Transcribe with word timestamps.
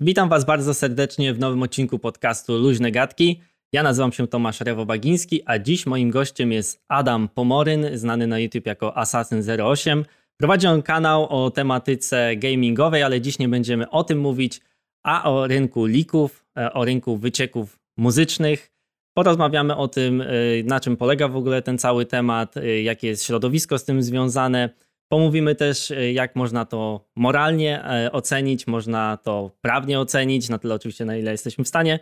Witam 0.00 0.28
Was 0.28 0.44
bardzo 0.44 0.74
serdecznie 0.74 1.34
w 1.34 1.38
nowym 1.38 1.62
odcinku 1.62 1.98
podcastu 1.98 2.58
Luźne 2.58 2.90
Gadki. 2.90 3.40
Ja 3.72 3.82
nazywam 3.82 4.12
się 4.12 4.26
Tomasz 4.26 4.60
Rewo-Bagiński, 4.60 5.40
a 5.46 5.58
dziś 5.58 5.86
moim 5.86 6.10
gościem 6.10 6.52
jest 6.52 6.84
Adam 6.88 7.28
Pomoryn, 7.28 7.86
znany 7.94 8.26
na 8.26 8.38
YouTube 8.38 8.66
jako 8.66 8.90
Assassin08. 8.90 10.04
Prowadzi 10.36 10.66
on 10.66 10.82
kanał 10.82 11.26
o 11.28 11.50
tematyce 11.50 12.36
gamingowej, 12.36 13.02
ale 13.02 13.20
dziś 13.20 13.38
nie 13.38 13.48
będziemy 13.48 13.90
o 13.90 14.04
tym 14.04 14.18
mówić, 14.18 14.60
a 15.04 15.30
o 15.30 15.46
rynku 15.46 15.86
lików, 15.86 16.44
e, 16.58 16.72
o 16.72 16.84
rynku 16.84 17.16
wycieków 17.16 17.78
muzycznych. 17.96 18.72
Porozmawiamy 19.14 19.76
o 19.76 19.88
tym, 19.88 20.20
e, 20.20 20.26
na 20.64 20.80
czym 20.80 20.96
polega 20.96 21.28
w 21.28 21.36
ogóle 21.36 21.62
ten 21.62 21.78
cały 21.78 22.06
temat, 22.06 22.56
e, 22.56 22.82
jakie 22.82 23.08
jest 23.08 23.24
środowisko 23.24 23.78
z 23.78 23.84
tym 23.84 24.02
związane. 24.02 24.70
Pomówimy 25.08 25.54
też, 25.54 25.92
jak 26.12 26.36
można 26.36 26.64
to 26.64 27.08
moralnie 27.16 27.84
ocenić, 28.12 28.66
można 28.66 29.16
to 29.16 29.50
prawnie 29.60 30.00
ocenić, 30.00 30.48
na 30.48 30.58
tyle 30.58 30.74
oczywiście, 30.74 31.04
na 31.04 31.16
ile 31.16 31.30
jesteśmy 31.30 31.64
w 31.64 31.68
stanie. 31.68 31.98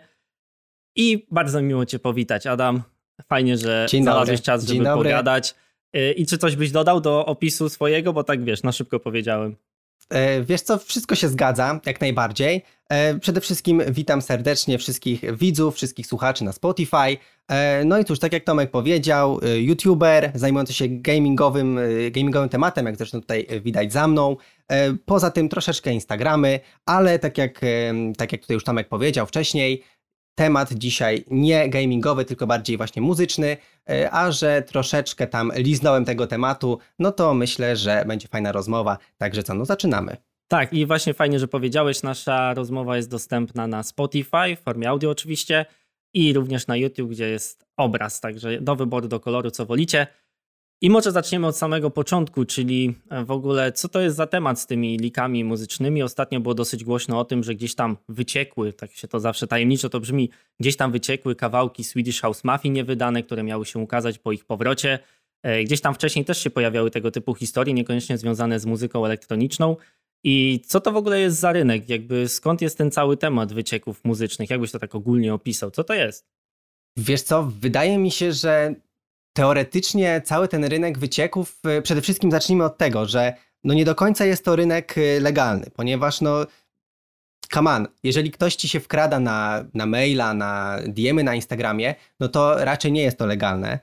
I 0.95 1.27
bardzo 1.31 1.61
miło 1.61 1.85
Cię 1.85 1.99
powitać, 1.99 2.47
Adam. 2.47 2.83
Fajnie, 3.27 3.57
że 3.57 3.85
Dzień 3.89 4.03
znalazłeś 4.03 4.41
czas, 4.41 4.65
żeby 4.65 4.85
pogadać. 4.85 5.55
I 6.15 6.25
czy 6.25 6.37
coś 6.37 6.55
byś 6.55 6.71
dodał 6.71 7.01
do 7.01 7.25
opisu 7.25 7.69
swojego, 7.69 8.13
bo 8.13 8.23
tak 8.23 8.43
wiesz, 8.43 8.63
na 8.63 8.71
szybko 8.71 8.99
powiedziałem. 8.99 9.55
E, 10.09 10.41
wiesz 10.41 10.61
co, 10.61 10.77
wszystko 10.77 11.15
się 11.15 11.27
zgadza, 11.27 11.79
jak 11.85 12.01
najbardziej. 12.01 12.63
E, 12.89 13.19
przede 13.19 13.41
wszystkim 13.41 13.81
witam 13.89 14.21
serdecznie 14.21 14.77
wszystkich 14.77 15.37
widzów, 15.37 15.75
wszystkich 15.75 16.07
słuchaczy 16.07 16.43
na 16.43 16.51
Spotify. 16.51 17.17
E, 17.47 17.85
no 17.85 17.99
i 17.99 18.05
cóż, 18.05 18.19
tak 18.19 18.33
jak 18.33 18.43
Tomek 18.43 18.71
powiedział, 18.71 19.39
youtuber 19.55 20.31
zajmujący 20.35 20.73
się 20.73 20.85
gamingowym, 20.89 21.79
gamingowym 22.11 22.49
tematem, 22.49 22.85
jak 22.85 22.95
zresztą 22.95 23.21
tutaj 23.21 23.47
widać 23.63 23.93
za 23.93 24.07
mną. 24.07 24.37
Poza 25.05 25.31
tym 25.31 25.49
troszeczkę 25.49 25.93
Instagramy, 25.93 26.59
ale 26.85 27.19
tak 27.19 27.37
jak, 27.37 27.61
tak 28.17 28.31
jak 28.31 28.41
tutaj 28.41 28.53
już 28.53 28.63
Tomek 28.63 28.87
powiedział 28.87 29.25
wcześniej, 29.25 29.83
temat 30.35 30.73
dzisiaj 30.73 31.23
nie 31.31 31.69
gamingowy, 31.69 32.25
tylko 32.25 32.47
bardziej 32.47 32.77
właśnie 32.77 33.01
muzyczny, 33.01 33.57
e, 33.89 34.11
a 34.11 34.31
że 34.31 34.61
troszeczkę 34.61 35.27
tam 35.27 35.51
liznąłem 35.55 36.05
tego 36.05 36.27
tematu, 36.27 36.79
no 36.99 37.11
to 37.11 37.33
myślę, 37.33 37.75
że 37.75 38.03
będzie 38.07 38.27
fajna 38.27 38.51
rozmowa. 38.51 38.97
Także 39.17 39.43
co, 39.43 39.53
no 39.53 39.65
zaczynamy. 39.65 40.17
Tak, 40.47 40.73
i 40.73 40.85
właśnie 40.85 41.13
fajnie, 41.13 41.39
że 41.39 41.47
powiedziałeś, 41.47 42.03
nasza 42.03 42.53
rozmowa 42.53 42.97
jest 42.97 43.09
dostępna 43.09 43.67
na 43.67 43.83
Spotify, 43.83 44.55
w 44.57 44.63
formie 44.63 44.89
audio 44.89 45.09
oczywiście, 45.09 45.65
i 46.13 46.33
również 46.33 46.67
na 46.67 46.75
YouTube, 46.75 47.09
gdzie 47.09 47.29
jest 47.29 47.65
obraz, 47.77 48.19
także 48.19 48.61
do 48.61 48.75
wyboru, 48.75 49.07
do 49.07 49.19
koloru, 49.19 49.51
co 49.51 49.65
wolicie. 49.65 50.07
I 50.81 50.89
może 50.89 51.11
zaczniemy 51.11 51.47
od 51.47 51.57
samego 51.57 51.91
początku, 51.91 52.45
czyli 52.45 52.95
w 53.25 53.31
ogóle 53.31 53.71
co 53.71 53.89
to 53.89 54.01
jest 54.01 54.15
za 54.15 54.27
temat 54.27 54.59
z 54.59 54.65
tymi 54.65 54.97
likami 54.97 55.43
muzycznymi. 55.43 56.03
Ostatnio 56.03 56.39
było 56.39 56.53
dosyć 56.53 56.83
głośno 56.83 57.19
o 57.19 57.25
tym, 57.25 57.43
że 57.43 57.55
gdzieś 57.55 57.75
tam 57.75 57.97
wyciekły, 58.09 58.73
tak 58.73 58.91
się 58.91 59.07
to 59.07 59.19
zawsze 59.19 59.47
tajemniczo 59.47 59.89
to 59.89 59.99
brzmi, 59.99 60.29
gdzieś 60.59 60.75
tam 60.77 60.91
wyciekły 60.91 61.35
kawałki 61.35 61.83
Swedish 61.83 62.21
House 62.21 62.43
Mafia 62.43 62.69
niewydane, 62.69 63.23
które 63.23 63.43
miały 63.43 63.65
się 63.65 63.79
ukazać 63.79 64.19
po 64.19 64.31
ich 64.31 64.45
powrocie. 64.45 64.99
E, 65.43 65.63
gdzieś 65.63 65.81
tam 65.81 65.93
wcześniej 65.93 66.25
też 66.25 66.43
się 66.43 66.49
pojawiały 66.49 66.91
tego 66.91 67.11
typu 67.11 67.35
historie, 67.35 67.73
niekoniecznie 67.73 68.17
związane 68.17 68.59
z 68.59 68.65
muzyką 68.65 69.05
elektroniczną. 69.05 69.75
I 70.23 70.61
co 70.67 70.81
to 70.81 70.91
w 70.91 70.97
ogóle 70.97 71.19
jest 71.19 71.39
za 71.39 71.51
rynek? 71.51 71.89
Jakby 71.89 72.27
skąd 72.27 72.61
jest 72.61 72.77
ten 72.77 72.91
cały 72.91 73.17
temat 73.17 73.53
wycieków 73.53 74.03
muzycznych? 74.03 74.49
Jakbyś 74.49 74.71
to 74.71 74.79
tak 74.79 74.95
ogólnie 74.95 75.33
opisał? 75.33 75.71
Co 75.71 75.83
to 75.83 75.93
jest? 75.93 76.27
Wiesz 76.97 77.21
co, 77.21 77.43
wydaje 77.43 77.97
mi 77.97 78.11
się, 78.11 78.33
że 78.33 78.75
teoretycznie 79.35 80.21
cały 80.25 80.47
ten 80.47 80.65
rynek 80.65 80.97
wycieków, 80.97 81.59
y, 81.77 81.81
przede 81.81 82.01
wszystkim 82.01 82.31
zacznijmy 82.31 82.63
od 82.63 82.77
tego, 82.77 83.05
że 83.05 83.33
no 83.63 83.73
nie 83.73 83.85
do 83.85 83.95
końca 83.95 84.25
jest 84.25 84.45
to 84.45 84.55
rynek 84.55 84.97
y, 84.97 85.19
legalny, 85.21 85.65
ponieważ 85.75 86.21
no 86.21 86.45
come 87.53 87.71
on, 87.71 87.87
jeżeli 88.03 88.31
ktoś 88.31 88.55
ci 88.55 88.69
się 88.69 88.79
wkrada 88.79 89.19
na, 89.19 89.65
na 89.73 89.85
maila, 89.85 90.33
na 90.33 90.79
DMy 90.87 91.23
na 91.23 91.35
Instagramie, 91.35 91.95
no 92.19 92.27
to 92.27 92.65
raczej 92.65 92.91
nie 92.91 93.01
jest 93.01 93.17
to 93.17 93.25
legalne. 93.25 93.79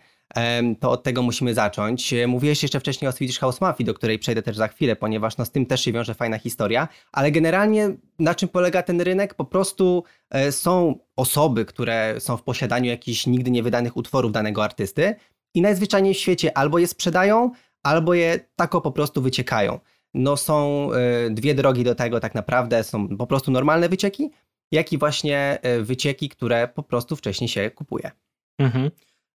To 0.80 0.90
od 0.90 1.02
tego 1.02 1.22
musimy 1.22 1.54
zacząć. 1.54 2.12
E, 2.12 2.26
mówiłeś 2.26 2.62
jeszcze 2.62 2.80
wcześniej 2.80 3.08
o 3.08 3.12
Swedish 3.12 3.38
House 3.38 3.60
Mafia, 3.60 3.84
do 3.84 3.94
której 3.94 4.18
przejdę 4.18 4.42
też 4.42 4.56
za 4.56 4.68
chwilę, 4.68 4.96
ponieważ 4.96 5.36
no 5.36 5.44
z 5.44 5.50
tym 5.50 5.66
też 5.66 5.80
się 5.84 5.92
wiąże 5.92 6.14
fajna 6.14 6.38
historia, 6.38 6.88
ale 7.12 7.30
generalnie 7.30 7.90
na 8.18 8.34
czym 8.34 8.48
polega 8.48 8.82
ten 8.82 9.00
rynek? 9.00 9.34
Po 9.34 9.44
prostu 9.44 10.04
e, 10.30 10.52
są 10.52 10.98
osoby, 11.16 11.64
które 11.64 12.14
są 12.18 12.36
w 12.36 12.42
posiadaniu 12.42 12.90
jakichś 12.90 13.26
nigdy 13.26 13.50
niewydanych 13.50 13.96
utworów 13.96 14.32
danego 14.32 14.64
artysty 14.64 15.14
i 15.54 15.62
najzwyczajniej 15.62 16.14
w 16.14 16.18
świecie 16.18 16.56
albo 16.58 16.78
je 16.78 16.86
sprzedają, 16.86 17.50
albo 17.82 18.14
je 18.14 18.40
tako 18.56 18.80
po 18.80 18.92
prostu 18.92 19.22
wyciekają. 19.22 19.80
No 20.14 20.36
są 20.36 20.88
y, 21.26 21.30
dwie 21.30 21.54
drogi 21.54 21.84
do 21.84 21.94
tego 21.94 22.20
tak 22.20 22.34
naprawdę, 22.34 22.84
są 22.84 23.16
po 23.16 23.26
prostu 23.26 23.50
normalne 23.50 23.88
wycieki, 23.88 24.30
jak 24.72 24.92
i 24.92 24.98
właśnie 24.98 25.58
y, 25.66 25.82
wycieki, 25.82 26.28
które 26.28 26.68
po 26.68 26.82
prostu 26.82 27.16
wcześniej 27.16 27.48
się 27.48 27.70
kupuje. 27.70 28.10
Mhm. 28.58 28.90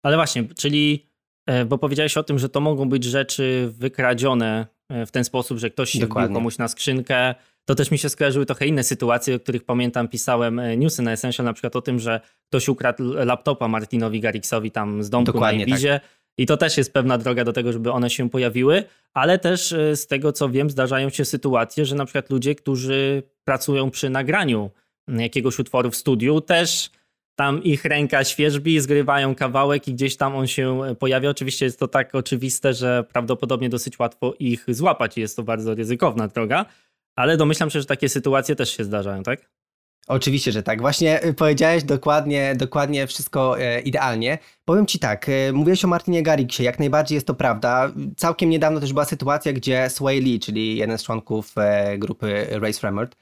Ale 0.03 0.17
właśnie, 0.17 0.45
czyli, 0.45 1.07
y, 1.51 1.65
bo 1.65 1.79
powiedziałeś 1.79 2.17
o 2.17 2.23
tym, 2.23 2.39
że 2.39 2.49
to 2.49 2.61
mogą 2.61 2.89
być 2.89 3.05
rzeczy 3.05 3.73
wykradzione 3.79 4.67
w 5.07 5.11
ten 5.11 5.25
sposób, 5.25 5.59
że 5.59 5.71
ktoś 5.71 5.91
się 5.91 6.07
komuś 6.07 6.59
na 6.59 6.69
skrzynkę, 6.69 7.35
to 7.65 7.75
też 7.75 7.91
mi 7.91 7.99
się 7.99 8.09
skojarzyły 8.09 8.47
trochę 8.47 8.67
inne 8.67 8.83
sytuacje, 8.83 9.35
o 9.35 9.41
których 9.41 9.65
pamiętam, 9.65 10.09
pisałem 10.09 10.61
newsy 10.77 11.03
na 11.03 11.13
Essential, 11.13 11.47
na 11.47 11.53
przykład 11.53 11.77
o 11.77 11.83
tym, 11.83 11.99
że 11.99 12.21
ktoś 12.49 12.69
ukradł 12.69 13.13
laptopa 13.13 13.69
Martinowi 13.69 14.21
Garrixowi 14.21 14.71
tam 14.71 15.03
z 15.03 15.11
domku 15.11 15.33
Dokładnie 15.33 15.67
na 15.67 15.73
Ibizie. 15.73 15.93
Tak. 15.93 16.25
I 16.39 16.47
to 16.47 16.57
też 16.57 16.77
jest 16.77 16.93
pewna 16.93 17.19
droga 17.19 17.45
do 17.45 17.53
tego, 17.53 17.73
żeby 17.73 17.93
one 17.93 18.11
się 18.11 18.31
pojawiły, 18.31 18.85
ale 19.15 19.39
też 19.39 19.73
e, 19.73 19.97
z 19.97 20.07
tego 20.07 20.33
co 20.33 20.49
wiem, 20.49 20.71
zdarzają 20.71 21.11
się 21.11 21.25
sytuacje, 21.25 21.87
że 21.87 21.95
na 21.95 22.05
przykład 22.05 22.31
ludzie, 22.31 22.55
którzy 22.55 23.23
pracują 23.45 23.91
przy 23.91 24.11
nagraniu 24.11 24.71
jakiegoś 25.09 25.59
utworu 25.59 25.91
w 25.91 25.97
studiu, 25.97 26.41
też 26.41 26.91
tam 27.37 27.63
ich 27.63 27.85
ręka 27.85 28.25
świeżbi, 28.25 28.81
zgrywają 28.81 29.35
kawałek 29.35 29.89
i 29.89 29.95
gdzieś 29.95 30.17
tam 30.17 30.37
on 30.37 30.47
się 30.47 30.83
pojawia. 30.99 31.31
Oczywiście 31.31 31.65
jest 31.65 31.79
to 31.79 31.89
tak 31.89 32.15
oczywiste, 32.15 32.75
że 32.75 33.05
prawdopodobnie 33.13 33.69
dosyć 33.69 33.99
łatwo 33.99 34.35
ich 34.39 34.65
złapać 34.69 35.19
i 35.19 35.21
jest 35.21 35.37
to 35.37 35.43
bardzo 35.43 35.75
ryzykowna 35.75 36.29
droga, 36.29 36.67
ale 37.17 37.37
domyślam 37.37 37.71
się, 37.71 37.81
że 37.81 37.87
takie 37.87 38.09
sytuacje 38.09 38.57
też 38.57 38.77
się 38.77 38.85
zdarzają, 38.85 39.23
tak? 39.23 39.55
Oczywiście, 40.09 40.53
że 40.53 40.63
tak. 40.63 40.81
Właśnie 40.81 41.25
y, 41.25 41.35
powiedziałeś 41.35 41.85
dokładnie, 41.85 42.55
dokładnie 42.57 43.07
wszystko 43.07 43.61
e, 43.61 43.81
idealnie. 43.81 44.39
Powiem 44.65 44.87
ci 44.87 44.99
tak, 44.99 45.29
e, 45.29 45.53
mówiłeś 45.53 45.85
o 45.85 45.89
Martinie 45.89 46.23
Garrixie, 46.23 46.65
jak 46.65 46.79
najbardziej 46.79 47.17
jest 47.17 47.27
to 47.27 47.35
prawda. 47.35 47.93
Całkiem 48.17 48.51
niedawno 48.51 48.81
też 48.81 48.93
była 48.93 49.05
sytuacja, 49.05 49.53
gdzie 49.53 49.91
Sway 49.91 50.21
Lee, 50.21 50.41
czyli 50.41 50.77
jeden 50.77 50.99
z 50.99 51.03
członków 51.03 51.53
e, 51.59 51.99
grupy 51.99 52.47
Race 52.51 52.81
Remord, 52.83 53.17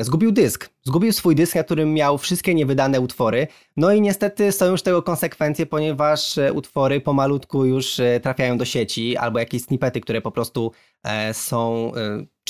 zgubił 0.00 0.32
dysk. 0.32 0.70
Zgubił 0.82 1.12
swój 1.12 1.34
dysk, 1.34 1.54
na 1.54 1.64
którym 1.64 1.94
miał 1.94 2.18
wszystkie 2.18 2.54
niewydane 2.54 3.00
utwory. 3.00 3.46
No 3.76 3.92
i 3.92 4.00
niestety 4.00 4.52
są 4.52 4.66
już 4.66 4.82
tego 4.82 5.02
konsekwencje, 5.02 5.66
ponieważ 5.66 6.38
utwory 6.54 7.00
pomalutku 7.00 7.64
już 7.64 8.00
trafiają 8.22 8.58
do 8.58 8.64
sieci, 8.64 9.16
albo 9.16 9.38
jakieś 9.38 9.62
snippety, 9.62 10.00
które 10.00 10.20
po 10.20 10.30
prostu 10.30 10.72
są 11.32 11.92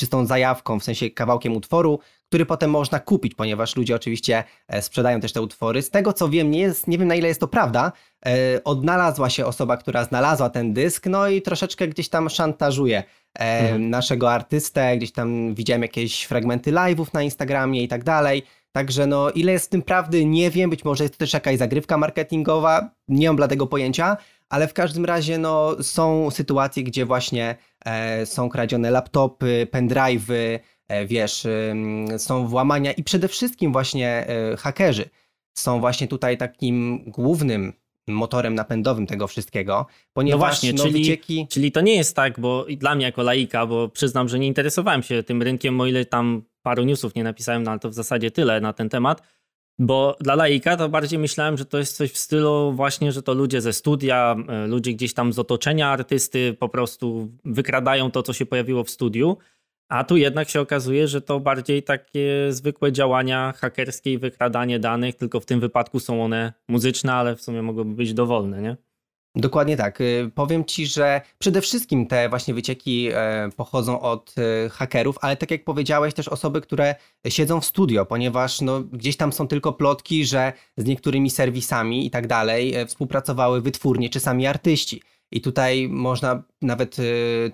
czystą 0.01 0.27
zajawką, 0.27 0.81
w 0.81 0.85
sensie 0.85 1.11
kawałkiem 1.11 1.57
utworu, 1.57 1.99
który 2.29 2.47
potem 2.47 2.71
można 2.71 3.01
kupić, 3.01 3.35
ponieważ 3.35 3.77
ludzie 3.77 3.97
oczywiście 3.97 4.45
e, 4.69 4.83
sprzedają 4.83 5.21
też 5.21 5.33
te 5.33 5.43
utwory. 5.43 5.83
Z 5.83 5.91
tego 5.91 6.13
co 6.13 6.29
wiem, 6.29 6.51
nie, 6.51 6.61
jest, 6.61 6.89
nie 6.89 6.99
wiem 6.99 7.09
na 7.09 7.15
ile 7.15 7.29
jest 7.29 7.41
to 7.41 7.49
prawda, 7.49 7.93
e, 8.27 8.65
odnalazła 8.65 9.31
się 9.31 9.47
osoba, 9.47 9.77
która 9.77 10.05
znalazła 10.05 10.51
ten 10.51 10.73
dysk, 10.73 11.07
no 11.07 11.29
i 11.29 11.43
troszeczkę 11.43 11.89
gdzieś 11.89 12.09
tam 12.09 12.31
szantażuje 12.31 12.99
e, 12.99 13.61
mhm. 13.61 13.91
naszego 13.91 14.33
artystę, 14.33 14.97
gdzieś 14.97 15.13
tam 15.13 15.55
widziałem 15.55 15.83
jakieś 15.83 16.25
fragmenty 16.25 16.73
live'ów 16.73 17.07
na 17.13 17.23
Instagramie 17.23 17.83
i 17.83 17.89
tak 17.89 18.05
dalej. 18.05 18.43
Także 18.73 19.07
no, 19.07 19.31
ile 19.31 19.53
jest 19.53 19.67
w 19.67 19.69
tym 19.69 19.83
prawdy, 19.83 20.25
nie 20.25 20.51
wiem, 20.51 20.71
być 20.71 20.85
może 20.85 21.05
jest 21.05 21.15
to 21.15 21.19
też 21.19 21.33
jakaś 21.33 21.59
zagrywka 21.59 21.99
marketingowa, 21.99 22.91
nie 23.09 23.27
mam 23.27 23.37
bladego 23.37 23.67
pojęcia, 23.67 24.17
ale 24.49 24.69
w 24.69 24.75
każdym 24.75 25.05
razie 25.05 25.39
no, 25.39 25.83
są 25.83 26.31
sytuacje, 26.31 26.83
gdzie 26.85 27.07
właśnie 27.07 27.57
e, 27.85 28.27
są 28.27 28.49
kradzione 28.49 28.91
laptopy, 28.91 29.69
pendrive'y, 29.73 30.59
E, 30.91 31.07
wiesz, 31.07 31.47
są 32.19 32.47
włamania 32.47 32.93
i 32.93 33.05
przede 33.05 33.29
wszystkim 33.29 33.73
właśnie 33.73 34.27
e, 34.29 34.57
hakerzy. 34.57 35.11
Są 35.55 35.81
właśnie 35.81 36.09
tutaj 36.09 36.39
takim 36.39 37.05
głównym 37.07 37.73
motorem 38.09 38.55
napędowym 38.55 39.07
tego 39.07 39.27
wszystkiego, 39.27 39.87
ponieważ 40.13 40.41
no 40.41 40.47
właśnie, 40.47 40.73
no, 40.73 40.85
czyli, 40.85 41.01
wycieki... 41.01 41.47
czyli 41.51 41.73
to 41.73 41.81
nie 41.81 41.97
jest 41.97 42.17
tak, 42.17 42.41
bo 42.41 42.67
dla 42.77 42.95
mnie 42.95 43.05
jako 43.05 43.23
laika, 43.23 43.67
bo 43.67 43.89
przyznam, 43.89 44.29
że 44.29 44.39
nie 44.39 44.47
interesowałem 44.47 45.03
się 45.03 45.23
tym 45.23 45.43
rynkiem, 45.43 45.81
o 45.81 45.87
ile 45.87 46.05
tam 46.05 46.43
paru 46.63 46.85
newsów 46.85 47.15
nie 47.15 47.25
napisałem, 47.25 47.63
no 47.63 47.71
ale 47.71 47.81
to 47.81 47.91
w 47.91 47.95
zasadzie 47.95 48.31
tyle 48.31 48.61
na 48.61 48.73
ten 48.73 48.89
temat, 48.89 49.23
bo 49.79 50.17
dla 50.21 50.35
laika 50.35 50.77
to 50.77 50.89
bardziej 50.89 51.19
myślałem, 51.19 51.57
że 51.57 51.65
to 51.65 51.79
jest 51.79 51.97
coś 51.97 52.11
w 52.11 52.19
stylu 52.19 52.73
właśnie, 52.73 53.13
że 53.13 53.23
to 53.23 53.35
ludzie 53.35 53.61
ze 53.61 53.73
studia, 53.73 54.37
e, 54.49 54.67
ludzie 54.67 54.93
gdzieś 54.93 55.15
tam 55.15 55.33
z 55.33 55.39
otoczenia 55.39 55.89
artysty 55.89 56.57
po 56.59 56.69
prostu 56.69 57.33
wykradają 57.45 58.11
to, 58.11 58.23
co 58.23 58.33
się 58.33 58.47
pojawiło 58.47 58.85
w 58.85 58.91
studiu, 58.91 59.37
a 59.91 60.05
tu 60.05 60.17
jednak 60.17 60.49
się 60.49 60.61
okazuje, 60.61 61.09
że 61.09 61.21
to 61.21 61.41
bardziej 61.41 61.83
takie 61.83 62.47
zwykłe 62.51 62.93
działania 62.93 63.55
hakerskie 63.57 64.13
i 64.13 64.19
wykradanie 64.19 64.79
danych, 64.79 65.17
tylko 65.17 65.41
w 65.41 65.47
tym 65.47 65.61
wypadku 65.61 66.01
są 66.01 66.25
one 66.25 66.53
muzyczne, 66.69 67.15
ale 67.15 67.37
w 67.37 67.43
sumie 67.43 67.63
mogłyby 67.63 67.95
być 67.95 68.15
dowolne, 68.15 68.63
nie? 68.63 68.77
Dokładnie 69.37 69.77
tak. 69.77 70.01
Y, 70.01 70.31
powiem 70.35 70.65
ci, 70.65 70.87
że 70.87 71.21
przede 71.39 71.61
wszystkim 71.61 72.07
te 72.07 72.29
właśnie 72.29 72.55
wycieki 72.55 73.09
e, 73.13 73.49
pochodzą 73.57 74.01
od 74.01 74.35
e, 74.39 74.69
hakerów, 74.69 75.17
ale 75.21 75.37
tak 75.37 75.51
jak 75.51 75.65
powiedziałeś, 75.65 76.15
też 76.15 76.29
osoby, 76.29 76.61
które 76.61 76.95
siedzą 77.29 77.61
w 77.61 77.65
studio, 77.65 78.07
ponieważ 78.07 78.61
no, 78.61 78.81
gdzieś 78.81 79.17
tam 79.17 79.33
są 79.33 79.49
tylko 79.49 79.73
plotki, 79.73 80.25
że 80.25 80.53
z 80.77 80.85
niektórymi 80.85 81.31
serwisami 81.31 82.07
i 82.07 82.11
tak 82.11 82.27
dalej 82.27 82.75
e, 82.75 82.87
współpracowały 82.87 83.61
wytwórnie 83.61 84.11
czy 84.11 84.21
sami 84.21 84.47
artyści. 84.47 85.03
I 85.33 85.41
tutaj 85.41 85.89
można 85.89 86.43
nawet 86.63 86.97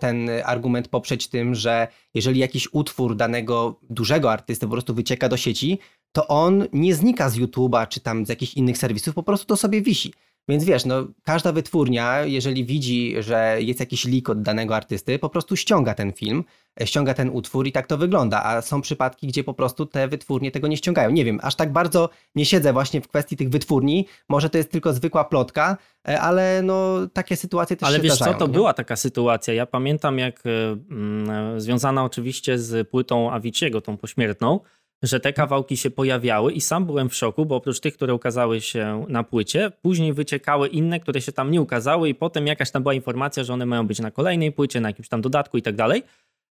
ten 0.00 0.30
argument 0.44 0.88
poprzeć 0.88 1.28
tym, 1.28 1.54
że 1.54 1.88
jeżeli 2.14 2.40
jakiś 2.40 2.68
utwór 2.72 3.16
danego 3.16 3.80
dużego 3.90 4.32
artysty 4.32 4.66
po 4.66 4.72
prostu 4.72 4.94
wycieka 4.94 5.28
do 5.28 5.36
sieci, 5.36 5.78
to 6.12 6.28
on 6.28 6.66
nie 6.72 6.94
znika 6.94 7.30
z 7.30 7.38
YouTube'a 7.38 7.88
czy 7.88 8.00
tam 8.00 8.26
z 8.26 8.28
jakichś 8.28 8.54
innych 8.54 8.78
serwisów, 8.78 9.14
po 9.14 9.22
prostu 9.22 9.46
to 9.46 9.56
sobie 9.56 9.82
wisi. 9.82 10.12
Więc 10.48 10.64
wiesz, 10.64 10.84
no, 10.84 11.06
każda 11.24 11.52
wytwórnia, 11.52 12.24
jeżeli 12.24 12.64
widzi, 12.64 13.14
że 13.18 13.56
jest 13.60 13.80
jakiś 13.80 14.04
lik 14.04 14.28
od 14.28 14.42
danego 14.42 14.76
artysty, 14.76 15.18
po 15.18 15.28
prostu 15.28 15.56
ściąga 15.56 15.94
ten 15.94 16.12
film, 16.12 16.44
e, 16.80 16.86
ściąga 16.86 17.14
ten 17.14 17.30
utwór 17.30 17.66
i 17.66 17.72
tak 17.72 17.86
to 17.86 17.98
wygląda. 17.98 18.44
A 18.44 18.62
są 18.62 18.80
przypadki, 18.80 19.26
gdzie 19.26 19.44
po 19.44 19.54
prostu 19.54 19.86
te 19.86 20.08
wytwórnie 20.08 20.50
tego 20.50 20.68
nie 20.68 20.76
ściągają. 20.76 21.10
Nie 21.10 21.24
wiem, 21.24 21.40
aż 21.42 21.54
tak 21.54 21.72
bardzo 21.72 22.10
nie 22.34 22.44
siedzę 22.44 22.72
właśnie 22.72 23.00
w 23.00 23.08
kwestii 23.08 23.36
tych 23.36 23.50
wytwórni. 23.50 24.06
Może 24.28 24.50
to 24.50 24.58
jest 24.58 24.70
tylko 24.70 24.92
zwykła 24.92 25.24
plotka, 25.24 25.76
e, 26.08 26.20
ale 26.20 26.62
no 26.62 26.94
takie 27.12 27.36
sytuacje 27.36 27.76
też 27.76 27.88
ale 27.88 27.96
się 27.96 28.02
wiesz 28.02 28.14
zdarzają. 28.14 28.32
co, 28.32 28.38
to 28.38 28.46
nie? 28.46 28.52
była 28.52 28.72
taka 28.72 28.96
sytuacja. 28.96 29.54
Ja 29.54 29.66
pamiętam, 29.66 30.18
jak 30.18 30.42
y, 30.46 31.60
związana 31.60 32.04
oczywiście 32.04 32.58
z 32.58 32.88
płytą 32.88 33.32
Aviciiego, 33.32 33.80
tą 33.80 33.96
pośmiertną, 33.96 34.60
że 35.02 35.20
te 35.20 35.32
kawałki 35.32 35.76
się 35.76 35.90
pojawiały 35.90 36.52
i 36.52 36.60
sam 36.60 36.86
byłem 36.86 37.08
w 37.08 37.14
szoku, 37.14 37.46
bo 37.46 37.56
oprócz 37.56 37.80
tych, 37.80 37.94
które 37.94 38.14
ukazały 38.14 38.60
się 38.60 39.04
na 39.08 39.22
płycie, 39.22 39.72
później 39.82 40.12
wyciekały 40.12 40.68
inne, 40.68 41.00
które 41.00 41.20
się 41.20 41.32
tam 41.32 41.50
nie 41.50 41.60
ukazały 41.60 42.08
i 42.08 42.14
potem 42.14 42.46
jakaś 42.46 42.70
tam 42.70 42.82
była 42.82 42.94
informacja, 42.94 43.44
że 43.44 43.52
one 43.52 43.66
mają 43.66 43.86
być 43.86 43.98
na 43.98 44.10
kolejnej 44.10 44.52
płycie, 44.52 44.80
na 44.80 44.88
jakimś 44.88 45.08
tam 45.08 45.20
dodatku 45.20 45.58
i 45.58 45.62
tak 45.62 45.76
dalej. 45.76 46.02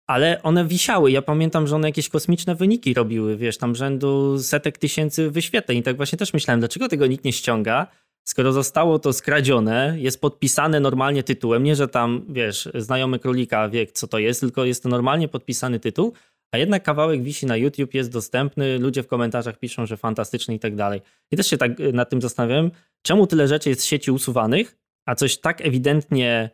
Ale 0.08 0.44
one 0.44 0.66
wisiały. 0.66 1.12
Ja 1.12 1.22
pamiętam, 1.22 1.68
że 1.68 1.76
one 1.76 1.88
jakieś 1.88 2.10
kosmiczne 2.10 2.56
wyniki 2.56 2.94
robiły, 2.94 3.38
wiesz, 3.38 3.58
tam 3.58 3.76
rzędu 3.76 4.40
setek 4.40 4.78
tysięcy 4.78 5.32
wyświetleń. 5.32 5.78
I 5.78 5.84
tak 5.84 5.98
właśnie 5.98 6.18
też 6.18 6.34
myślałem, 6.34 6.60
dlaczego 6.60 6.88
tego 6.88 7.08
nikt 7.08 7.26
nie 7.26 7.34
ściąga, 7.34 7.88
skoro 8.24 8.54
zostało 8.54 9.00
to 9.00 9.14
skradzione, 9.14 9.96
jest 9.98 10.22
podpisane 10.22 10.80
normalnie 10.80 11.24
tytułem, 11.24 11.64
nie 11.64 11.76
że 11.76 11.88
tam, 11.88 12.26
wiesz, 12.30 12.70
znajomy 12.76 13.20
królika 13.20 13.70
wie, 13.70 13.88
co 13.88 14.08
to 14.08 14.20
jest, 14.20 14.42
tylko 14.42 14.66
jest 14.66 14.84
to 14.84 14.90
normalnie 14.90 15.28
podpisany 15.28 15.80
tytuł, 15.80 16.14
a 16.51 16.57
jednak 16.57 16.83
kawałek 16.83 17.24
wisi 17.24 17.45
na 17.45 17.57
YouTube, 17.57 17.94
jest 17.94 18.12
dostępny, 18.12 18.80
ludzie 18.80 19.03
w 19.03 19.07
komentarzach 19.07 19.59
piszą, 19.59 19.86
że 19.86 19.98
fantastyczny 19.98 20.56
i 20.56 20.59
tak 20.59 20.75
dalej. 20.75 21.01
I 21.31 21.38
też 21.38 21.48
się 21.48 21.57
tak 21.57 21.80
y, 21.80 21.94
nad 21.94 22.09
tym 22.09 22.21
zastanawiałem, 22.21 22.71
czemu 23.01 23.27
tyle 23.27 23.48
rzeczy 23.48 23.69
jest 23.69 23.81
z 23.81 23.86
sieci 23.86 24.12
usuwanych, 24.12 24.77
a 25.06 25.15
coś 25.15 25.38
tak 25.38 25.62
ewidentnie 25.62 26.50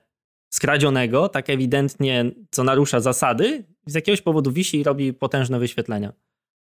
skradzionego, 0.54 1.30
tak 1.30 1.50
ewidentnie, 1.50 2.32
co 2.52 2.64
narusza 2.64 3.00
zasady, 3.00 3.64
z 3.86 3.96
jakiegoś 3.96 4.22
powodu 4.22 4.52
wisi 4.52 4.80
i 4.80 4.84
robi 4.84 5.14
potężne 5.14 5.60
wyświetlenia. 5.60 6.14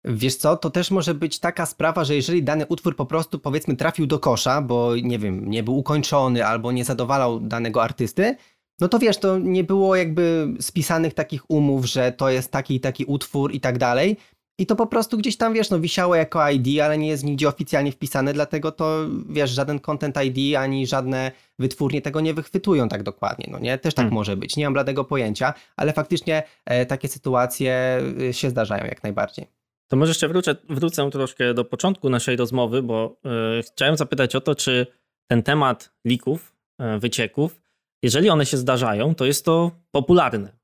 Wiesz 0.06 0.36
co, 0.36 0.58
to 0.58 0.70
też 0.70 0.92
może 0.92 1.14
być 1.14 1.40
taka 1.40 1.66
sprawa, 1.66 2.04
że 2.04 2.16
jeżeli 2.16 2.44
dany 2.44 2.66
utwór 2.66 2.96
po 2.96 3.06
prostu 3.06 3.40
powiedzmy 3.40 3.76
trafił 3.76 4.08
do 4.08 4.20
kosza, 4.20 4.62
bo 4.62 4.96
nie 4.96 5.20
wiem, 5.20 5.50
nie 5.50 5.64
był 5.64 5.78
ukończony 5.78 6.46
albo 6.46 6.72
nie 6.72 6.86
zadowalał 6.86 7.40
danego 7.40 7.84
artysty, 7.84 8.36
no 8.82 8.88
to 8.88 9.00
wiesz, 9.00 9.18
to 9.18 9.38
nie 9.38 9.64
było 9.64 9.96
jakby 9.96 10.48
spisanych 10.60 11.14
takich 11.14 11.52
umów, 11.52 11.86
że 11.86 12.12
to 12.12 12.30
jest 12.30 12.52
taki 12.52 12.76
i 12.76 12.80
taki 12.80 13.06
utwór 13.06 13.54
i 13.54 13.60
tak 13.60 13.78
dalej. 13.78 14.18
I 14.60 14.66
to 14.66 14.76
po 14.76 14.88
prostu 14.88 15.18
gdzieś 15.18 15.38
tam, 15.38 15.54
wiesz, 15.54 15.70
no 15.70 15.80
wisiało 15.80 16.16
jako 16.16 16.50
ID, 16.50 16.82
ale 16.82 16.98
nie 16.98 17.08
jest 17.08 17.24
nigdzie 17.24 17.48
oficjalnie 17.48 17.92
wpisane, 17.92 18.34
dlatego 18.34 18.72
to, 18.72 19.06
wiesz, 19.30 19.52
żaden 19.52 19.80
content 19.80 20.16
ID 20.24 20.56
ani 20.56 20.88
żadne 20.88 21.32
wytwórnie 21.60 22.02
tego 22.02 22.22
nie 22.22 22.34
wychwytują 22.34 22.90
tak 22.90 23.04
dokładnie, 23.04 23.48
no 23.52 23.60
nie? 23.60 23.78
Też 23.78 23.94
tak 23.94 24.04
hmm. 24.04 24.14
może 24.14 24.38
być, 24.38 24.58
nie 24.58 24.64
mam 24.64 24.74
bladego 24.74 25.04
pojęcia, 25.04 25.54
ale 25.76 25.94
faktycznie 25.94 26.44
e, 26.66 26.86
takie 26.86 27.08
sytuacje 27.08 28.02
e, 28.30 28.34
się 28.34 28.50
zdarzają 28.50 28.86
jak 28.86 29.04
najbardziej. 29.04 29.48
To 29.88 29.98
może 29.98 30.10
jeszcze 30.10 30.28
wrócę, 30.28 30.56
wrócę 30.70 31.10
troszkę 31.10 31.54
do 31.54 31.66
początku 31.66 32.10
naszej 32.10 32.36
rozmowy, 32.36 32.84
bo 32.84 33.18
e, 33.26 33.62
chciałem 33.64 33.98
zapytać 33.98 34.36
o 34.36 34.42
to, 34.42 34.56
czy 34.56 34.88
ten 35.28 35.44
temat 35.44 35.92
lików, 36.06 36.56
e, 36.80 37.00
wycieków 37.00 37.59
jeżeli 38.04 38.30
one 38.30 38.46
się 38.46 38.58
zdarzają, 38.58 39.16
to 39.16 39.26
jest 39.26 39.46
to 39.46 39.72
popularne. 39.92 40.60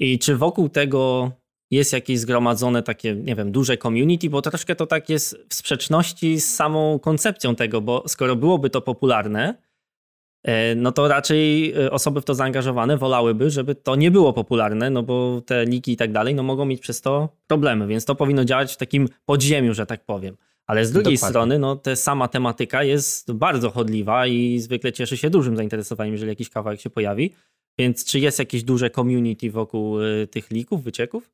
I 0.00 0.18
czy 0.18 0.36
wokół 0.36 0.68
tego 0.68 1.32
jest 1.70 1.92
jakieś 1.92 2.18
zgromadzone 2.18 2.82
takie, 2.82 3.14
nie 3.14 3.34
wiem, 3.34 3.52
duże 3.52 3.76
community, 3.76 4.30
bo 4.30 4.42
troszkę 4.42 4.76
to 4.76 4.86
tak 4.86 5.08
jest 5.08 5.38
w 5.48 5.54
sprzeczności 5.54 6.40
z 6.40 6.54
samą 6.54 6.98
koncepcją 6.98 7.54
tego, 7.54 7.80
bo 7.80 8.04
skoro 8.06 8.36
byłoby 8.36 8.70
to 8.70 8.80
popularne, 8.80 9.54
e, 10.44 10.74
no 10.74 10.92
to 10.92 11.08
raczej 11.08 11.72
e, 11.72 11.90
osoby 11.90 12.20
w 12.20 12.24
to 12.24 12.34
zaangażowane 12.34 12.96
wolałyby, 12.96 13.50
żeby 13.50 13.74
to 13.74 13.96
nie 13.96 14.10
było 14.10 14.32
popularne, 14.32 14.90
no 14.90 15.02
bo 15.02 15.40
te 15.46 15.64
liki 15.64 15.92
i 15.92 15.96
tak 15.96 16.12
dalej, 16.12 16.34
no 16.34 16.42
mogą 16.42 16.64
mieć 16.64 16.80
przez 16.80 17.00
to 17.00 17.28
problemy, 17.46 17.86
więc 17.86 18.04
to 18.04 18.14
powinno 18.14 18.44
działać 18.44 18.74
w 18.74 18.76
takim 18.76 19.08
podziemiu, 19.24 19.74
że 19.74 19.86
tak 19.86 20.04
powiem. 20.04 20.36
Ale 20.66 20.86
z 20.86 20.92
drugiej 20.92 21.14
Dokładnie. 21.14 21.32
strony, 21.32 21.58
no, 21.58 21.76
ta 21.76 21.96
sama 21.96 22.28
tematyka 22.28 22.82
jest 22.82 23.32
bardzo 23.32 23.70
chodliwa 23.70 24.26
i 24.26 24.58
zwykle 24.58 24.92
cieszy 24.92 25.16
się 25.16 25.30
dużym 25.30 25.56
zainteresowaniem, 25.56 26.12
jeżeli 26.14 26.28
jakiś 26.28 26.50
kawałek 26.50 26.80
się 26.80 26.90
pojawi. 26.90 27.32
Więc 27.78 28.04
czy 28.04 28.18
jest 28.18 28.38
jakieś 28.38 28.62
duże 28.62 28.90
community 28.90 29.50
wokół 29.50 30.00
y, 30.00 30.28
tych 30.30 30.50
lików, 30.50 30.82
wycieków? 30.82 31.30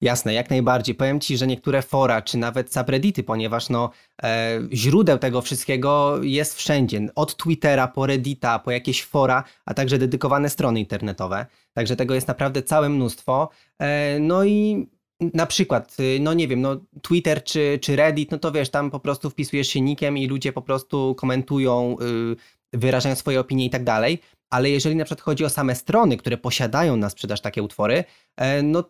Jasne, 0.00 0.34
jak 0.34 0.50
najbardziej. 0.50 0.94
Powiem 0.94 1.20
Ci, 1.20 1.36
że 1.36 1.46
niektóre 1.46 1.82
fora, 1.82 2.22
czy 2.22 2.38
nawet 2.38 2.72
subreddity, 2.72 3.22
ponieważ 3.22 3.68
no, 3.68 3.90
e, 4.22 4.60
źródeł 4.72 5.18
tego 5.18 5.42
wszystkiego 5.42 6.22
jest 6.22 6.54
wszędzie. 6.54 7.06
Od 7.14 7.36
Twittera, 7.36 7.88
po 7.88 8.06
Reddita, 8.06 8.58
po 8.58 8.70
jakieś 8.70 9.04
fora, 9.04 9.44
a 9.64 9.74
także 9.74 9.98
dedykowane 9.98 10.48
strony 10.48 10.80
internetowe. 10.80 11.46
Także 11.72 11.96
tego 11.96 12.14
jest 12.14 12.28
naprawdę 12.28 12.62
całe 12.62 12.88
mnóstwo. 12.88 13.48
E, 13.78 14.18
no 14.20 14.44
i 14.44 14.86
na 15.20 15.46
przykład, 15.46 15.96
y, 16.00 16.18
no 16.20 16.34
nie 16.34 16.48
wiem, 16.48 16.60
no 16.60 16.76
Twitter 17.02 17.44
czy, 17.44 17.78
czy 17.82 17.96
Reddit, 17.96 18.30
no 18.30 18.38
to 18.38 18.52
wiesz, 18.52 18.70
tam 18.70 18.90
po 18.90 19.00
prostu 19.00 19.30
wpisujesz 19.30 19.68
się 19.68 19.80
nikiem 19.80 20.18
i 20.18 20.26
ludzie 20.26 20.52
po 20.52 20.62
prostu 20.62 21.14
komentują, 21.14 21.96
yy, 22.00 22.36
wyrażają 22.72 23.14
swoje 23.14 23.40
opinie 23.40 23.64
i 23.64 23.70
tak 23.70 23.84
dalej. 23.84 24.18
Ale 24.50 24.70
jeżeli 24.70 24.96
na 24.96 25.04
przykład 25.04 25.20
chodzi 25.20 25.44
o 25.44 25.50
same 25.50 25.74
strony, 25.74 26.16
które 26.16 26.36
posiadają 26.36 26.96
na 26.96 27.10
sprzedaż 27.10 27.40
takie 27.40 27.62
utwory, 27.62 28.04
yy, 28.40 28.62
no 28.62 28.84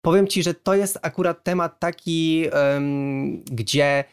powiem 0.00 0.28
ci, 0.28 0.42
że 0.42 0.54
to 0.54 0.74
jest 0.74 0.98
akurat 1.02 1.44
temat 1.44 1.80
taki, 1.80 2.44
gdzie 3.44 4.04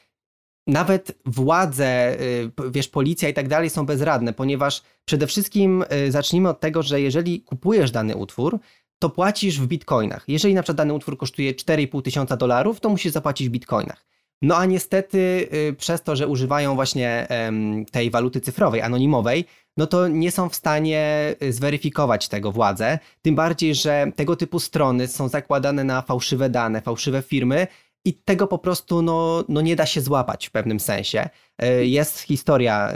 nawet 0.68 1.12
władze, 1.26 2.20
y, 2.22 2.52
wiesz, 2.72 2.88
policja 2.88 3.30
i 3.30 3.34
tak 3.34 3.48
dalej 3.48 3.70
są 3.70 3.86
bezradne, 3.86 4.34
ponieważ 4.34 4.82
przede 5.06 5.28
wszystkim 5.28 5.84
y, 6.08 6.12
zacznijmy 6.12 6.50
od 6.50 6.60
tego, 6.60 6.84
że 6.84 7.02
jeżeli 7.02 7.42
kupujesz 7.42 7.92
dany 7.92 8.16
utwór, 8.16 8.60
to 9.00 9.10
płacisz 9.10 9.60
w 9.60 9.68
bitcoinach. 9.68 10.24
Jeżeli 10.28 10.54
na 10.54 10.64
przykład 10.64 10.78
dany 10.78 10.94
utwór 10.94 11.18
kosztuje 11.18 11.54
4,5 11.54 12.02
tysiąca 12.02 12.38
dolarów, 12.38 12.80
to 12.80 12.90
musisz 12.90 13.12
zapłacić 13.12 13.50
w 13.50 13.52
bitcoinach. 13.52 14.06
No 14.44 14.58
a 14.58 14.66
niestety 14.66 15.50
y, 15.54 15.74
przez 15.74 16.04
to, 16.04 16.16
że 16.16 16.28
używają 16.28 16.76
właśnie 16.76 17.28
tej 17.92 18.10
waluty 18.10 18.42
cyfrowej, 18.42 18.82
anonimowej, 18.82 19.46
no 19.78 19.88
to 19.88 20.08
nie 20.08 20.32
są 20.32 20.50
w 20.50 20.56
stanie 20.56 21.36
y, 21.44 21.54
zweryfikować 21.54 22.28
tego 22.28 22.52
władze. 22.52 23.00
Tym 23.22 23.36
bardziej, 23.36 23.76
że 23.76 24.12
tego 24.16 24.36
typu 24.36 24.60
strony 24.60 25.08
są 25.08 25.28
zakładane 25.28 25.84
na 25.84 26.02
fałszywe 26.02 26.50
dane, 26.50 26.82
fałszywe 26.82 27.22
firmy 27.22 27.68
i 28.06 28.14
tego 28.14 28.48
po 28.48 28.58
prostu 28.58 29.02
no, 29.02 29.44
no 29.50 29.62
nie 29.62 29.76
da 29.76 29.86
się 29.86 30.02
złapać 30.02 30.48
w 30.48 30.52
pewnym 30.52 30.80
sensie. 30.80 31.30
Y, 31.64 31.86
jest 31.86 32.20
historia 32.20 32.94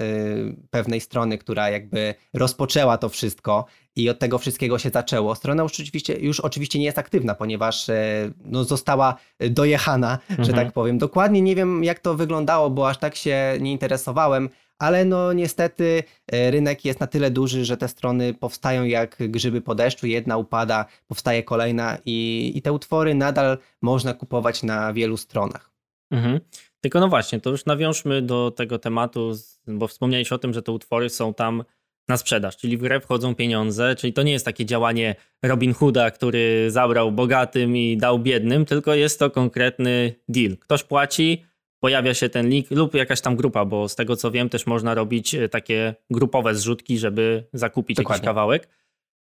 pewnej 0.69 1.01
strony, 1.01 1.38
która 1.38 1.69
jakby 1.69 2.15
rozpoczęła 2.33 2.98
to 2.98 3.10
wszystko 3.10 3.65
i 3.97 4.09
od 4.09 4.19
tego 4.19 4.37
wszystkiego 4.37 4.79
się 4.79 4.89
zaczęło. 4.89 5.35
Strona 5.35 5.63
już 5.63 5.71
oczywiście, 5.79 6.19
już 6.19 6.39
oczywiście 6.39 6.79
nie 6.79 6.85
jest 6.85 6.97
aktywna, 6.97 7.35
ponieważ 7.35 7.89
e, 7.89 8.31
no, 8.45 8.63
została 8.63 9.15
dojechana, 9.49 10.19
mhm. 10.29 10.45
że 10.45 10.53
tak 10.53 10.71
powiem. 10.71 10.97
Dokładnie 10.97 11.41
nie 11.41 11.55
wiem, 11.55 11.83
jak 11.83 11.99
to 11.99 12.15
wyglądało, 12.15 12.69
bo 12.69 12.89
aż 12.89 12.97
tak 12.97 13.15
się 13.15 13.57
nie 13.59 13.71
interesowałem, 13.71 14.49
ale 14.79 15.05
no 15.05 15.33
niestety 15.33 16.03
e, 16.31 16.51
rynek 16.51 16.85
jest 16.85 16.99
na 16.99 17.07
tyle 17.07 17.31
duży, 17.31 17.65
że 17.65 17.77
te 17.77 17.87
strony 17.87 18.33
powstają 18.33 18.83
jak 18.83 19.17
grzyby 19.19 19.61
po 19.61 19.75
deszczu, 19.75 20.07
jedna 20.07 20.37
upada, 20.37 20.85
powstaje 21.07 21.43
kolejna 21.43 21.97
i, 22.05 22.51
i 22.55 22.61
te 22.61 22.73
utwory 22.73 23.15
nadal 23.15 23.57
można 23.81 24.13
kupować 24.13 24.63
na 24.63 24.93
wielu 24.93 25.17
stronach. 25.17 25.71
Mhm. 26.11 26.39
Tylko 26.81 26.99
no 26.99 27.07
właśnie, 27.07 27.39
to 27.39 27.49
już 27.49 27.65
nawiążmy 27.65 28.21
do 28.21 28.51
tego 28.51 28.79
tematu, 28.79 29.31
bo 29.67 29.87
wspomniałeś 29.87 30.31
o 30.31 30.37
tym, 30.37 30.53
że 30.53 30.61
te 30.61 30.71
utwory 30.71 31.09
są 31.09 31.33
tam 31.33 31.63
na 32.07 32.17
sprzedaż, 32.17 32.57
czyli 32.57 32.77
w 32.77 32.81
grę 32.81 32.99
wchodzą 32.99 33.35
pieniądze, 33.35 33.95
czyli 33.95 34.13
to 34.13 34.23
nie 34.23 34.31
jest 34.31 34.45
takie 34.45 34.65
działanie 34.65 35.15
Robin 35.43 35.73
Hooda, 35.73 36.11
który 36.11 36.71
zabrał 36.71 37.11
bogatym 37.11 37.77
i 37.77 37.97
dał 37.97 38.19
biednym, 38.19 38.65
tylko 38.65 38.95
jest 38.95 39.19
to 39.19 39.31
konkretny 39.31 40.13
deal. 40.27 40.57
Ktoś 40.57 40.83
płaci, 40.83 41.45
pojawia 41.79 42.13
się 42.13 42.29
ten 42.29 42.49
link 42.49 42.71
lub 42.71 42.93
jakaś 42.93 43.21
tam 43.21 43.35
grupa, 43.35 43.65
bo 43.65 43.89
z 43.89 43.95
tego 43.95 44.15
co 44.15 44.31
wiem 44.31 44.49
też 44.49 44.65
można 44.67 44.93
robić 44.93 45.35
e, 45.35 45.49
takie 45.49 45.95
grupowe 46.09 46.55
zrzutki, 46.55 46.97
żeby 46.97 47.43
zakupić 47.53 47.97
Dokładnie. 47.97 48.17
jakiś 48.17 48.25
kawałek. 48.25 48.67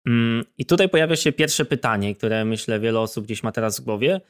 Mm, 0.07 0.45
I 0.59 0.67
tutaj 0.67 0.89
pojawia 0.89 1.17
się 1.17 1.33
pierwsze 1.33 1.65
pytanie, 1.65 2.15
które 2.15 2.45
myślę 2.45 2.81
wiele 2.81 3.01
osób 3.01 3.25
gdzieś 3.25 3.43
ma 3.43 3.53
teraz 3.53 3.81
w 3.81 3.85
głowie. 3.85 4.21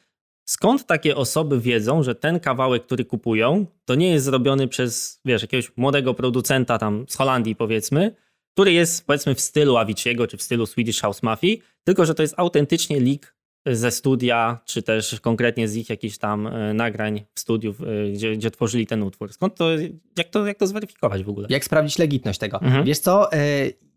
skąd 0.44 0.86
takie 0.86 1.16
osoby 1.16 1.60
wiedzą, 1.60 2.02
że 2.02 2.14
ten 2.14 2.40
kawałek, 2.40 2.86
który 2.86 3.04
kupują, 3.04 3.66
to 3.84 3.94
nie 3.94 4.10
jest 4.12 4.24
zrobiony 4.24 4.68
przez, 4.68 5.20
wiesz, 5.24 5.42
jakiegoś 5.42 5.76
młodego 5.76 6.14
producenta 6.14 6.78
tam 6.78 7.04
z 7.08 7.16
Holandii 7.16 7.56
powiedzmy, 7.56 8.14
który 8.54 8.72
jest 8.72 9.06
powiedzmy 9.06 9.34
w 9.34 9.40
stylu 9.40 9.74
Avicii'ego 9.74 10.26
czy 10.26 10.36
w 10.36 10.42
stylu 10.42 10.66
Swedish 10.66 11.00
House 11.00 11.22
Mafia, 11.22 11.56
tylko 11.84 12.06
że 12.06 12.14
to 12.14 12.22
jest 12.22 12.34
autentycznie 12.36 13.00
leak 13.00 13.34
ze 13.66 13.90
studia, 13.90 14.60
czy 14.64 14.82
też 14.82 15.20
konkretnie 15.20 15.68
z 15.68 15.76
ich 15.76 15.90
jakichś 15.90 16.18
tam 16.18 16.46
e, 16.46 16.74
nagrań 16.74 17.24
w 17.34 17.40
studiu, 17.40 17.74
e, 18.06 18.12
gdzie, 18.12 18.36
gdzie 18.36 18.50
tworzyli 18.50 18.86
ten 18.86 19.02
utwór. 19.02 19.32
Skąd 19.32 19.54
to, 19.54 19.70
jak 20.16 20.28
to, 20.28 20.46
jak 20.46 20.58
to 20.58 20.66
zweryfikować 20.66 21.24
w 21.24 21.28
ogóle? 21.28 21.46
Jak 21.50 21.64
sprawdzić 21.64 21.98
legitność 21.98 22.38
tego? 22.38 22.60
Mhm. 22.60 22.84
Wiesz 22.84 22.98
co, 22.98 23.32
e, 23.32 23.36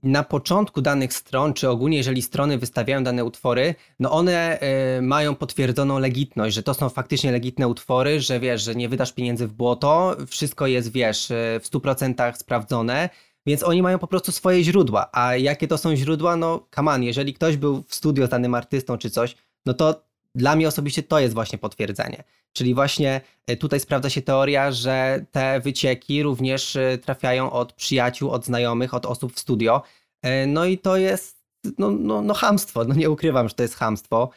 na 0.04 0.24
początku 0.24 0.82
danych 0.82 1.14
stron, 1.14 1.54
czy 1.54 1.70
ogólnie 1.70 1.98
jeżeli 1.98 2.22
strony 2.22 2.58
wystawiają 2.58 3.04
dane 3.04 3.26
utwory, 3.26 3.76
no 4.00 4.12
one 4.12 4.60
mają 5.02 5.36
potwierdzoną 5.36 6.00
legitność, 6.00 6.56
że 6.56 6.64
to 6.64 6.74
są 6.74 6.90
faktycznie 6.90 7.32
legitne 7.32 7.68
utwory, 7.68 8.22
że 8.22 8.40
wiesz, 8.40 8.64
że 8.64 8.76
nie 8.76 8.90
wydasz 8.90 9.14
pieniędzy 9.14 9.48
w 9.48 9.54
błoto, 9.54 10.16
wszystko 10.28 10.68
jest, 10.68 10.92
wiesz, 10.92 11.28
w 11.62 11.70
100% 11.72 12.34
sprawdzone, 12.38 13.10
więc 13.48 13.63
oni 13.63 13.82
mają 13.82 14.00
po 14.00 14.08
prostu 14.08 14.32
swoje 14.32 14.63
źródła. 14.63 15.10
A 15.12 15.36
jakie 15.36 15.68
to 15.68 15.77
są 15.77 15.96
źródła? 15.96 16.36
No, 16.36 16.68
on, 16.77 17.04
jeżeli 17.04 17.34
ktoś 17.34 17.58
był 17.58 17.84
w 17.88 17.96
studio 17.96 18.27
danym 18.27 18.56
artystą 18.56 18.98
czy 18.98 19.10
coś, 19.10 19.36
no 19.66 19.74
to 19.74 20.04
dla 20.36 20.56
mnie 20.56 20.68
osobiście 20.68 21.04
to 21.04 21.20
jest 21.20 21.34
właśnie 21.34 21.58
potwierdzenie. 21.58 22.24
Czyli 22.54 22.74
właśnie 22.74 23.22
e, 23.48 23.58
tutaj 23.58 23.80
sprawdza 23.80 24.10
się 24.10 24.22
teoria, 24.22 24.72
że 24.72 25.25
te 25.32 25.60
wycieki 25.60 26.24
również 26.24 26.75
e, 26.75 26.98
trafiają 26.98 27.51
od 27.51 27.74
przyjaciół, 27.74 28.32
od 28.32 28.46
znajomych, 28.46 28.94
od 28.94 29.06
osób 29.06 29.34
w 29.34 29.39
studio. 29.39 29.82
E, 30.22 30.48
no 30.48 30.66
i 30.66 30.77
to 30.77 30.98
jest 30.98 31.38
no, 31.77 31.92
no, 31.92 32.22
no 32.22 32.34
hamstwo, 32.34 32.84
no 32.84 32.96
nie 32.96 33.10
ukrywam, 33.10 33.50
że 33.50 33.56
to 33.56 33.63
jest 33.63 33.75
hamstwo. 33.75 34.30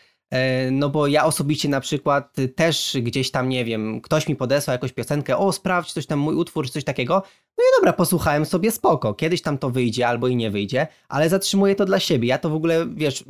No 0.71 0.89
bo 0.89 1.07
ja 1.07 1.25
osobiście 1.25 1.69
na 1.69 1.81
przykład 1.81 2.37
też 2.55 2.97
gdzieś 3.03 3.31
tam, 3.31 3.49
nie 3.49 3.65
wiem, 3.65 4.01
ktoś 4.01 4.29
mi 4.29 4.37
podesłał 4.37 4.73
jakąś 4.73 4.93
piosenkę, 4.93 5.37
o 5.37 5.53
sprawdź 5.53 5.93
coś 5.93 6.07
tam, 6.07 6.19
mój 6.19 6.35
utwór, 6.35 6.67
czy 6.67 6.73
coś 6.73 6.85
takiego. 6.85 7.23
No 7.59 7.65
i 7.65 7.71
dobra, 7.79 7.93
posłuchałem 7.93 8.47
sobie 8.47 8.71
spoko. 8.71 9.15
Kiedyś 9.15 9.43
tam 9.43 9.59
to 9.59 9.71
wyjdzie 9.71 10.09
albo 10.09 10.29
i 10.29 10.37
nie 10.37 10.51
wyjdzie, 10.51 10.87
ale 11.09 11.29
zatrzymuję 11.29 11.75
to 11.75 11.85
dla 11.85 12.01
siebie. 12.01 12.29
Ja 12.29 12.39
to 12.39 12.51
w 12.51 12.55
ogóle, 12.55 12.87
wiesz, 12.95 13.25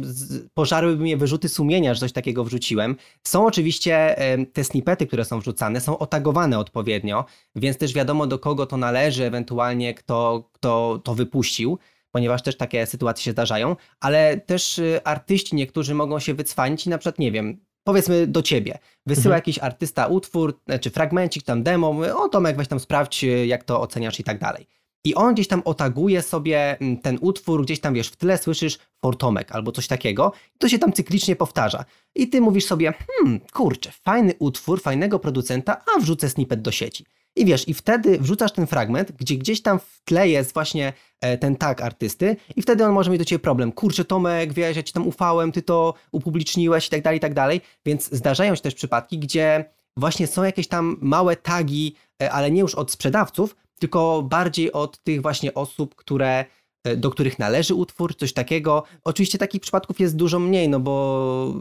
pożarłyby 0.54 1.02
mnie 1.02 1.16
wyrzuty 1.16 1.49
sumienia, 1.49 1.95
że 1.95 2.00
coś 2.00 2.12
takiego 2.12 2.45
wrzuciłem. 2.45 2.97
Są 3.26 3.47
oczywiście 3.47 4.16
te 4.52 4.64
snippety, 4.64 5.07
które 5.07 5.25
są 5.25 5.40
wrzucane, 5.40 5.80
są 5.80 5.99
otagowane 5.99 6.59
odpowiednio, 6.59 7.25
więc 7.57 7.78
też 7.78 7.95
wiadomo 7.95 8.26
do 8.26 8.38
kogo 8.38 8.66
to 8.66 8.76
należy, 8.76 9.25
ewentualnie 9.25 9.95
kto, 9.95 10.49
kto 10.52 11.00
to 11.04 11.14
wypuścił 11.14 11.78
ponieważ 12.11 12.43
też 12.43 12.57
takie 12.57 12.87
sytuacje 12.87 13.25
się 13.25 13.33
zdarzają, 13.33 13.76
ale 14.00 14.37
też 14.37 14.79
y, 14.79 15.00
artyści 15.05 15.57
niektórzy 15.57 15.95
mogą 15.95 16.19
się 16.19 16.35
wycwanić 16.35 16.87
i 16.87 16.90
na 16.90 16.99
przykład, 16.99 17.19
nie 17.19 17.33
wiem, 17.33 17.61
powiedzmy 17.85 18.26
do 18.26 18.43
ciebie, 18.43 18.79
wysyła 19.07 19.35
mhm. 19.35 19.38
jakiś 19.38 19.59
artysta 19.59 20.07
utwór, 20.07 20.55
czy 20.55 20.64
znaczy 20.67 20.90
fragmencik, 20.90 21.43
tam 21.43 21.62
demo, 21.62 21.93
mówi, 21.93 22.11
o 22.11 22.29
Tomek, 22.29 22.57
weź 22.57 22.69
tam 22.69 22.81
sprawdź, 22.81 23.25
y, 23.25 23.47
jak 23.47 23.64
to 23.64 23.81
oceniasz 23.81 24.21
i 24.21 24.25
tak 24.25 24.38
dalej. 24.38 24.67
I 25.05 25.14
on 25.14 25.35
gdzieś 25.35 25.49
tam 25.49 25.62
otaguje 25.64 26.23
sobie 26.23 26.81
mm, 26.81 26.97
ten 26.97 27.19
utwór, 27.21 27.64
gdzieś 27.64 27.81
tam 27.81 27.95
wiesz, 27.95 28.09
w 28.09 28.17
tle 28.17 28.38
słyszysz 28.38 28.79
for 29.00 29.17
Tomek 29.17 29.52
albo 29.52 29.73
coś 29.73 29.87
takiego, 29.87 30.33
i 30.55 30.59
to 30.59 30.69
się 30.69 30.79
tam 30.79 30.93
cyklicznie 30.93 31.37
powtarza. 31.37 31.85
I 32.14 32.29
ty 32.29 32.40
mówisz 32.40 32.64
sobie, 32.64 32.93
hmm, 32.93 33.40
kurczę, 33.52 33.90
fajny 34.02 34.35
utwór, 34.38 34.83
fajnego 34.83 35.19
producenta, 35.19 35.85
a 35.97 36.00
wrzucę 36.00 36.29
snippet 36.29 36.62
do 36.62 36.71
sieci. 36.71 37.05
I 37.37 37.44
wiesz, 37.44 37.68
i 37.68 37.75
wtedy 37.75 38.18
wrzucasz 38.18 38.52
ten 38.52 38.66
fragment, 38.66 39.12
gdzie 39.12 39.37
gdzieś 39.37 39.62
tam 39.62 39.78
w 39.78 40.00
tle 40.04 40.28
jest 40.28 40.54
właśnie 40.54 40.92
e, 41.20 41.38
ten 41.38 41.56
tag 41.56 41.82
artysty 41.82 42.37
i 42.56 42.62
wtedy 42.62 42.84
on 42.84 42.92
może 42.92 43.10
mieć 43.10 43.18
do 43.18 43.25
ciebie 43.25 43.38
problem. 43.38 43.72
Kurczę, 43.72 44.04
Tomek, 44.04 44.52
wiesz, 44.52 44.76
ja 44.76 44.82
ci 44.82 44.92
tam 44.92 45.08
ufałem, 45.08 45.52
ty 45.52 45.62
to 45.62 45.94
upubliczniłeś 46.12 46.87
i 46.87 46.90
tak 46.90 47.02
dalej, 47.02 47.16
i 47.16 47.20
tak 47.20 47.34
dalej. 47.34 47.60
Więc 47.87 48.12
zdarzają 48.12 48.54
się 48.54 48.62
też 48.62 48.75
przypadki, 48.75 49.18
gdzie 49.18 49.64
właśnie 49.96 50.26
są 50.26 50.42
jakieś 50.42 50.68
tam 50.68 50.96
małe 51.00 51.37
tagi, 51.37 51.94
e, 52.22 52.32
ale 52.32 52.50
nie 52.50 52.60
już 52.60 52.75
od 52.75 52.90
sprzedawców, 52.90 53.56
tylko 53.80 54.22
bardziej 54.22 54.72
od 54.72 55.02
tych 55.02 55.22
właśnie 55.22 55.54
osób, 55.54 55.94
które 55.94 56.44
e, 56.84 56.96
do 56.96 57.10
których 57.10 57.38
należy 57.38 57.75
utwór, 57.75 58.16
coś 58.16 58.32
takiego. 58.32 58.82
Oczywiście 59.04 59.38
takich 59.38 59.60
przypadków 59.60 60.00
jest 60.00 60.16
dużo 60.16 60.38
mniej, 60.38 60.68
no 60.68 60.80
bo 60.80 61.54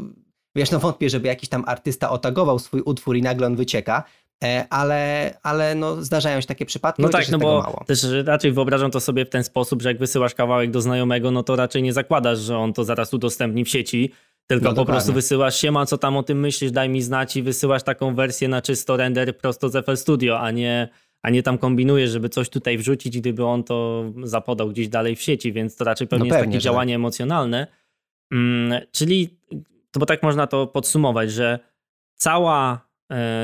wiesz, 0.56 0.72
no 0.72 0.80
wątpię, 0.80 1.10
żeby 1.10 1.28
jakiś 1.28 1.50
tam 1.50 1.64
artysta 1.68 2.10
otagował 2.10 2.60
swój 2.60 2.82
utwór 2.82 3.18
i 3.18 3.22
nagle 3.22 3.48
on 3.48 3.56
wycieka, 3.56 4.04
ale, 4.70 5.34
ale 5.44 5.76
no, 5.76 6.04
zdarzają 6.04 6.42
się 6.42 6.48
takie 6.48 6.66
przypadki. 6.66 7.02
No 7.02 7.10
tak, 7.10 7.30
no 7.30 7.38
bo 7.38 7.62
mało. 7.62 7.84
też 7.88 8.06
raczej 8.26 8.52
wyobrażam 8.52 8.92
to 8.92 9.00
sobie 9.00 9.26
w 9.26 9.30
ten 9.30 9.44
sposób, 9.44 9.82
że 9.82 9.90
jak 9.90 10.00
wysyłasz 10.00 10.36
kawałek 10.36 10.72
do 10.72 10.82
znajomego, 10.82 11.32
no 11.32 11.44
to 11.44 11.56
raczej 11.56 11.84
nie 11.84 11.94
zakładasz, 11.94 12.40
że 12.40 12.58
on 12.58 12.74
to 12.74 12.84
zaraz 12.84 13.14
udostępni 13.14 13.66
w 13.66 13.70
sieci, 13.70 14.12
tylko 14.48 14.64
no, 14.64 14.70
po 14.70 14.76
dokładnie. 14.76 14.94
prostu 14.94 15.14
wysyłasz 15.14 15.56
siema, 15.56 15.86
co 15.86 15.98
tam 15.98 16.18
o 16.18 16.24
tym 16.24 16.40
myślisz, 16.40 16.72
daj 16.72 16.90
mi 16.90 17.02
znać 17.02 17.36
i 17.36 17.44
wysyłasz 17.44 17.84
taką 17.84 18.16
wersję 18.16 18.48
na 18.48 18.62
czysto 18.62 18.98
render 18.98 19.38
prosto 19.38 19.70
z 19.70 19.86
FL 19.86 19.98
Studio, 19.98 20.40
a 20.40 20.52
nie, 20.52 20.90
a 21.24 21.30
nie 21.30 21.44
tam 21.44 21.58
kombinujesz, 21.58 22.12
żeby 22.12 22.30
coś 22.30 22.50
tutaj 22.50 22.78
wrzucić, 22.78 23.20
gdyby 23.20 23.46
on 23.46 23.64
to 23.64 24.04
zapodał 24.24 24.70
gdzieś 24.70 24.88
dalej 24.88 25.16
w 25.16 25.22
sieci, 25.22 25.54
więc 25.54 25.76
to 25.76 25.84
raczej 25.84 26.08
pewnie, 26.08 26.30
no 26.30 26.36
pewnie 26.36 26.54
jest 26.54 26.54
takie 26.54 26.64
działanie 26.64 26.94
tak. 26.94 27.00
emocjonalne. 27.00 27.68
Mm, 28.32 28.82
czyli, 28.92 29.40
to 29.92 30.00
bo 30.00 30.06
tak 30.06 30.24
można 30.24 30.48
to 30.48 30.68
podsumować, 30.68 31.32
że 31.32 31.60
cała 32.16 32.89
E, 32.89 32.89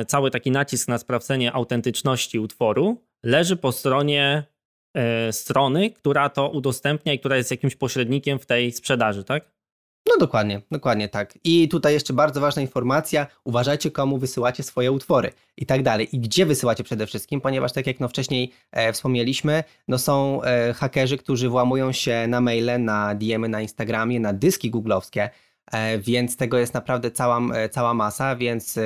cały 0.08 0.32
taki 0.32 0.52
nacisk 0.52 0.88
na 0.88 0.98
sprawdzenie 0.98 1.54
autentyczności 1.54 2.40
utworu 2.40 3.02
leży 3.26 3.56
po 3.56 3.72
stronie 3.72 4.44
e, 4.94 5.34
strony, 5.34 5.92
która 5.92 6.30
to 6.30 6.50
udostępnia 6.50 7.14
i 7.14 7.20
która 7.20 7.38
jest 7.38 7.52
jakimś 7.52 7.76
pośrednikiem 7.76 8.40
w 8.40 8.46
tej 8.46 8.72
sprzedaży, 8.72 9.24
tak? 9.24 9.56
No 10.10 10.18
dokładnie, 10.20 10.62
dokładnie 10.72 11.10
tak. 11.10 11.40
I 11.44 11.70
tutaj 11.70 11.94
jeszcze 11.94 12.14
bardzo 12.14 12.42
ważna 12.42 12.62
informacja, 12.62 13.28
uważajcie 13.44 13.92
komu 13.92 14.18
wysyłacie 14.18 14.64
swoje 14.64 14.92
utwory 14.92 15.32
i 15.58 15.66
tak 15.66 15.84
dalej. 15.84 16.16
I 16.16 16.20
gdzie 16.20 16.46
wysyłacie 16.46 16.84
przede 16.84 17.08
wszystkim, 17.08 17.42
ponieważ 17.42 17.74
tak 17.74 17.88
jak 17.88 18.00
no 18.00 18.08
wcześniej 18.08 18.52
e, 18.72 18.94
wspomnieliśmy, 18.94 19.64
no 19.88 19.98
są 19.98 20.44
e, 20.44 20.74
hakerzy, 20.74 21.18
którzy 21.18 21.50
włamują 21.50 21.92
się 21.92 22.28
na 22.28 22.42
maile, 22.42 22.84
na 22.84 23.16
DMy 23.16 23.50
na 23.50 23.62
Instagramie, 23.62 24.20
na 24.20 24.34
dyski 24.34 24.70
googlowskie, 24.70 25.30
e, 25.72 26.00
więc 26.00 26.38
tego 26.38 26.58
jest 26.58 26.74
naprawdę 26.74 27.12
cała, 27.12 27.42
e, 27.54 27.70
cała 27.70 27.94
masa, 27.94 28.36
więc 28.36 28.80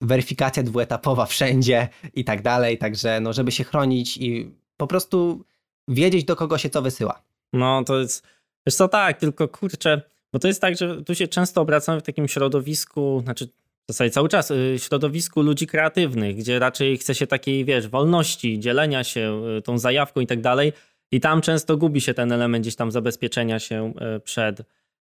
weryfikacja 0.00 0.62
dwuetapowa 0.62 1.26
wszędzie 1.26 1.88
i 2.14 2.24
tak 2.24 2.42
dalej, 2.42 2.78
także 2.78 3.20
no, 3.20 3.32
żeby 3.32 3.52
się 3.52 3.64
chronić 3.64 4.16
i 4.16 4.50
po 4.76 4.86
prostu 4.86 5.44
wiedzieć, 5.88 6.24
do 6.24 6.36
kogo 6.36 6.58
się 6.58 6.70
co 6.70 6.82
wysyła. 6.82 7.22
No 7.52 7.84
to 7.84 8.00
jest, 8.00 8.26
wiesz 8.66 8.74
co, 8.74 8.88
tak, 8.88 9.20
tylko 9.20 9.48
kurczę, 9.48 10.02
bo 10.32 10.38
to 10.38 10.48
jest 10.48 10.60
tak, 10.60 10.76
że 10.76 11.02
tu 11.02 11.14
się 11.14 11.28
często 11.28 11.60
obracamy 11.60 12.00
w 12.00 12.02
takim 12.02 12.28
środowisku, 12.28 13.20
znaczy 13.24 13.46
w 13.88 13.92
zasadzie 13.92 14.10
cały 14.10 14.28
czas, 14.28 14.50
y, 14.50 14.76
środowisku 14.78 15.42
ludzi 15.42 15.66
kreatywnych, 15.66 16.36
gdzie 16.36 16.58
raczej 16.58 16.98
chce 16.98 17.14
się 17.14 17.26
takiej, 17.26 17.64
wiesz, 17.64 17.88
wolności, 17.88 18.60
dzielenia 18.60 19.04
się 19.04 19.42
y, 19.58 19.62
tą 19.62 19.78
zajawką 19.78 20.20
i 20.20 20.26
tak 20.26 20.40
dalej 20.40 20.72
i 21.12 21.20
tam 21.20 21.40
często 21.40 21.76
gubi 21.76 22.00
się 22.00 22.14
ten 22.14 22.32
element 22.32 22.62
gdzieś 22.62 22.76
tam 22.76 22.90
zabezpieczenia 22.92 23.58
się 23.58 23.92
y, 24.16 24.20
przed 24.20 24.62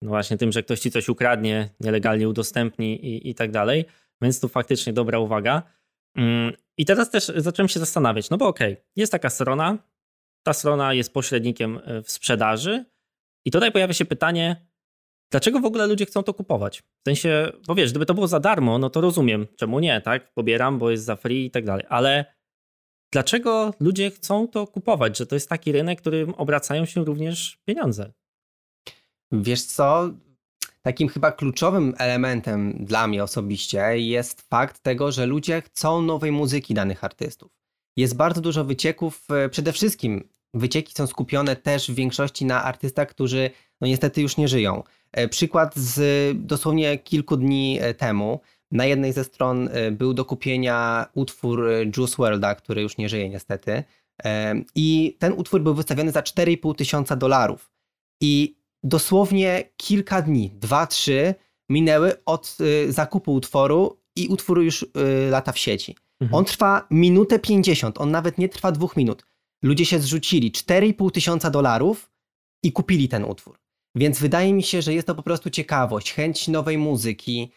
no 0.02 0.10
właśnie 0.10 0.38
tym, 0.38 0.52
że 0.52 0.64
ktoś 0.64 0.80
ci 0.80 0.92
coś 0.92 1.10
ukradnie, 1.10 1.70
nielegalnie 1.80 2.30
udostępni 2.30 3.06
i, 3.06 3.30
i 3.30 3.36
tak 3.36 3.52
dalej. 3.52 3.86
Więc 4.22 4.40
tu 4.40 4.50
faktycznie 4.50 4.94
dobra 4.94 5.20
uwaga. 5.20 5.64
Mm, 6.16 6.54
I 6.78 6.86
teraz 6.86 7.10
też 7.10 7.32
zacząłem 7.36 7.70
się 7.70 7.80
zastanawiać, 7.80 8.30
no 8.30 8.38
bo 8.38 8.48
okej, 8.48 8.74
okay, 8.74 8.86
jest 8.96 9.12
taka 9.12 9.30
strona, 9.30 9.78
ta 10.44 10.54
strona 10.54 10.94
jest 10.94 11.14
pośrednikiem 11.14 11.80
e, 11.84 12.04
w 12.04 12.12
sprzedaży 12.12 12.86
i 13.46 13.52
tutaj 13.52 13.72
pojawia 13.72 13.94
się 13.94 14.06
pytanie, 14.06 14.68
dlaczego 15.32 15.60
w 15.60 15.66
ogóle 15.66 15.88
ludzie 15.88 16.06
chcą 16.06 16.24
to 16.24 16.34
kupować? 16.34 16.80
W 16.80 17.08
sensie, 17.08 17.52
bo 17.68 17.76
wiesz, 17.76 17.92
gdyby 17.92 18.06
to 18.06 18.14
było 18.14 18.28
za 18.28 18.40
darmo, 18.40 18.78
no 18.78 18.90
to 18.90 19.02
rozumiem, 19.02 19.48
czemu 19.58 19.80
nie, 19.80 20.02
tak? 20.02 20.34
Pobieram, 20.34 20.80
bo 20.80 20.92
jest 20.92 21.04
za 21.04 21.16
free 21.16 21.46
i 21.46 21.52
tak 21.52 21.66
dalej, 21.66 21.86
ale 21.90 22.26
dlaczego 23.14 23.74
ludzie 23.80 24.12
chcą 24.12 24.48
to 24.48 24.68
kupować, 24.68 25.18
że 25.18 25.26
to 25.26 25.36
jest 25.36 25.50
taki 25.50 25.72
rynek, 25.72 26.02
którym 26.02 26.34
obracają 26.34 26.86
się 26.86 27.06
również 27.06 27.58
pieniądze? 27.66 28.14
Wiesz 29.32 29.64
co, 29.64 30.10
takim 30.86 31.08
chyba 31.08 31.32
kluczowym 31.32 31.94
elementem 31.98 32.86
dla 32.86 33.08
mnie 33.08 33.24
osobiście 33.24 34.00
jest 34.00 34.42
fakt 34.42 34.80
tego, 34.80 35.12
że 35.12 35.26
ludzie 35.26 35.62
chcą 35.62 36.02
nowej 36.02 36.32
muzyki 36.32 36.74
danych 36.74 37.04
artystów. 37.04 37.52
Jest 37.98 38.16
bardzo 38.16 38.42
dużo 38.42 38.66
wycieków, 38.66 39.24
e, 39.30 39.50
przede 39.50 39.72
wszystkim 39.74 40.30
wycieki 40.54 40.94
są 40.94 41.08
skupione 41.08 41.56
też 41.56 41.92
w 41.92 41.96
większości 41.96 42.46
na 42.46 42.64
artystach, 42.64 43.10
którzy 43.10 43.50
no 43.82 43.88
niestety 43.88 44.22
już 44.22 44.38
nie 44.38 44.48
żyją. 44.48 44.84
E, 45.12 45.28
przykład 45.28 45.76
z 45.76 46.02
dosłownie 46.48 46.98
kilku 46.98 47.38
dni 47.38 47.80
e, 47.82 47.94
temu. 47.94 48.40
Na 48.72 48.86
jednej 48.86 49.14
ze 49.14 49.24
stron 49.24 49.70
był 49.92 50.14
do 50.14 50.26
kupienia 50.26 51.06
utwór 51.14 51.66
Juice 51.98 52.16
WRLD'a, 52.18 52.56
który 52.56 52.82
już 52.82 52.98
nie 52.98 53.10
żyje 53.10 53.30
niestety. 53.30 53.84
I 54.76 55.18
ten 55.20 55.34
utwór 55.34 55.62
był 55.62 55.74
wystawiony 55.74 56.12
za 56.12 56.22
4,5 56.22 56.76
tysiąca 56.76 57.16
dolarów. 57.16 57.72
I 58.22 58.56
dosłownie 58.84 59.70
kilka 59.78 60.22
dni, 60.22 60.52
dwa, 60.56 60.88
trzy 60.88 61.36
minęły 61.70 62.26
od 62.26 62.58
y, 62.62 62.92
zakupu 62.92 63.34
utworu 63.34 63.98
i 64.16 64.28
utwór 64.28 64.62
już 64.62 64.84
y, 64.84 64.88
lata 65.30 65.52
w 65.52 65.60
sieci. 65.60 65.96
Mhm. 66.22 66.36
On 66.36 66.46
trwa 66.46 66.88
minutę 66.92 67.40
50, 67.40 68.02
on 68.02 68.12
nawet 68.12 68.38
nie 68.38 68.50
trwa 68.50 68.72
dwóch 68.72 68.98
minut. 68.98 69.26
Ludzie 69.64 69.86
się 69.86 70.00
zrzucili 70.00 70.52
4,5 70.52 71.12
tysiąca 71.12 71.50
dolarów 71.50 72.12
i 72.64 72.72
kupili 72.72 73.10
ten 73.10 73.24
utwór. 73.24 73.60
Więc 73.96 74.20
wydaje 74.20 74.54
mi 74.54 74.64
się, 74.64 74.82
że 74.82 74.94
jest 74.94 75.08
to 75.08 75.16
po 75.16 75.24
prostu 75.24 75.50
ciekawość, 75.50 76.14
chęć 76.14 76.48
nowej 76.48 76.78
muzyki, 76.78 77.52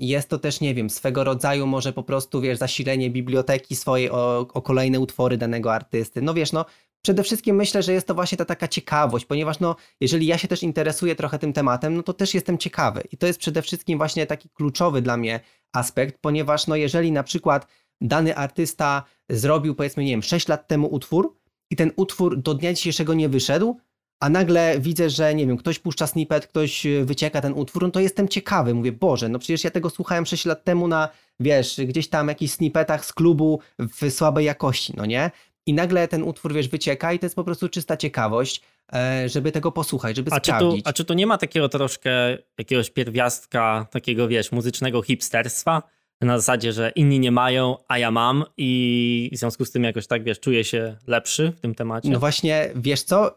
Jest 0.00 0.28
to 0.28 0.38
też, 0.38 0.60
nie 0.60 0.74
wiem, 0.74 0.90
swego 0.90 1.24
rodzaju 1.24 1.66
może 1.66 1.92
po 1.92 2.02
prostu, 2.02 2.40
wiesz, 2.40 2.58
zasilenie 2.58 3.10
biblioteki 3.10 3.76
swojej 3.76 4.10
o, 4.10 4.38
o 4.54 4.62
kolejne 4.62 5.00
utwory 5.00 5.36
danego 5.36 5.74
artysty. 5.74 6.22
No 6.22 6.34
wiesz, 6.34 6.52
no 6.52 6.64
przede 7.06 7.22
wszystkim 7.22 7.56
myślę, 7.56 7.82
że 7.82 7.92
jest 7.92 8.06
to 8.06 8.14
właśnie 8.14 8.38
ta 8.38 8.44
taka 8.44 8.68
ciekawość, 8.68 9.24
ponieważ 9.24 9.60
no, 9.60 9.76
jeżeli 10.00 10.26
ja 10.26 10.38
się 10.38 10.48
też 10.48 10.62
interesuję 10.62 11.14
trochę 11.14 11.38
tym 11.38 11.52
tematem, 11.52 11.96
no 11.96 12.02
to 12.02 12.12
też 12.12 12.34
jestem 12.34 12.58
ciekawy. 12.58 13.02
I 13.12 13.16
to 13.16 13.26
jest 13.26 13.38
przede 13.38 13.62
wszystkim 13.62 13.98
właśnie 13.98 14.26
taki 14.26 14.48
kluczowy 14.48 15.02
dla 15.02 15.16
mnie 15.16 15.40
aspekt, 15.72 16.18
ponieważ 16.20 16.66
no 16.66 16.76
jeżeli 16.76 17.12
na 17.12 17.22
przykład 17.22 17.66
dany 18.00 18.36
artysta 18.36 19.02
zrobił 19.28 19.74
powiedzmy, 19.74 20.04
nie 20.04 20.10
wiem, 20.10 20.22
6 20.22 20.48
lat 20.48 20.68
temu 20.68 20.86
utwór 20.86 21.36
i 21.70 21.76
ten 21.76 21.92
utwór 21.96 22.38
do 22.38 22.54
dnia 22.54 22.72
dzisiejszego 22.72 23.14
nie 23.14 23.28
wyszedł, 23.28 23.76
a 24.20 24.28
nagle 24.28 24.80
widzę, 24.80 25.10
że 25.10 25.34
nie 25.34 25.46
wiem, 25.46 25.56
ktoś 25.56 25.78
puszcza 25.78 26.06
snippet, 26.06 26.46
ktoś 26.46 26.86
e, 26.86 27.04
wycieka 27.04 27.40
ten 27.40 27.52
utwór, 27.52 27.82
no 27.82 27.90
to 27.90 28.00
jestem 28.00 28.28
ciekawy. 28.28 28.74
Mówię, 28.74 28.92
Boże, 28.92 29.28
no 29.28 29.38
przecież 29.38 29.64
ja 29.64 29.70
tego 29.70 29.90
słuchałem 29.90 30.26
6 30.26 30.44
lat 30.44 30.64
temu 30.64 30.88
na, 30.88 31.08
wiesz, 31.40 31.80
gdzieś 31.86 32.08
tam 32.08 32.28
jakichś 32.28 32.52
snippetach 32.52 33.04
z 33.04 33.12
klubu 33.12 33.60
w 33.78 34.10
słabej 34.10 34.44
jakości, 34.44 34.92
no 34.96 35.06
nie? 35.06 35.30
I 35.66 35.74
nagle 35.74 36.08
ten 36.08 36.22
utwór, 36.22 36.52
wiesz, 36.54 36.68
wycieka 36.68 37.12
i 37.12 37.18
to 37.18 37.26
jest 37.26 37.36
po 37.36 37.44
prostu 37.44 37.68
czysta 37.68 37.96
ciekawość, 37.96 38.62
e, 38.92 39.28
żeby 39.28 39.52
tego 39.52 39.72
posłuchać, 39.72 40.16
żeby 40.16 40.30
a 40.32 40.36
sprawdzić. 40.36 40.78
Czy 40.78 40.82
tu, 40.82 40.88
a 40.88 40.92
czy 40.92 41.04
tu 41.04 41.14
nie 41.14 41.26
ma 41.26 41.38
takiego 41.38 41.68
troszkę 41.68 42.10
jakiegoś 42.58 42.90
pierwiastka, 42.90 43.86
takiego, 43.90 44.28
wiesz, 44.28 44.52
muzycznego 44.52 45.02
hipsterstwa? 45.02 45.82
Na 46.20 46.38
zasadzie, 46.38 46.72
że 46.72 46.90
inni 46.90 47.20
nie 47.20 47.32
mają, 47.32 47.76
a 47.88 47.98
ja 47.98 48.10
mam 48.10 48.44
i 48.56 49.30
w 49.32 49.36
związku 49.36 49.64
z 49.64 49.70
tym 49.70 49.84
jakoś 49.84 50.06
tak, 50.06 50.24
wiesz, 50.24 50.40
czuję 50.40 50.64
się 50.64 50.96
lepszy 51.06 51.52
w 51.56 51.60
tym 51.60 51.74
temacie. 51.74 52.10
No 52.10 52.18
właśnie, 52.18 52.70
wiesz 52.74 53.02
co, 53.02 53.36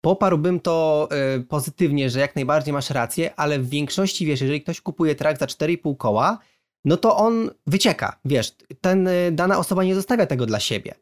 Poparłbym 0.00 0.60
to 0.60 1.08
y, 1.36 1.44
pozytywnie, 1.44 2.10
że 2.10 2.20
jak 2.20 2.36
najbardziej 2.36 2.72
masz 2.72 2.90
rację, 2.90 3.34
ale 3.34 3.58
w 3.58 3.68
większości, 3.68 4.26
wiesz, 4.26 4.40
jeżeli 4.40 4.62
ktoś 4.62 4.80
kupuje 4.80 5.14
track 5.14 5.40
za 5.40 5.46
4,5 5.46 5.96
koła, 5.96 6.38
no 6.84 6.96
to 6.96 7.16
on 7.16 7.50
wycieka, 7.66 8.20
wiesz, 8.24 8.52
ten, 8.80 9.08
y, 9.08 9.32
dana 9.32 9.58
osoba 9.58 9.84
nie 9.84 9.94
zostawia 9.94 10.26
tego 10.26 10.46
dla 10.46 10.60
siebie. 10.60 10.94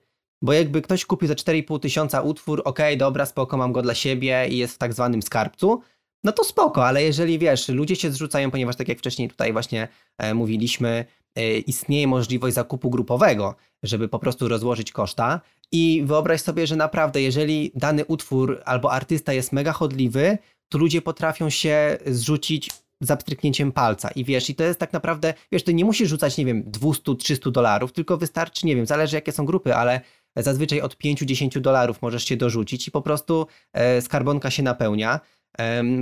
Bo 0.42 0.52
jakby 0.52 0.82
ktoś 0.82 1.04
kupił 1.04 1.28
za 1.28 1.34
4,5 1.34 1.80
tysiąca 1.80 2.22
utwór, 2.22 2.60
okej, 2.64 2.70
okay, 2.70 2.96
dobra, 2.96 3.26
spoko, 3.26 3.56
mam 3.56 3.72
go 3.72 3.82
dla 3.82 3.94
siebie 3.94 4.46
i 4.50 4.58
jest 4.58 4.74
w 4.74 4.78
tak 4.78 4.92
zwanym 4.92 5.22
skarbcu, 5.22 5.82
no 6.24 6.32
to 6.32 6.44
spoko, 6.44 6.86
ale 6.86 7.02
jeżeli 7.02 7.38
wiesz, 7.38 7.68
ludzie 7.68 7.96
się 7.96 8.10
zrzucają, 8.10 8.50
ponieważ 8.50 8.76
tak 8.76 8.88
jak 8.88 8.98
wcześniej 8.98 9.28
tutaj 9.28 9.52
właśnie 9.52 9.88
e, 10.18 10.34
mówiliśmy, 10.34 11.04
e, 11.34 11.58
istnieje 11.58 12.06
możliwość 12.06 12.54
zakupu 12.54 12.90
grupowego, 12.90 13.54
żeby 13.82 14.08
po 14.08 14.18
prostu 14.18 14.48
rozłożyć 14.48 14.92
koszta. 14.92 15.40
I 15.72 16.02
wyobraź 16.06 16.40
sobie, 16.40 16.66
że 16.66 16.76
naprawdę, 16.76 17.22
jeżeli 17.22 17.72
dany 17.74 18.04
utwór 18.04 18.62
albo 18.64 18.92
artysta 18.92 19.32
jest 19.32 19.52
mega 19.52 19.72
chodliwy, 19.72 20.38
to 20.68 20.78
ludzie 20.78 21.02
potrafią 21.02 21.50
się 21.50 21.98
zrzucić 22.06 22.70
za 23.00 23.16
pstryknięciem 23.16 23.72
palca. 23.72 24.10
I 24.10 24.24
wiesz, 24.24 24.50
i 24.50 24.54
to 24.54 24.64
jest 24.64 24.80
tak 24.80 24.92
naprawdę, 24.92 25.34
wiesz, 25.52 25.64
ty 25.64 25.74
nie 25.74 25.84
musisz 25.84 26.08
rzucać, 26.08 26.36
nie 26.38 26.44
wiem, 26.44 26.64
200-300 26.64 27.50
dolarów, 27.50 27.92
tylko 27.92 28.16
wystarczy, 28.16 28.66
nie 28.66 28.76
wiem, 28.76 28.86
zależy 28.86 29.16
jakie 29.16 29.32
są 29.32 29.46
grupy, 29.46 29.74
ale 29.74 30.00
zazwyczaj 30.42 30.80
od 30.80 30.96
5-10 30.96 31.60
dolarów 31.60 32.02
możesz 32.02 32.24
się 32.24 32.36
dorzucić 32.36 32.88
i 32.88 32.90
po 32.90 33.02
prostu 33.02 33.46
e, 33.72 34.02
skarbonka 34.02 34.50
się 34.50 34.62
napełnia 34.62 35.20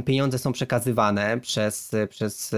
pieniądze 0.07 0.39
są 0.39 0.53
przekazywane 0.53 1.41
przez, 1.41 1.91
przez 2.09 2.55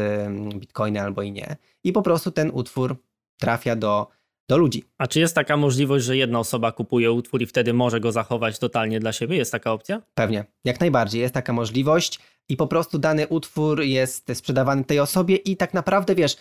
bitcoiny 0.54 1.02
albo 1.02 1.22
i 1.22 1.32
nie. 1.32 1.56
I 1.84 1.92
po 1.92 2.02
prostu 2.02 2.30
ten 2.30 2.50
utwór 2.54 2.96
trafia 3.38 3.76
do, 3.76 4.08
do 4.48 4.58
ludzi. 4.58 4.84
A 4.98 5.06
czy 5.06 5.20
jest 5.20 5.34
taka 5.34 5.56
możliwość, 5.56 6.04
że 6.04 6.16
jedna 6.16 6.38
osoba 6.38 6.72
kupuje 6.72 7.12
utwór 7.12 7.42
i 7.42 7.46
wtedy 7.46 7.72
może 7.74 8.00
go 8.00 8.12
zachować 8.12 8.58
totalnie 8.58 9.00
dla 9.00 9.12
siebie? 9.12 9.36
Jest 9.36 9.52
taka 9.52 9.72
opcja? 9.72 10.02
Pewnie, 10.14 10.44
jak 10.64 10.80
najbardziej 10.80 11.20
jest 11.20 11.34
taka 11.34 11.52
możliwość 11.52 12.18
i 12.48 12.56
po 12.56 12.66
prostu 12.66 12.98
dany 12.98 13.26
utwór 13.26 13.82
jest 13.82 14.30
sprzedawany 14.34 14.84
tej 14.84 15.00
osobie 15.00 15.36
i 15.36 15.56
tak 15.56 15.74
naprawdę 15.74 16.14
wiesz, 16.14 16.36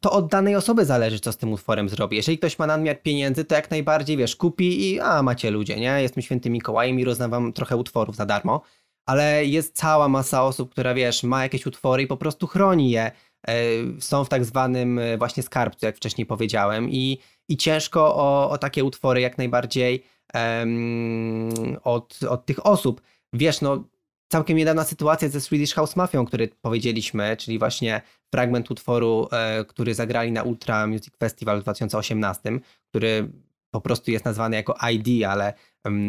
to 0.00 0.12
od 0.12 0.28
danej 0.28 0.56
osoby 0.56 0.84
zależy, 0.84 1.20
co 1.20 1.32
z 1.32 1.36
tym 1.36 1.52
utworem 1.52 1.88
zrobi. 1.88 2.16
Jeżeli 2.16 2.38
ktoś 2.38 2.58
ma 2.58 2.66
nadmiar 2.66 3.02
pieniędzy, 3.02 3.44
to 3.44 3.54
jak 3.54 3.70
najbardziej, 3.70 4.16
wiesz, 4.16 4.36
kupi 4.36 4.90
i 4.90 5.00
a, 5.00 5.22
macie 5.22 5.50
ludzie, 5.50 5.76
nie? 5.80 6.02
Jestem 6.02 6.22
świętym 6.22 6.52
Mikołajem 6.52 7.00
i 7.00 7.04
rozdam 7.04 7.52
trochę 7.52 7.76
utworów 7.76 8.16
za 8.16 8.26
darmo 8.26 8.62
ale 9.06 9.44
jest 9.44 9.76
cała 9.76 10.08
masa 10.08 10.44
osób, 10.44 10.72
która 10.72 10.94
wiesz, 10.94 11.22
ma 11.22 11.42
jakieś 11.42 11.66
utwory 11.66 12.02
i 12.02 12.06
po 12.06 12.16
prostu 12.16 12.46
chroni 12.46 12.90
je. 12.90 13.12
E, 13.48 13.54
są 14.00 14.24
w 14.24 14.28
tak 14.28 14.44
zwanym 14.44 14.98
e, 14.98 15.18
właśnie 15.18 15.42
skarbcu, 15.42 15.86
jak 15.86 15.96
wcześniej 15.96 16.26
powiedziałem, 16.26 16.90
i, 16.90 17.18
i 17.48 17.56
ciężko 17.56 18.16
o, 18.16 18.50
o 18.50 18.58
takie 18.58 18.84
utwory 18.84 19.20
jak 19.20 19.38
najbardziej 19.38 20.04
um, 20.34 21.50
od, 21.84 22.18
od 22.28 22.46
tych 22.46 22.66
osób. 22.66 23.02
Wiesz, 23.32 23.60
no 23.60 23.84
całkiem 24.28 24.56
niedawna 24.56 24.84
sytuacja 24.84 25.28
ze 25.28 25.40
Swedish 25.40 25.74
House 25.74 25.96
Mafia, 25.96 26.20
o 26.20 26.24
której 26.24 26.48
powiedzieliśmy, 26.48 27.36
czyli 27.36 27.58
właśnie 27.58 28.02
fragment 28.34 28.70
utworu, 28.70 29.28
e, 29.32 29.64
który 29.64 29.94
zagrali 29.94 30.32
na 30.32 30.42
Ultra 30.42 30.86
Music 30.86 31.16
Festival 31.18 31.60
w 31.60 31.62
2018, 31.62 32.60
który 32.88 33.28
po 33.70 33.80
prostu 33.80 34.10
jest 34.10 34.24
nazwany 34.24 34.56
jako 34.56 34.76
ID, 34.92 35.24
ale 35.24 35.54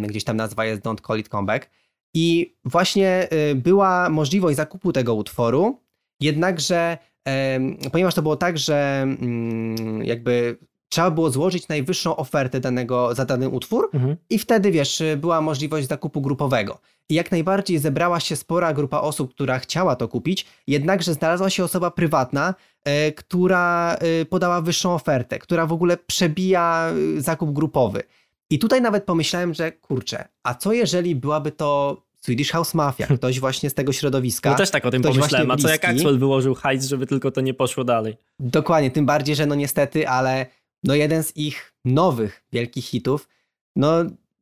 gdzieś 0.01 0.23
tam 0.23 0.37
nazwa 0.37 0.65
jest 0.65 0.81
Don't 0.81 1.07
Call 1.07 1.19
It 1.19 1.29
Comeback. 1.29 1.69
I 2.13 2.55
właśnie 2.65 3.27
y, 3.51 3.55
była 3.55 4.09
możliwość 4.09 4.57
zakupu 4.57 4.93
tego 4.93 5.15
utworu, 5.15 5.79
jednakże, 6.19 6.97
ponieważ 7.91 8.15
to 8.15 8.21
było 8.21 8.35
tak, 8.35 8.57
że 8.57 9.01
mm, 9.01 10.03
jakby 10.03 10.57
trzeba 10.89 11.11
było 11.11 11.31
złożyć 11.31 11.67
najwyższą 11.67 12.15
ofertę 12.15 12.59
danego, 12.59 13.15
za 13.15 13.25
dany 13.25 13.49
utwór 13.49 13.89
mhm. 13.93 14.15
i 14.29 14.39
wtedy, 14.39 14.71
wiesz, 14.71 15.03
była 15.17 15.41
możliwość 15.41 15.87
zakupu 15.87 16.21
grupowego. 16.21 16.79
I 17.09 17.13
jak 17.13 17.31
najbardziej 17.31 17.79
zebrała 17.79 18.19
się 18.19 18.35
spora 18.35 18.73
grupa 18.73 18.99
osób, 18.99 19.33
która 19.33 19.59
chciała 19.59 19.95
to 19.95 20.07
kupić, 20.07 20.45
jednakże 20.67 21.13
znalazła 21.13 21.49
się 21.49 21.63
osoba 21.63 21.91
prywatna, 21.91 22.55
e, 22.83 23.11
która 23.11 23.95
e, 23.95 24.25
podała 24.25 24.61
wyższą 24.61 24.93
ofertę, 24.93 25.39
która 25.39 25.65
w 25.65 25.73
ogóle 25.73 25.97
przebija 25.97 26.91
e, 27.17 27.21
zakup 27.21 27.51
grupowy. 27.51 28.03
I 28.49 28.59
tutaj 28.59 28.81
nawet 28.81 29.03
pomyślałem, 29.03 29.53
że 29.53 29.71
kurczę, 29.71 30.27
a 30.43 30.53
co 30.53 30.73
jeżeli 30.73 31.15
byłaby 31.15 31.51
to 31.51 32.01
Swedish 32.21 32.51
House 32.51 32.73
Mafia, 32.73 33.07
ktoś 33.17 33.39
właśnie 33.39 33.69
z 33.69 33.73
tego 33.73 33.93
środowiska. 33.93 34.49
No 34.49 34.55
też 34.57 34.71
tak 34.71 34.85
o 34.85 34.91
tym 34.91 35.01
pomyślałem, 35.01 35.51
a 35.51 35.57
co 35.57 35.69
jak 35.69 35.85
Axel 35.85 36.19
wyłożył 36.19 36.55
hajs, 36.55 36.85
żeby 36.85 37.07
tylko 37.07 37.31
to 37.31 37.41
nie 37.41 37.53
poszło 37.53 37.83
dalej? 37.83 38.17
Dokładnie, 38.39 38.91
tym 38.91 39.05
bardziej, 39.05 39.35
że 39.35 39.45
no 39.45 39.55
niestety, 39.55 40.09
ale 40.09 40.45
no 40.83 40.95
jeden 40.95 41.23
z 41.23 41.37
ich 41.37 41.73
nowych 41.85 42.43
wielkich 42.51 42.85
hitów, 42.85 43.27
no, 43.75 43.91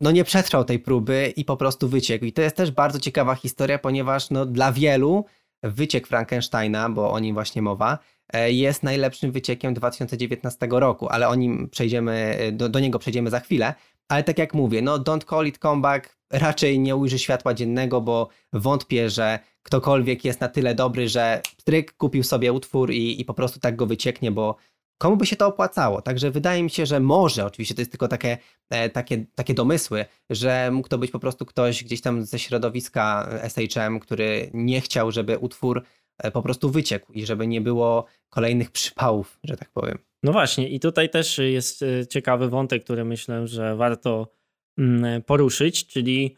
no 0.01 0.11
nie 0.11 0.23
przetrwał 0.23 0.63
tej 0.63 0.79
próby 0.79 1.33
i 1.35 1.45
po 1.45 1.57
prostu 1.57 1.89
wyciekł. 1.89 2.25
I 2.25 2.33
to 2.33 2.41
jest 2.41 2.55
też 2.55 2.71
bardzo 2.71 2.99
ciekawa 2.99 3.35
historia, 3.35 3.79
ponieważ 3.79 4.29
no 4.29 4.45
dla 4.45 4.71
wielu 4.71 5.25
wyciek 5.63 6.07
Frankensteina, 6.07 6.89
bo 6.89 7.11
o 7.11 7.19
nim 7.19 7.33
właśnie 7.33 7.61
mowa, 7.61 7.99
e, 8.33 8.51
jest 8.51 8.83
najlepszym 8.83 9.31
wyciekiem 9.31 9.73
2019 9.73 10.67
roku, 10.71 11.09
ale 11.09 11.27
o 11.27 11.35
nim 11.35 11.69
przejdziemy, 11.69 12.37
do, 12.53 12.69
do 12.69 12.79
niego 12.79 12.99
przejdziemy 12.99 13.29
za 13.29 13.39
chwilę. 13.39 13.73
Ale 14.07 14.23
tak 14.23 14.37
jak 14.37 14.53
mówię, 14.53 14.81
no 14.81 14.99
Don't 14.99 15.29
Call 15.29 15.47
It 15.47 15.57
Comeback 15.57 16.17
raczej 16.31 16.79
nie 16.79 16.95
ujrzy 16.95 17.19
światła 17.19 17.53
dziennego, 17.53 18.01
bo 18.01 18.29
wątpię, 18.53 19.09
że 19.09 19.39
ktokolwiek 19.63 20.25
jest 20.25 20.41
na 20.41 20.47
tyle 20.47 20.75
dobry, 20.75 21.09
że 21.09 21.41
stryk 21.59 21.93
kupił 21.93 22.23
sobie 22.23 22.53
utwór 22.53 22.91
i, 22.91 23.21
i 23.21 23.25
po 23.25 23.33
prostu 23.33 23.59
tak 23.59 23.75
go 23.75 23.85
wycieknie, 23.85 24.31
bo 24.31 24.55
komu 24.97 25.17
by 25.17 25.25
się 25.25 25.35
to 25.35 25.47
opłacało? 25.47 26.01
Także 26.01 26.31
wydaje 26.31 26.63
mi 26.63 26.69
się, 26.69 26.85
że 26.85 26.99
może, 26.99 27.45
oczywiście 27.45 27.75
to 27.75 27.81
jest 27.81 27.91
tylko 27.91 28.07
takie, 28.07 28.37
e, 28.69 28.89
takie, 28.89 29.25
takie 29.35 29.53
domysły, 29.53 30.05
że 30.29 30.69
mógł 30.71 30.87
to 30.87 30.97
być 30.97 31.11
po 31.11 31.19
prostu 31.19 31.45
ktoś 31.45 31.83
gdzieś 31.83 32.01
tam 32.01 32.25
ze 32.25 32.39
środowiska 32.39 33.29
SHM, 33.49 33.99
który 33.99 34.51
nie 34.53 34.81
chciał, 34.81 35.11
żeby 35.11 35.37
utwór 35.37 35.83
e, 36.17 36.31
po 36.31 36.41
prostu 36.41 36.69
wyciekł 36.69 37.13
i 37.13 37.25
żeby 37.25 37.47
nie 37.47 37.61
było 37.61 38.05
kolejnych 38.29 38.71
przypałów, 38.71 39.39
że 39.43 39.57
tak 39.57 39.69
powiem. 39.71 39.97
No 40.23 40.31
właśnie, 40.31 40.69
i 40.69 40.79
tutaj 40.79 41.09
też 41.09 41.37
jest 41.37 41.83
e, 41.83 42.07
ciekawy 42.07 42.49
wątek, 42.49 42.83
który 42.83 43.05
myślę, 43.05 43.47
że 43.47 43.75
warto 43.75 44.31
mm, 44.77 45.23
poruszyć, 45.23 45.87
czyli 45.87 46.35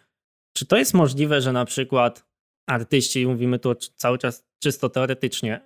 czy 0.53 0.65
to 0.65 0.77
jest 0.77 0.93
możliwe, 0.93 1.41
że 1.41 1.53
na 1.53 1.65
przykład 1.65 2.27
artyści, 2.69 3.27
mówimy 3.27 3.59
tu 3.59 3.75
cały 3.75 4.17
czas 4.17 4.47
czysto 4.59 4.89
teoretycznie, 4.89 5.61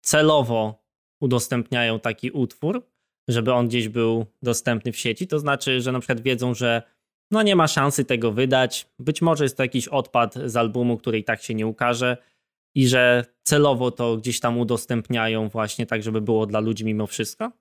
celowo 0.00 0.81
udostępniają 1.22 2.00
taki 2.00 2.30
utwór, 2.30 2.86
żeby 3.28 3.52
on 3.52 3.68
gdzieś 3.68 3.88
był 3.88 4.26
dostępny 4.42 4.92
w 4.92 4.96
sieci. 4.96 5.26
To 5.26 5.38
znaczy, 5.38 5.80
że 5.80 5.92
na 5.92 6.00
przykład 6.00 6.20
wiedzą, 6.20 6.54
że 6.54 6.82
no 7.30 7.42
nie 7.42 7.56
ma 7.56 7.68
szansy 7.68 8.04
tego 8.04 8.32
wydać. 8.32 8.88
Być 8.98 9.22
może 9.22 9.44
jest 9.44 9.56
to 9.56 9.62
jakiś 9.62 9.88
odpad 9.88 10.34
z 10.34 10.56
albumu, 10.56 10.96
który 10.96 11.18
i 11.18 11.24
tak 11.24 11.42
się 11.42 11.54
nie 11.54 11.66
ukaże 11.66 12.16
i 12.74 12.88
że 12.88 13.24
celowo 13.42 13.90
to 13.90 14.16
gdzieś 14.16 14.40
tam 14.40 14.58
udostępniają 14.58 15.48
właśnie 15.48 15.86
tak, 15.86 16.02
żeby 16.02 16.20
było 16.20 16.46
dla 16.46 16.60
ludzi 16.60 16.84
mimo 16.84 17.06
wszystko? 17.06 17.52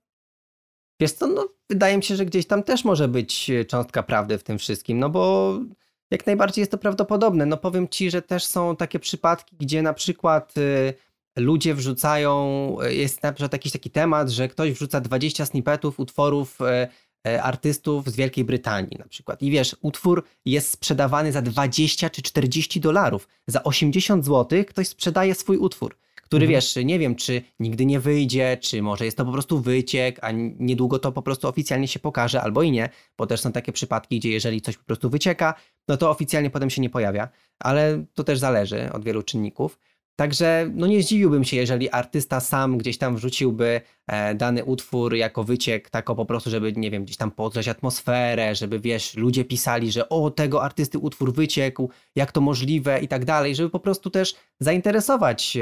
Wiesz 1.00 1.12
co, 1.12 1.28
no 1.28 1.50
wydaje 1.70 1.98
mi 1.98 2.04
się, 2.04 2.16
że 2.16 2.26
gdzieś 2.26 2.48
tam 2.48 2.64
też 2.64 2.86
może 2.86 3.08
być 3.08 3.50
e, 3.50 3.66
cząstka 3.66 4.04
prawdy 4.04 4.38
w 4.38 4.44
tym 4.44 4.58
wszystkim, 4.58 5.00
no 5.00 5.10
bo 5.10 5.54
jak 6.12 6.26
najbardziej 6.26 6.62
jest 6.62 6.72
to 6.72 6.78
prawdopodobne. 6.78 7.46
No 7.46 7.58
powiem 7.58 7.88
ci, 7.90 8.12
że 8.12 8.22
też 8.22 8.46
są 8.46 8.76
takie 8.76 9.00
przypadki, 9.00 9.56
gdzie 9.60 9.82
na 9.82 9.94
przykład 9.94 10.58
y, 10.58 10.94
ludzie 11.36 11.76
wrzucają, 11.76 12.78
e, 12.82 12.94
jest 12.94 13.24
na 13.24 13.34
przykład 13.34 13.54
jakiś 13.54 13.72
taki 13.72 13.90
temat, 13.90 14.30
że 14.30 14.48
ktoś 14.48 14.72
wrzuca 14.72 15.02
20 15.02 15.46
snippetów 15.46 16.00
utworów 16.00 16.60
y, 17.28 17.42
artystów 17.42 18.10
z 18.10 18.16
Wielkiej 18.16 18.44
Brytanii 18.44 18.98
na 19.00 19.08
przykład. 19.08 19.42
I 19.42 19.52
wiesz, 19.52 19.76
utwór 19.82 20.24
jest 20.46 20.72
sprzedawany 20.72 21.32
za 21.32 21.42
20 21.42 22.10
czy 22.10 22.22
40 22.22 22.80
dolarów. 22.80 23.28
Za 23.48 23.64
80 23.64 24.26
zł 24.26 24.64
ktoś 24.68 24.88
sprzedaje 24.88 25.36
swój 25.36 25.58
utwór 25.58 25.96
który 26.32 26.46
mhm. 26.46 26.58
wiesz, 26.58 26.76
nie 26.86 27.00
wiem, 27.00 27.16
czy 27.16 27.42
nigdy 27.60 27.86
nie 27.86 28.00
wyjdzie, 28.00 28.58
czy 28.62 28.82
może 28.82 29.06
jest 29.06 29.18
to 29.18 29.26
po 29.26 29.32
prostu 29.32 29.62
wyciek, 29.62 30.20
a 30.22 30.32
niedługo 30.60 31.00
to 31.00 31.12
po 31.12 31.22
prostu 31.22 31.48
oficjalnie 31.48 31.88
się 31.88 32.00
pokaże, 32.00 32.42
albo 32.42 32.64
i 32.64 32.72
nie, 32.72 32.90
bo 33.18 33.28
też 33.28 33.42
są 33.42 33.52
takie 33.52 33.72
przypadki, 33.72 34.20
gdzie 34.20 34.30
jeżeli 34.30 34.62
coś 34.62 34.78
po 34.78 34.84
prostu 34.84 35.10
wycieka, 35.10 35.54
no 35.88 35.98
to 35.98 36.10
oficjalnie 36.10 36.50
potem 36.50 36.70
się 36.70 36.82
nie 36.82 36.90
pojawia, 36.90 37.30
ale 37.60 38.06
to 38.14 38.24
też 38.24 38.40
zależy 38.40 38.92
od 38.92 39.04
wielu 39.04 39.24
czynników. 39.24 39.80
Także 40.22 40.70
no 40.74 40.88
nie 40.88 41.04
zdziwiłbym 41.04 41.44
się, 41.44 41.58
jeżeli 41.58 41.90
artysta 41.90 42.40
sam 42.40 42.78
gdzieś 42.78 42.98
tam 42.98 43.16
wrzuciłby 43.16 43.82
e, 44.08 44.36
dany 44.36 44.66
utwór 44.66 45.16
jako 45.16 45.44
wyciek, 45.44 45.90
tako 45.90 46.16
po 46.16 46.26
prostu, 46.26 46.50
żeby, 46.50 46.74
nie 46.74 46.92
wiem, 46.92 47.04
gdzieś 47.04 47.18
tam 47.18 47.32
podgrzać 47.32 47.68
atmosferę, 47.68 48.56
żeby, 48.56 48.80
wiesz, 48.80 49.16
ludzie 49.16 49.46
pisali, 49.46 49.92
że 49.92 50.10
o, 50.10 50.32
tego 50.32 50.64
artysty 50.64 51.00
utwór 51.00 51.34
wyciekł, 51.34 51.90
jak 52.16 52.32
to 52.32 52.42
możliwe 52.42 53.00
i 53.00 53.08
tak 53.08 53.26
dalej, 53.26 53.56
żeby 53.56 53.70
po 53.70 53.80
prostu 53.80 54.10
też 54.10 54.36
zainteresować 54.60 55.58
e, 55.58 55.62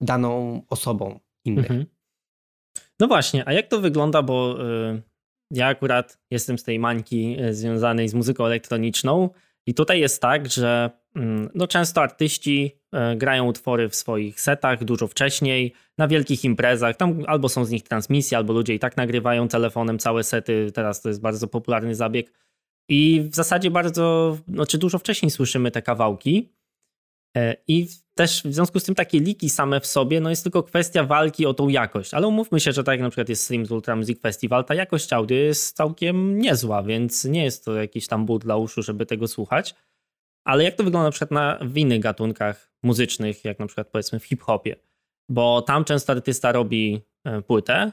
daną 0.00 0.62
osobą 0.70 1.20
innych. 1.44 1.70
Mhm. 1.70 1.86
No 3.00 3.08
właśnie, 3.08 3.48
a 3.48 3.52
jak 3.52 3.68
to 3.68 3.80
wygląda, 3.80 4.22
bo 4.22 4.56
y, 4.92 5.02
ja 5.50 5.66
akurat 5.66 6.18
jestem 6.30 6.58
z 6.58 6.64
tej 6.64 6.78
mańki 6.78 7.36
związanej 7.50 8.08
z 8.08 8.14
muzyką 8.14 8.46
elektroniczną 8.46 9.30
i 9.66 9.74
tutaj 9.74 10.00
jest 10.00 10.22
tak, 10.22 10.50
że 10.50 10.90
Mm, 11.16 11.50
no 11.54 11.66
często 11.66 12.02
artyści 12.02 12.78
e, 12.92 13.16
grają 13.16 13.46
utwory 13.46 13.88
w 13.88 13.94
swoich 13.94 14.40
setach 14.40 14.84
dużo 14.84 15.06
wcześniej, 15.06 15.72
na 15.98 16.08
wielkich 16.08 16.44
imprezach. 16.44 16.96
Tam 16.96 17.22
albo 17.26 17.48
są 17.48 17.64
z 17.64 17.70
nich 17.70 17.82
transmisje, 17.82 18.38
albo 18.38 18.52
ludzie 18.52 18.74
i 18.74 18.78
tak 18.78 18.96
nagrywają 18.96 19.48
telefonem 19.48 19.98
całe 19.98 20.24
sety. 20.24 20.70
Teraz 20.74 21.02
to 21.02 21.08
jest 21.08 21.20
bardzo 21.20 21.48
popularny 21.48 21.94
zabieg. 21.94 22.32
I 22.88 23.28
w 23.30 23.34
zasadzie 23.34 23.70
bardzo, 23.70 24.36
znaczy 24.48 24.78
dużo 24.78 24.98
wcześniej 24.98 25.30
słyszymy 25.30 25.70
te 25.70 25.82
kawałki. 25.82 26.52
E, 27.36 27.56
I 27.68 27.88
też 28.14 28.42
w 28.42 28.54
związku 28.54 28.80
z 28.80 28.84
tym 28.84 28.94
takie 28.94 29.20
liki 29.20 29.50
same 29.50 29.80
w 29.80 29.86
sobie, 29.86 30.20
no 30.20 30.30
jest 30.30 30.42
tylko 30.42 30.62
kwestia 30.62 31.04
walki 31.04 31.46
o 31.46 31.54
tą 31.54 31.68
jakość. 31.68 32.14
Ale 32.14 32.28
umówmy 32.28 32.60
się, 32.60 32.72
że 32.72 32.84
tak 32.84 32.92
jak 32.92 33.00
na 33.00 33.10
przykład 33.10 33.28
jest 33.28 33.44
Streams 33.44 33.70
Ultra 33.70 33.96
Music 33.96 34.20
Festival, 34.20 34.64
ta 34.64 34.74
jakość 34.74 35.12
audio 35.12 35.36
jest 35.36 35.76
całkiem 35.76 36.38
niezła, 36.38 36.82
więc 36.82 37.24
nie 37.24 37.44
jest 37.44 37.64
to 37.64 37.74
jakiś 37.74 38.06
tam 38.06 38.26
ból 38.26 38.38
dla 38.38 38.56
uszu, 38.56 38.82
żeby 38.82 39.06
tego 39.06 39.28
słuchać. 39.28 39.74
Ale 40.44 40.64
jak 40.64 40.74
to 40.74 40.84
wygląda 40.84 41.04
na 41.04 41.10
przykład 41.10 41.30
na, 41.30 41.58
w 41.62 41.76
innych 41.76 42.00
gatunkach 42.00 42.72
muzycznych, 42.82 43.44
jak 43.44 43.58
na 43.58 43.66
przykład 43.66 43.88
powiedzmy 43.88 44.20
w 44.20 44.24
hip-hopie? 44.24 44.76
Bo 45.28 45.62
tam 45.62 45.84
często 45.84 46.12
artysta 46.12 46.52
robi 46.52 47.00
e, 47.24 47.42
płytę, 47.42 47.92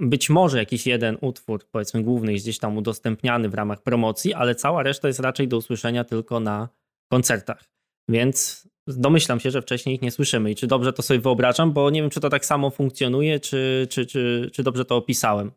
być 0.00 0.30
może 0.30 0.58
jakiś 0.58 0.86
jeden 0.86 1.18
utwór, 1.20 1.70
powiedzmy 1.70 2.02
główny, 2.02 2.32
jest 2.32 2.44
gdzieś 2.44 2.58
tam 2.58 2.76
udostępniany 2.76 3.48
w 3.48 3.54
ramach 3.54 3.82
promocji, 3.82 4.34
ale 4.34 4.54
cała 4.54 4.82
reszta 4.82 5.08
jest 5.08 5.20
raczej 5.20 5.48
do 5.48 5.56
usłyszenia 5.56 6.04
tylko 6.04 6.40
na 6.40 6.68
koncertach. 7.12 7.64
Więc 8.08 8.68
domyślam 8.86 9.40
się, 9.40 9.50
że 9.50 9.62
wcześniej 9.62 9.94
ich 9.94 10.02
nie 10.02 10.10
słyszymy. 10.10 10.50
I 10.50 10.54
czy 10.54 10.66
dobrze 10.66 10.92
to 10.92 11.02
sobie 11.02 11.20
wyobrażam, 11.20 11.72
bo 11.72 11.90
nie 11.90 12.00
wiem, 12.00 12.10
czy 12.10 12.20
to 12.20 12.30
tak 12.30 12.44
samo 12.44 12.70
funkcjonuje, 12.70 13.40
czy, 13.40 13.86
czy, 13.90 14.06
czy, 14.06 14.50
czy 14.52 14.62
dobrze 14.62 14.84
to 14.84 14.96
opisałem. 14.96 15.52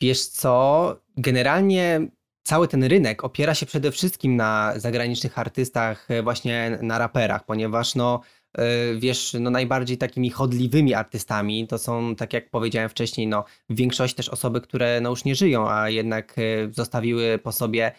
Wiesz 0.00 0.26
co, 0.26 0.96
generalnie 1.16 2.08
cały 2.44 2.68
ten 2.68 2.84
rynek 2.84 3.24
opiera 3.24 3.54
się 3.54 3.66
przede 3.66 3.92
wszystkim 3.92 4.36
na 4.36 4.72
zagranicznych 4.76 5.38
artystach, 5.38 6.10
e, 6.10 6.22
właśnie 6.22 6.78
na 6.82 6.98
raperach, 6.98 7.44
ponieważ 7.44 7.94
no, 7.94 8.20
e, 8.58 8.94
wiesz, 8.94 9.36
no 9.40 9.50
najbardziej 9.50 9.98
takimi 9.98 10.30
chodliwymi 10.30 10.94
artystami 10.94 11.66
to 11.66 11.78
są, 11.78 12.16
tak 12.16 12.32
jak 12.32 12.50
powiedziałem 12.50 12.88
wcześniej, 12.88 13.26
no 13.26 13.44
w 13.68 13.76
większości 13.76 14.16
też 14.16 14.28
osoby, 14.28 14.60
które 14.60 15.00
no 15.00 15.10
już 15.10 15.24
nie 15.24 15.34
żyją, 15.34 15.70
a 15.70 15.90
jednak 15.90 16.34
e, 16.38 16.72
zostawiły 16.72 17.38
po 17.38 17.52
sobie 17.52 17.92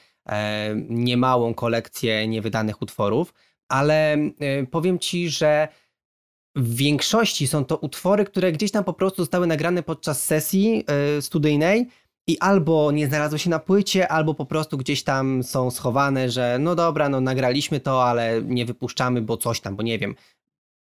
niemałą 0.90 1.54
kolekcję 1.54 2.28
niewydanych 2.28 2.82
utworów, 2.82 3.34
ale 3.70 4.18
powiem 4.72 5.00
ci, 5.00 5.30
że 5.30 5.68
w 6.56 6.76
większości 6.76 7.48
są 7.48 7.66
to 7.66 7.78
utwory, 7.78 8.26
które 8.26 8.52
gdzieś 8.52 8.72
tam 8.72 8.84
po 8.84 8.94
prostu 8.94 9.22
zostały 9.22 9.48
nagrane 9.48 9.84
podczas 9.84 10.24
sesji 10.24 10.86
studyjnej, 11.22 11.88
i 12.28 12.40
albo 12.40 12.92
nie 12.92 13.08
znalazły 13.08 13.40
się 13.40 13.50
na 13.50 13.60
płycie, 13.60 14.08
albo 14.08 14.34
po 14.34 14.46
prostu 14.46 14.78
gdzieś 14.78 15.04
tam 15.04 15.44
są 15.44 15.72
schowane, 15.72 16.30
że 16.30 16.58
no 16.60 16.76
dobra, 16.76 17.10
no 17.10 17.22
nagraliśmy 17.22 17.80
to, 17.80 18.04
ale 18.04 18.42
nie 18.44 18.66
wypuszczamy, 18.66 19.22
bo 19.22 19.38
coś 19.38 19.62
tam, 19.62 19.76
bo 19.76 19.84
nie 19.84 20.00
wiem, 20.00 20.16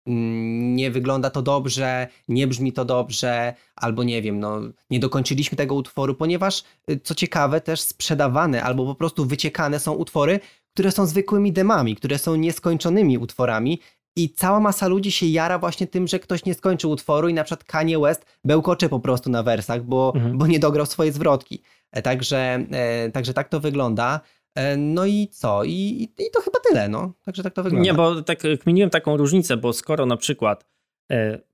mm, 0.06 0.76
nie 0.76 0.90
wygląda 0.90 1.30
to 1.30 1.42
dobrze, 1.42 2.08
nie 2.28 2.46
brzmi 2.46 2.72
to 2.72 2.84
dobrze, 2.84 3.54
albo 3.76 4.04
nie 4.04 4.22
wiem, 4.22 4.40
no 4.40 4.60
nie 4.90 5.00
dokończyliśmy 5.00 5.56
tego 5.56 5.74
utworu, 5.74 6.14
ponieważ 6.14 6.64
y, 6.90 7.00
co 7.04 7.14
ciekawe, 7.14 7.60
też 7.60 7.80
sprzedawane 7.80 8.62
albo 8.62 8.86
po 8.86 8.94
prostu 8.94 9.26
wyciekane 9.26 9.80
są 9.80 9.92
utwory, 9.92 10.40
które 10.74 10.92
są 10.92 11.06
zwykłymi 11.06 11.52
demami, 11.52 11.96
które 11.96 12.18
są 12.18 12.36
nieskończonymi 12.36 13.18
utworami 13.18 13.80
i 14.16 14.30
cała 14.30 14.60
masa 14.60 14.88
ludzi 14.88 15.12
się 15.12 15.26
jara 15.26 15.58
właśnie 15.58 15.86
tym, 15.86 16.08
że 16.08 16.18
ktoś 16.18 16.44
nie 16.44 16.54
skończył 16.54 16.90
utworu 16.90 17.28
i 17.28 17.34
na 17.34 17.44
przykład 17.44 17.64
Kanye 17.64 17.98
West 17.98 18.26
bełkocze 18.44 18.88
po 18.88 19.00
prostu 19.00 19.30
na 19.30 19.42
wersach, 19.42 19.82
bo, 19.82 20.12
mhm. 20.14 20.38
bo 20.38 20.46
nie 20.46 20.58
dograł 20.58 20.86
swojej 20.86 21.12
zwrotki. 21.12 21.62
E, 21.92 22.02
także, 22.02 22.66
e, 22.70 23.10
także 23.10 23.34
tak 23.34 23.48
to 23.48 23.60
wygląda. 23.60 24.20
E, 24.54 24.76
no 24.76 25.06
i 25.06 25.28
co? 25.28 25.64
I, 25.64 26.08
I, 26.18 26.30
to 26.32 26.40
chyba 26.40 26.58
tyle, 26.68 26.88
no. 26.88 27.12
Także 27.24 27.42
tak 27.42 27.54
to 27.54 27.62
wygląda. 27.62 27.84
Nie, 27.84 27.94
bo 27.94 28.22
tak 28.22 28.42
kminiłem 28.60 28.90
taką 28.90 29.16
różnicę, 29.16 29.56
bo 29.56 29.72
skoro 29.72 30.06
na 30.06 30.16
przykład 30.16 30.72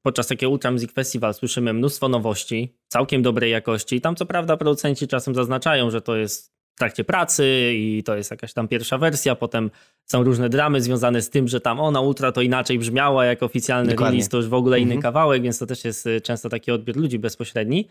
podczas 0.02 0.26
takiego 0.26 0.50
Ultra 0.50 0.70
Music 0.70 0.92
Festival 0.92 1.35
słyszymy 1.35 1.72
mnóstwo 1.72 2.09
nowości, 2.09 2.76
całkiem 2.88 3.22
dobrej 3.22 3.50
jakości 3.50 3.96
i 3.96 4.00
tam 4.00 4.16
co 4.16 4.26
prawda 4.26 4.57
producenci 4.57 5.09
czasem 5.09 5.35
zaznaczają, 5.35 5.90
że 5.90 6.00
to 6.00 6.16
jest 6.16 6.57
trakcie 6.78 7.04
pracy 7.04 7.72
i 7.74 8.02
to 8.04 8.16
jest 8.16 8.30
jakaś 8.30 8.52
tam 8.52 8.68
pierwsza 8.68 8.98
wersja, 8.98 9.34
potem 9.34 9.70
są 10.04 10.22
różne 10.22 10.48
dramy 10.48 10.82
związane 10.82 11.22
z 11.22 11.30
tym, 11.30 11.48
że 11.48 11.60
tam 11.60 11.80
ona 11.80 12.00
Ultra 12.00 12.32
to 12.32 12.40
inaczej 12.40 12.78
brzmiała, 12.78 13.24
jak 13.24 13.42
oficjalny 13.42 13.90
Dokładnie. 13.90 14.10
release 14.10 14.28
to 14.28 14.36
już 14.36 14.48
w 14.48 14.54
ogóle 14.54 14.80
inny 14.80 14.94
mhm. 14.94 15.02
kawałek, 15.02 15.42
więc 15.42 15.58
to 15.58 15.66
też 15.66 15.84
jest 15.84 16.06
y, 16.06 16.20
często 16.20 16.48
taki 16.48 16.70
odbiór 16.70 16.96
ludzi 16.96 17.18
bezpośredni, 17.18 17.88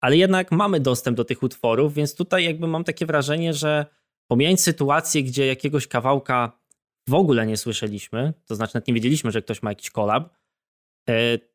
ale 0.00 0.16
jednak 0.16 0.52
mamy 0.52 0.80
dostęp 0.80 1.16
do 1.16 1.24
tych 1.24 1.42
utworów, 1.42 1.94
więc 1.94 2.14
tutaj 2.14 2.44
jakby 2.44 2.66
mam 2.66 2.84
takie 2.84 3.06
wrażenie, 3.06 3.54
że 3.54 3.86
pomijając 4.26 4.60
sytuację, 4.60 5.22
gdzie 5.22 5.46
jakiegoś 5.46 5.86
kawałka 5.86 6.52
w 7.08 7.14
ogóle 7.14 7.46
nie 7.46 7.56
słyszeliśmy, 7.56 8.32
to 8.46 8.54
znaczy 8.54 8.74
nawet 8.74 8.88
nie 8.88 8.94
wiedzieliśmy, 8.94 9.30
że 9.30 9.42
ktoś 9.42 9.62
ma 9.62 9.70
jakiś 9.70 9.90
kolab, 9.90 10.34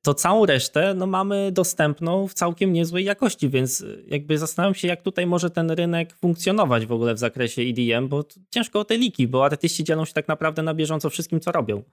to 0.02 0.14
całą 0.14 0.46
resztę 0.46 0.94
no, 0.94 1.08
mamy 1.08 1.52
dostępną 1.52 2.28
w 2.28 2.34
całkiem 2.34 2.74
niezłej 2.74 3.06
jakości, 3.06 3.50
więc 3.50 3.82
e, 3.82 3.86
jakby 4.08 4.38
zastanawiam 4.38 4.76
się, 4.76 4.88
jak 4.88 5.02
tutaj 5.02 5.28
może 5.28 5.50
ten 5.50 5.72
rynek 5.72 6.14
funkcjonować 6.14 6.86
w 6.86 6.92
ogóle 6.92 7.14
w 7.14 7.20
zakresie 7.20 7.62
EDM, 7.62 8.08
bo 8.08 8.24
ciężko 8.50 8.80
o 8.80 8.86
te 8.86 8.98
liki, 8.98 9.28
bo 9.28 9.46
artyści 9.46 9.84
dzielą 9.84 10.06
się 10.06 10.14
tak 10.14 10.28
naprawdę 10.28 10.64
na 10.64 10.74
bieżąco 10.74 11.10
wszystkim, 11.10 11.40
co 11.40 11.52
robią. 11.52 11.84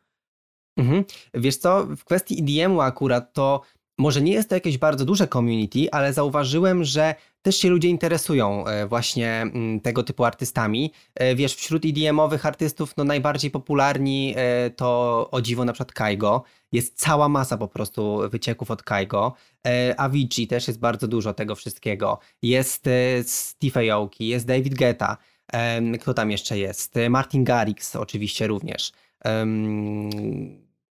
Mhm. 0.77 1.05
Wiesz 1.35 1.57
co, 1.57 1.87
w 1.97 2.05
kwestii 2.05 2.43
EDM-u 2.43 2.81
akurat 2.81 3.33
to 3.33 3.61
może 3.99 4.23
nie 4.23 4.33
jest 4.33 4.49
to 4.49 4.55
jakieś 4.55 4.79
bardzo 4.79 5.05
duże 5.05 5.29
community, 5.29 5.91
ale 5.93 6.13
zauważyłem, 6.13 6.85
że 6.85 7.15
też 7.43 7.57
się 7.57 7.69
ludzie 7.69 7.89
interesują 7.89 8.67
e, 8.67 8.87
właśnie 8.87 9.41
mm, 9.41 9.81
tego 9.81 10.03
typu 10.03 10.25
artystami. 10.25 10.93
E, 11.15 11.35
wiesz, 11.35 11.55
wśród 11.55 11.85
EDM-owych 11.85 12.47
artystów 12.47 12.97
no 12.97 13.05
najbardziej 13.05 13.51
popularni 13.51 14.35
e, 14.37 14.71
to 14.71 15.29
o 15.31 15.41
dziwo 15.43 15.65
na 15.65 15.73
przykład 15.73 15.93
Kaigo. 15.93 16.43
Jest 16.73 17.01
cała 17.01 17.29
masa 17.29 17.57
po 17.57 17.69
prostu 17.69 18.21
wycieków 18.31 18.71
od 18.71 18.83
Kaigo. 18.83 19.35
Avicii 19.97 20.47
też 20.47 20.69
jest 20.69 20.81
bardzo 20.81 21.09
dużo 21.09 21.35
tego 21.35 21.55
wszystkiego. 21.55 22.19
Jest 22.43 22.89
Steve 23.23 23.93
Aoki, 23.93 24.29
jest 24.29 24.47
David 24.47 24.75
Guetta. 24.75 25.17
Kto 26.01 26.15
tam 26.15 26.31
jeszcze 26.31 26.59
jest? 26.59 26.95
Martin 27.11 27.45
Garrix 27.45 27.97
oczywiście 27.97 28.47
również. 28.47 28.93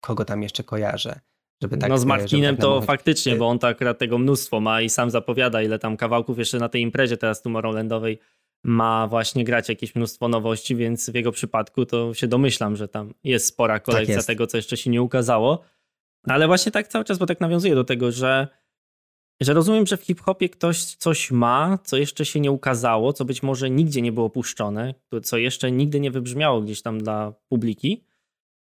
Kogo 0.02 0.26
tam 0.26 0.44
jeszcze 0.44 0.64
kojarzę? 0.64 1.20
Żeby 1.62 1.78
tak, 1.78 1.90
no 1.90 1.98
z 1.98 2.06
Martinem 2.06 2.56
tak 2.56 2.62
to 2.62 2.82
faktycznie, 2.82 3.36
bo 3.36 3.48
on 3.48 3.60
tak 3.60 3.76
akurat 3.76 3.98
tego 3.98 4.18
mnóstwo 4.18 4.60
ma 4.60 4.82
i 4.82 4.90
sam 4.90 5.10
zapowiada, 5.10 5.62
ile 5.62 5.80
tam 5.80 5.98
kawałków 5.98 6.38
jeszcze 6.38 6.58
na 6.58 6.70
tej 6.70 6.82
imprezie 6.82 7.18
teraz 7.18 7.42
Tomorrowlandowej 7.42 8.20
ma 8.64 9.08
właśnie 9.08 9.44
grać 9.44 9.70
jakieś 9.70 9.96
mnóstwo 9.96 10.28
nowości, 10.28 10.76
więc 10.76 11.10
w 11.10 11.16
jego 11.16 11.32
przypadku 11.32 11.86
to 11.86 12.14
się 12.14 12.28
domyślam, 12.28 12.76
że 12.76 12.88
tam 12.88 13.14
jest 13.24 13.46
spora 13.46 13.80
kolekcja 13.80 14.08
tak 14.08 14.16
jest. 14.16 14.28
tego, 14.28 14.48
co 14.48 14.58
jeszcze 14.58 14.78
się 14.78 14.90
nie 14.90 15.02
ukazało. 15.02 15.64
Ale 16.24 16.48
właśnie 16.48 16.72
tak 16.72 16.88
cały 16.88 17.06
czas, 17.06 17.18
bo 17.18 17.26
tak 17.26 17.40
nawiązuje 17.40 17.76
do 17.76 17.84
tego, 17.84 18.12
że, 18.12 18.48
że 19.42 19.54
rozumiem, 19.54 19.86
że 19.86 19.98
w 19.98 20.02
hip-hopie 20.02 20.50
ktoś 20.50 20.84
coś 20.84 21.32
ma, 21.32 21.80
co 21.84 21.98
jeszcze 21.98 22.26
się 22.26 22.40
nie 22.40 22.52
ukazało, 22.52 23.14
co 23.14 23.26
być 23.26 23.44
może 23.44 23.70
nigdzie 23.70 24.02
nie 24.02 24.12
było 24.12 24.30
puszczone, 24.30 24.94
co 25.24 25.38
jeszcze 25.38 25.72
nigdy 25.72 26.00
nie 26.00 26.12
wybrzmiało 26.12 26.62
gdzieś 26.62 26.82
tam 26.82 27.00
dla 27.00 27.34
publiki. 27.50 28.07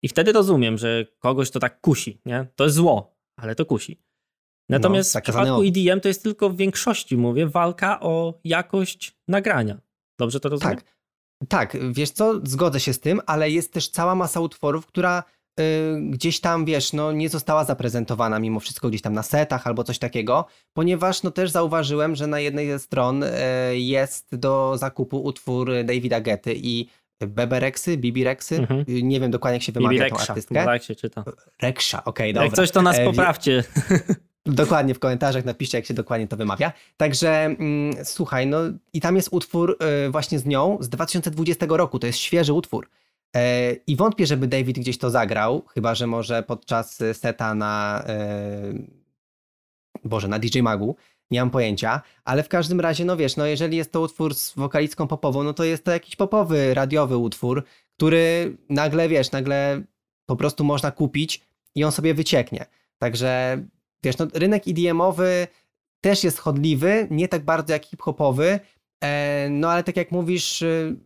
I 0.03 0.09
wtedy 0.09 0.33
rozumiem, 0.33 0.79
że 0.79 1.07
kogoś 1.19 1.51
to 1.51 1.61
tak 1.61 1.81
kusi, 1.81 2.21
nie? 2.27 2.47
To 2.57 2.65
jest 2.65 2.77
zło, 2.77 3.17
ale 3.37 3.55
to 3.55 3.67
kusi. 3.67 4.03
Natomiast 4.69 5.15
no, 5.15 5.21
w 5.21 5.23
przypadku 5.23 5.63
EDM 5.63 6.01
to 6.01 6.09
jest 6.09 6.23
tylko 6.23 6.51
w 6.51 6.57
większości, 6.57 7.17
mówię, 7.17 7.47
walka 7.47 8.01
o 8.01 8.41
jakość 8.45 9.17
nagrania. 9.29 9.81
Dobrze 10.19 10.41
to 10.41 10.49
rozumiem? 10.49 10.77
Tak, 10.77 10.85
tak 11.49 11.93
wiesz 11.93 12.11
co, 12.11 12.41
zgodzę 12.45 12.81
się 12.81 12.93
z 12.93 13.01
tym, 13.01 13.21
ale 13.27 13.51
jest 13.51 13.73
też 13.73 13.89
cała 13.89 14.15
masa 14.15 14.41
utworów, 14.41 14.87
która 14.87 15.25
y, 15.61 15.63
gdzieś 16.01 16.41
tam, 16.41 16.65
wiesz, 16.65 16.93
no 16.93 17.13
nie 17.13 17.29
została 17.29 17.65
zaprezentowana 17.65 18.39
mimo 18.39 18.61
wszystko 18.61 18.89
gdzieś 18.89 19.03
tam 19.03 19.13
na 19.13 19.23
setach 19.23 19.67
albo 19.67 19.85
coś 19.85 19.99
takiego, 19.99 20.47
ponieważ 20.73 21.23
no 21.23 21.31
też 21.31 21.51
zauważyłem, 21.51 22.17
że 22.17 22.27
na 22.27 22.41
jednej 22.41 22.69
ze 22.69 22.79
stron 22.79 23.23
y, 23.23 23.29
jest 23.73 24.37
do 24.37 24.79
zakupu 24.79 25.23
utwór 25.25 25.71
Davida 25.85 26.21
Getty 26.21 26.55
i 26.57 26.89
Beberexy, 27.27 27.97
Bibirexy, 27.97 28.57
mhm. 28.57 28.85
nie 28.89 29.21
wiem 29.21 29.31
dokładnie 29.31 29.57
jak 29.57 29.63
się 29.63 29.73
wymawia 29.73 30.11
tą 30.11 30.17
artystkę. 30.17 30.65
Tak 30.65 30.83
się 30.83 30.95
czyta. 30.95 31.25
Reksha, 31.63 32.05
okej, 32.05 32.11
okay, 32.11 32.33
dobra. 32.33 32.45
Jak 32.45 32.55
coś 32.55 32.71
to 32.71 32.83
nas 32.83 32.99
e, 32.99 33.05
poprawcie. 33.05 33.65
Dokładnie 34.47 34.95
w 34.95 34.99
komentarzach 34.99 35.45
napiszcie, 35.45 35.79
jak 35.79 35.87
się 35.87 35.95
dokładnie 35.95 36.29
to 36.29 36.37
wymawia. 36.37 36.73
Także 36.97 37.45
mm, 37.45 38.05
słuchaj, 38.05 38.47
no 38.47 38.59
i 38.93 39.01
tam 39.01 39.17
jest 39.17 39.29
utwór 39.31 39.79
y, 40.07 40.11
właśnie 40.11 40.39
z 40.39 40.47
nią 40.47 40.79
z 40.81 40.89
2020 40.89 41.67
roku. 41.69 41.99
To 41.99 42.07
jest 42.07 42.19
świeży 42.19 42.53
utwór. 42.53 42.89
E, 43.37 43.73
I 43.73 43.97
wątpię, 43.97 44.27
żeby 44.27 44.47
David 44.47 44.79
gdzieś 44.79 44.99
to 44.99 45.11
zagrał, 45.11 45.63
chyba 45.75 45.95
że 45.95 46.07
może 46.07 46.43
podczas 46.43 47.03
seta 47.13 47.55
na. 47.55 48.05
E, 48.07 48.73
Boże, 50.05 50.29
na 50.29 50.39
DJ 50.39 50.61
Magu. 50.61 50.97
Nie 51.33 51.41
mam 51.41 51.51
pojęcia, 51.51 52.03
ale 52.25 52.43
w 52.43 52.49
każdym 52.49 52.81
razie, 52.81 53.05
no 53.05 53.17
wiesz, 53.17 53.37
no 53.37 53.47
jeżeli 53.47 53.77
jest 53.77 53.93
to 53.93 54.01
utwór 54.01 54.35
z 54.35 54.55
wokalistką 54.55 55.09
popową, 55.09 55.43
no 55.43 55.55
to 55.55 55.65
jest 55.65 55.85
to 55.85 55.91
jakiś 55.91 56.17
popowy, 56.17 56.75
radiowy 56.75 57.17
utwór, 57.17 57.65
który 57.97 58.57
nagle, 58.69 59.09
wiesz, 59.09 59.33
nagle 59.33 59.83
po 60.27 60.37
prostu 60.37 60.65
można 60.65 60.91
kupić 60.91 61.43
i 61.75 61.85
on 61.85 61.93
sobie 61.93 62.15
wycieknie. 62.15 62.67
Także 62.99 63.63
wiesz, 64.05 64.19
no, 64.19 64.27
rynek 64.35 64.69
EDM-owy 64.69 65.47
też 66.01 66.25
jest 66.25 66.39
chodliwy, 66.39 67.09
nie 67.11 67.29
tak 67.29 67.45
bardzo 67.45 67.73
jak 67.73 67.87
hip-hopowy, 67.87 68.61
e, 69.01 69.49
no 69.51 69.71
ale 69.71 69.85
tak 69.85 69.97
jak 69.97 70.11
mówisz, 70.11 70.63
y, 70.63 70.97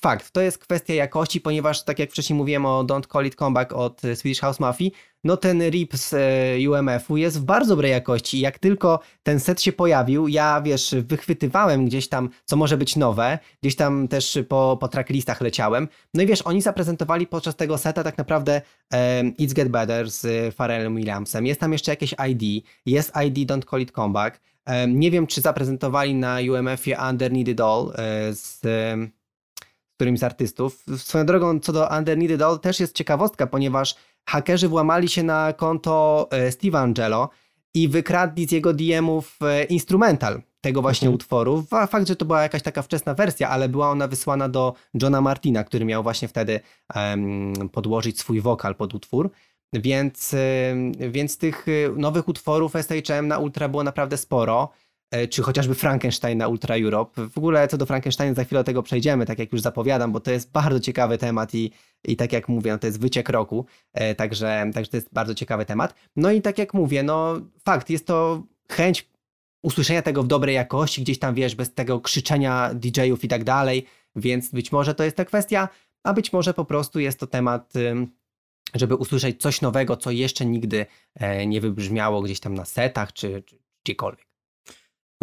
fakt, 0.00 0.30
to 0.30 0.40
jest 0.40 0.58
kwestia 0.58 0.94
jakości, 0.94 1.40
ponieważ 1.40 1.84
tak 1.84 1.98
jak 1.98 2.10
wcześniej 2.10 2.36
mówiłem 2.36 2.66
o 2.66 2.84
Don't 2.84 3.12
Call 3.12 3.26
It 3.26 3.34
Comeback 3.34 3.72
od 3.72 4.00
Swedish 4.14 4.40
House 4.40 4.60
Mafia, 4.60 4.90
no 5.24 5.36
ten 5.36 5.70
rip 5.70 5.96
z 5.96 6.14
e, 6.14 6.70
UMF-u 6.70 7.16
jest 7.16 7.40
w 7.40 7.44
bardzo 7.44 7.68
dobrej 7.68 7.90
jakości. 7.90 8.40
Jak 8.40 8.58
tylko 8.58 9.00
ten 9.22 9.40
set 9.40 9.62
się 9.62 9.72
pojawił, 9.72 10.28
ja 10.28 10.62
wiesz, 10.62 10.94
wychwytywałem 11.08 11.86
gdzieś 11.86 12.08
tam, 12.08 12.28
co 12.44 12.56
może 12.56 12.76
być 12.76 12.96
nowe, 12.96 13.38
gdzieś 13.62 13.76
tam 13.76 14.08
też 14.08 14.38
po, 14.48 14.78
po 14.80 14.88
tracklistach 14.88 15.40
leciałem. 15.40 15.88
No 16.14 16.22
i 16.22 16.26
wiesz, 16.26 16.42
oni 16.42 16.62
zaprezentowali 16.62 17.26
podczas 17.26 17.56
tego 17.56 17.78
seta 17.78 18.04
tak 18.04 18.18
naprawdę 18.18 18.62
um, 18.92 19.32
It's 19.32 19.52
Get 19.52 19.68
Better 19.68 20.10
z 20.10 20.54
Pharrellem 20.54 20.96
Williamsem. 20.96 21.46
Jest 21.46 21.60
tam 21.60 21.72
jeszcze 21.72 21.92
jakieś 21.92 22.14
ID, 22.30 22.64
jest 22.86 23.12
ID 23.26 23.50
Don't 23.50 23.70
Call 23.70 23.80
It 23.80 23.92
Comeback. 23.92 24.40
Um, 24.66 25.00
nie 25.00 25.10
wiem, 25.10 25.26
czy 25.26 25.40
zaprezentowali 25.40 26.14
na 26.14 26.38
UMF-ie 26.50 26.98
Underneath 27.10 27.48
It 27.48 27.60
All 27.60 27.92
e, 27.96 28.34
z 28.34 28.60
którymś 29.94 30.18
z 30.18 30.22
artystów. 30.22 30.84
Swoją 30.96 31.26
drogą, 31.26 31.60
co 31.60 31.72
do 31.72 31.88
Underneath 31.98 32.34
It 32.34 32.42
All, 32.42 32.60
też 32.60 32.80
jest 32.80 32.96
ciekawostka, 32.96 33.46
ponieważ 33.46 33.94
hakerzy 34.28 34.68
włamali 34.68 35.08
się 35.08 35.22
na 35.22 35.52
konto 35.52 36.28
e, 36.30 36.52
Steve 36.52 36.78
Angelo 36.78 37.28
i 37.74 37.88
wykradli 37.88 38.48
z 38.48 38.52
jego 38.52 38.72
DM-ów 38.72 39.38
e, 39.42 39.64
instrumental 39.64 40.42
tego 40.60 40.82
właśnie 40.82 41.08
mhm. 41.08 41.14
utworu. 41.14 41.64
Fakt, 41.88 42.08
że 42.08 42.16
to 42.16 42.24
była 42.24 42.42
jakaś 42.42 42.62
taka 42.62 42.82
wczesna 42.82 43.14
wersja, 43.14 43.48
ale 43.48 43.68
była 43.68 43.90
ona 43.90 44.08
wysłana 44.08 44.48
do 44.48 44.74
Johna 45.02 45.20
Martina, 45.20 45.64
który 45.64 45.84
miał 45.84 46.02
właśnie 46.02 46.28
wtedy 46.28 46.60
um, 46.94 47.52
podłożyć 47.72 48.20
swój 48.20 48.40
wokal 48.40 48.74
pod 48.74 48.94
utwór. 48.94 49.30
Więc, 49.72 50.34
więc 50.98 51.38
tych 51.38 51.66
e, 51.68 51.92
nowych 51.96 52.28
utworów 52.28 52.72
SHM 52.72 53.28
na 53.28 53.38
Ultra 53.38 53.68
było 53.68 53.84
naprawdę 53.84 54.16
sporo. 54.16 54.70
E, 55.14 55.28
czy 55.28 55.42
chociażby 55.42 55.74
Frankenstein 55.74 56.38
na 56.38 56.48
Ultra 56.48 56.76
Europe. 56.76 57.28
W 57.28 57.38
ogóle 57.38 57.68
co 57.68 57.78
do 57.78 57.86
Frankensteina 57.86 58.34
za 58.34 58.44
chwilę 58.44 58.60
do 58.60 58.64
tego 58.64 58.82
przejdziemy, 58.82 59.26
tak 59.26 59.38
jak 59.38 59.52
już 59.52 59.60
zapowiadam, 59.60 60.12
bo 60.12 60.20
to 60.20 60.30
jest 60.30 60.52
bardzo 60.52 60.80
ciekawy 60.80 61.18
temat 61.18 61.54
i, 61.54 61.70
i 62.04 62.16
tak 62.16 62.32
jak 62.32 62.48
mówię, 62.48 62.72
no 62.72 62.78
to 62.78 62.86
jest 62.86 63.00
wyciek 63.00 63.28
roku, 63.28 63.66
e, 63.92 64.14
także, 64.14 64.70
także 64.74 64.90
to 64.90 64.96
jest 64.96 65.08
bardzo 65.12 65.34
ciekawy 65.34 65.64
temat. 65.64 65.94
No 66.16 66.30
i 66.30 66.42
tak 66.42 66.58
jak 66.58 66.74
mówię, 66.74 67.02
no 67.02 67.40
fakt, 67.64 67.90
jest 67.90 68.06
to 68.06 68.42
chęć 68.70 69.08
usłyszenia 69.62 70.02
tego 70.02 70.22
w 70.22 70.26
dobrej 70.26 70.54
jakości, 70.54 71.02
gdzieś 71.02 71.18
tam 71.18 71.34
wiesz, 71.34 71.54
bez 71.54 71.74
tego 71.74 72.00
krzyczenia 72.00 72.70
DJ-ów 72.74 73.24
i 73.24 73.28
tak 73.28 73.44
dalej, 73.44 73.86
więc 74.16 74.50
być 74.50 74.72
może 74.72 74.94
to 74.94 75.04
jest 75.04 75.16
ta 75.16 75.24
kwestia, 75.24 75.68
a 76.02 76.12
być 76.12 76.32
może 76.32 76.54
po 76.54 76.64
prostu 76.64 77.00
jest 77.00 77.20
to 77.20 77.26
temat 77.26 77.72
żeby 78.74 78.96
usłyszeć 78.96 79.42
coś 79.42 79.60
nowego, 79.60 79.96
co 79.96 80.10
jeszcze 80.10 80.46
nigdy 80.46 80.86
e, 81.14 81.46
nie 81.46 81.60
wybrzmiało 81.60 82.22
gdzieś 82.22 82.40
tam 82.40 82.54
na 82.54 82.64
setach 82.64 83.12
czy, 83.12 83.42
czy 83.42 83.58
gdziekolwiek. 83.84 84.33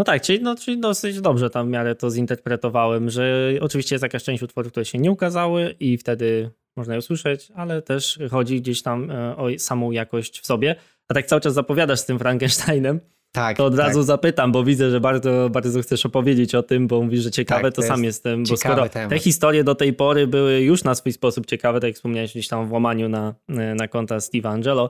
No 0.02 0.06
tak, 0.06 0.22
czyli, 0.22 0.42
no, 0.42 0.56
czyli 0.56 0.80
dosyć 0.80 1.22
dobrze 1.22 1.50
tam 1.50 1.68
w 1.68 1.70
miarę 1.70 1.96
to 1.96 2.10
zinterpretowałem, 2.12 3.10
że 3.10 3.52
oczywiście 3.62 3.96
jest 3.96 4.04
jakaś 4.04 4.24
część 4.24 4.44
utworów, 4.44 4.72
które 4.72 4.86
się 4.86 4.98
nie 4.98 5.12
ukazały 5.12 5.76
i 5.80 5.98
wtedy 5.98 6.52
można 6.76 6.94
je 6.94 7.00
usłyszeć, 7.00 7.52
ale 7.56 7.82
też 7.82 8.20
chodzi 8.32 8.62
gdzieś 8.62 8.82
tam 8.82 9.12
e, 9.12 9.38
o 9.38 9.48
samą 9.58 9.92
jakość 9.92 10.40
w 10.40 10.46
sobie. 10.46 10.76
A 11.08 11.14
tak 11.14 11.26
cały 11.26 11.42
czas 11.42 11.54
zapowiadasz 11.54 12.00
z 12.00 12.06
tym 12.06 12.20
Frankensteinem, 12.20 13.00
tak, 13.32 13.58
to 13.58 13.66
od 13.66 13.76
razu 13.76 14.00
tak. 14.00 14.06
zapytam, 14.06 14.52
bo 14.52 14.64
widzę, 14.64 14.92
że 14.92 15.00
bardzo, 15.00 15.50
bardzo 15.50 15.82
chcesz 15.82 16.06
opowiedzieć 16.06 16.56
o 16.56 16.64
tym, 16.64 16.88
bo 16.88 17.02
mówisz, 17.02 17.22
że 17.22 17.32
ciekawe, 17.32 17.62
tak, 17.62 17.74
to, 17.74 17.82
to 17.82 17.88
sam 17.88 18.04
jestem. 18.04 18.44
Bo 18.44 18.58
skoro 18.58 18.90
temat. 18.90 19.10
te 19.10 19.20
historie 19.20 19.64
do 19.64 19.76
tej 19.76 19.94
pory 19.94 20.28
były 20.28 20.62
już 20.62 20.84
na 20.84 20.96
swój 20.96 21.14
sposób 21.14 21.46
ciekawe, 21.46 21.80
tak 21.80 21.88
jak 21.88 21.96
wspomniałeś 21.96 22.32
gdzieś 22.32 22.48
tam 22.48 22.68
w 22.68 22.72
łamaniu 22.72 23.10
na, 23.10 23.34
e, 23.50 23.76
na 23.76 23.88
konta 23.88 24.20
Steve 24.20 24.50
Angelo, 24.50 24.90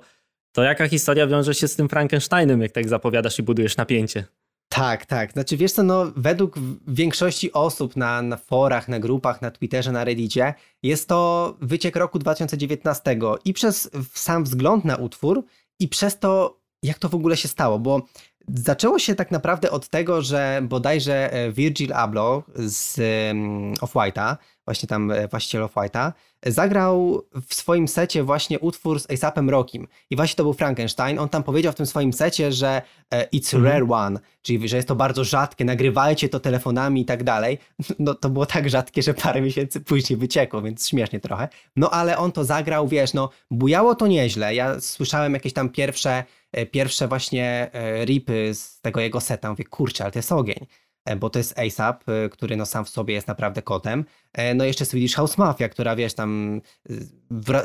to 0.52 0.64
jaka 0.64 0.88
historia 0.88 1.28
wiąże 1.28 1.54
się 1.54 1.68
z 1.68 1.76
tym 1.76 1.90
Frankensteinem, 1.90 2.62
jak 2.62 2.72
tak 2.72 2.90
zapowiadasz 2.90 3.40
i 3.40 3.44
budujesz 3.44 3.78
napięcie? 3.78 4.26
Tak, 4.74 5.06
tak. 5.06 5.32
Znaczy, 5.32 5.58
wiesz 5.58 5.72
co, 5.72 5.84
no, 5.84 6.12
według 6.16 6.56
większości 6.88 7.54
osób 7.54 7.96
na, 7.96 8.22
na 8.22 8.38
forach, 8.38 8.88
na 8.88 9.00
grupach, 9.00 9.42
na 9.42 9.52
Twitterze, 9.52 9.92
na 9.92 10.04
Reddicie, 10.04 10.54
jest 10.84 11.08
to 11.08 11.58
wyciek 11.62 11.96
roku 11.96 12.20
2019 12.20 13.20
i 13.46 13.54
przez 13.54 13.90
sam 14.14 14.44
wzgląd 14.44 14.86
na 14.86 14.96
utwór, 14.96 15.44
i 15.80 15.88
przez 15.88 16.20
to, 16.20 16.60
jak 16.84 17.00
to 17.00 17.10
w 17.10 17.16
ogóle 17.16 17.38
się 17.38 17.48
stało, 17.48 17.80
bo 17.80 18.02
zaczęło 18.48 19.00
się 19.00 19.16
tak 19.16 19.32
naprawdę 19.32 19.72
od 19.72 19.90
tego, 19.90 20.22
że 20.22 20.62
bodajże 20.64 21.34
e, 21.34 21.52
Virgil 21.52 21.94
Abloh 21.94 22.44
z 22.56 22.98
um, 22.98 23.74
Off-White'a, 23.74 24.36
właśnie 24.66 24.88
tam 24.88 25.12
e, 25.12 25.28
właściciel 25.28 25.64
Off-White'a, 25.64 26.12
zagrał 26.46 27.22
w 27.48 27.54
swoim 27.54 27.88
secie 27.88 28.24
właśnie 28.24 28.60
utwór 28.60 29.00
z 29.00 29.12
ASAPem 29.12 29.50
Rockim 29.50 29.88
i 30.10 30.16
właśnie 30.16 30.36
to 30.36 30.44
był 30.44 30.54
Frankenstein. 30.54 31.20
On 31.20 31.30
tam 31.30 31.44
powiedział 31.44 31.74
w 31.74 31.76
tym 31.76 31.86
swoim 31.86 32.14
secie, 32.14 32.52
że 32.52 32.82
e, 33.14 33.28
it's 33.28 33.56
mhm. 33.56 33.74
rare 33.74 33.92
one, 33.92 34.20
czyli 34.42 34.70
że 34.70 34.76
jest 34.76 34.88
to 34.88 34.96
bardzo 34.96 35.24
rzadkie, 35.24 35.66
nagrywajcie 35.66 36.30
to 36.30 36.40
telefonami 36.40 37.02
i 37.02 37.06
tak 37.06 37.24
dalej. 37.24 37.58
No 38.00 38.14
to 38.16 38.30
było 38.30 38.46
tak 38.46 38.70
rzadkie, 38.70 39.02
że 39.02 39.14
parę 39.14 39.42
miesięcy 39.42 39.82
później 39.82 40.20
wyciekło, 40.20 40.62
więc 40.62 40.88
śmiesznie 40.88 41.20
trochę. 41.20 41.48
No 41.76 41.90
ale 41.90 42.18
on 42.18 42.32
to 42.32 42.46
zagrał, 42.46 42.88
wiesz, 42.88 43.14
no 43.14 43.30
bujało 43.52 43.96
to 43.96 44.08
nieźle. 44.08 44.56
Ja 44.56 44.80
słyszałem 44.80 45.34
jakieś 45.34 45.54
tam 45.54 45.70
pierwsze, 45.70 46.24
pierwsze 46.72 47.08
właśnie 47.08 47.72
ripy 48.06 48.31
z 48.54 48.82
tego 48.82 49.02
jego 49.02 49.22
seta. 49.22 49.50
Mówię, 49.50 49.64
kurczę, 49.64 50.04
ale 50.04 50.12
to 50.12 50.20
jest 50.20 50.32
ogień. 50.32 50.68
E, 51.06 51.16
bo 51.16 51.30
to 51.30 51.40
jest 51.40 51.60
ASAP, 51.60 52.10
e, 52.10 52.30
który 52.30 52.58
no 52.58 52.66
sam 52.66 52.86
w 52.86 52.90
sobie 52.90 53.14
jest 53.14 53.28
naprawdę 53.28 53.62
kotem. 53.62 54.06
E, 54.34 54.54
no 54.54 54.66
jeszcze 54.66 54.86
Swedish 54.86 55.16
House 55.16 55.38
Mafia, 55.38 55.70
która 55.70 55.96
wiesz 55.96 56.14
tam 56.14 56.62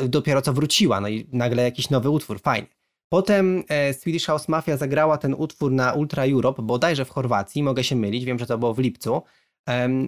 dopiero 0.09 0.43
co 0.43 0.53
wróciła, 0.53 1.01
no 1.01 1.09
i 1.09 1.29
nagle 1.33 1.63
jakiś 1.63 1.91
nowy 1.91 2.11
utwór, 2.11 2.41
fajnie. 2.41 2.69
Potem 3.09 3.65
Swedish 3.93 4.27
House 4.27 4.49
Mafia 4.49 4.77
zagrała 4.77 5.19
ten 5.19 5.35
utwór 5.35 5.73
na 5.73 5.93
Ultra 5.93 6.25
Europe, 6.25 6.63
bodajże 6.63 7.05
w 7.05 7.11
Chorwacji, 7.11 7.63
mogę 7.63 7.85
się 7.85 7.97
mylić, 7.97 8.25
wiem, 8.25 8.39
że 8.39 8.47
to 8.47 8.59
było 8.59 8.75
w 8.75 8.79
lipcu. 8.79 9.23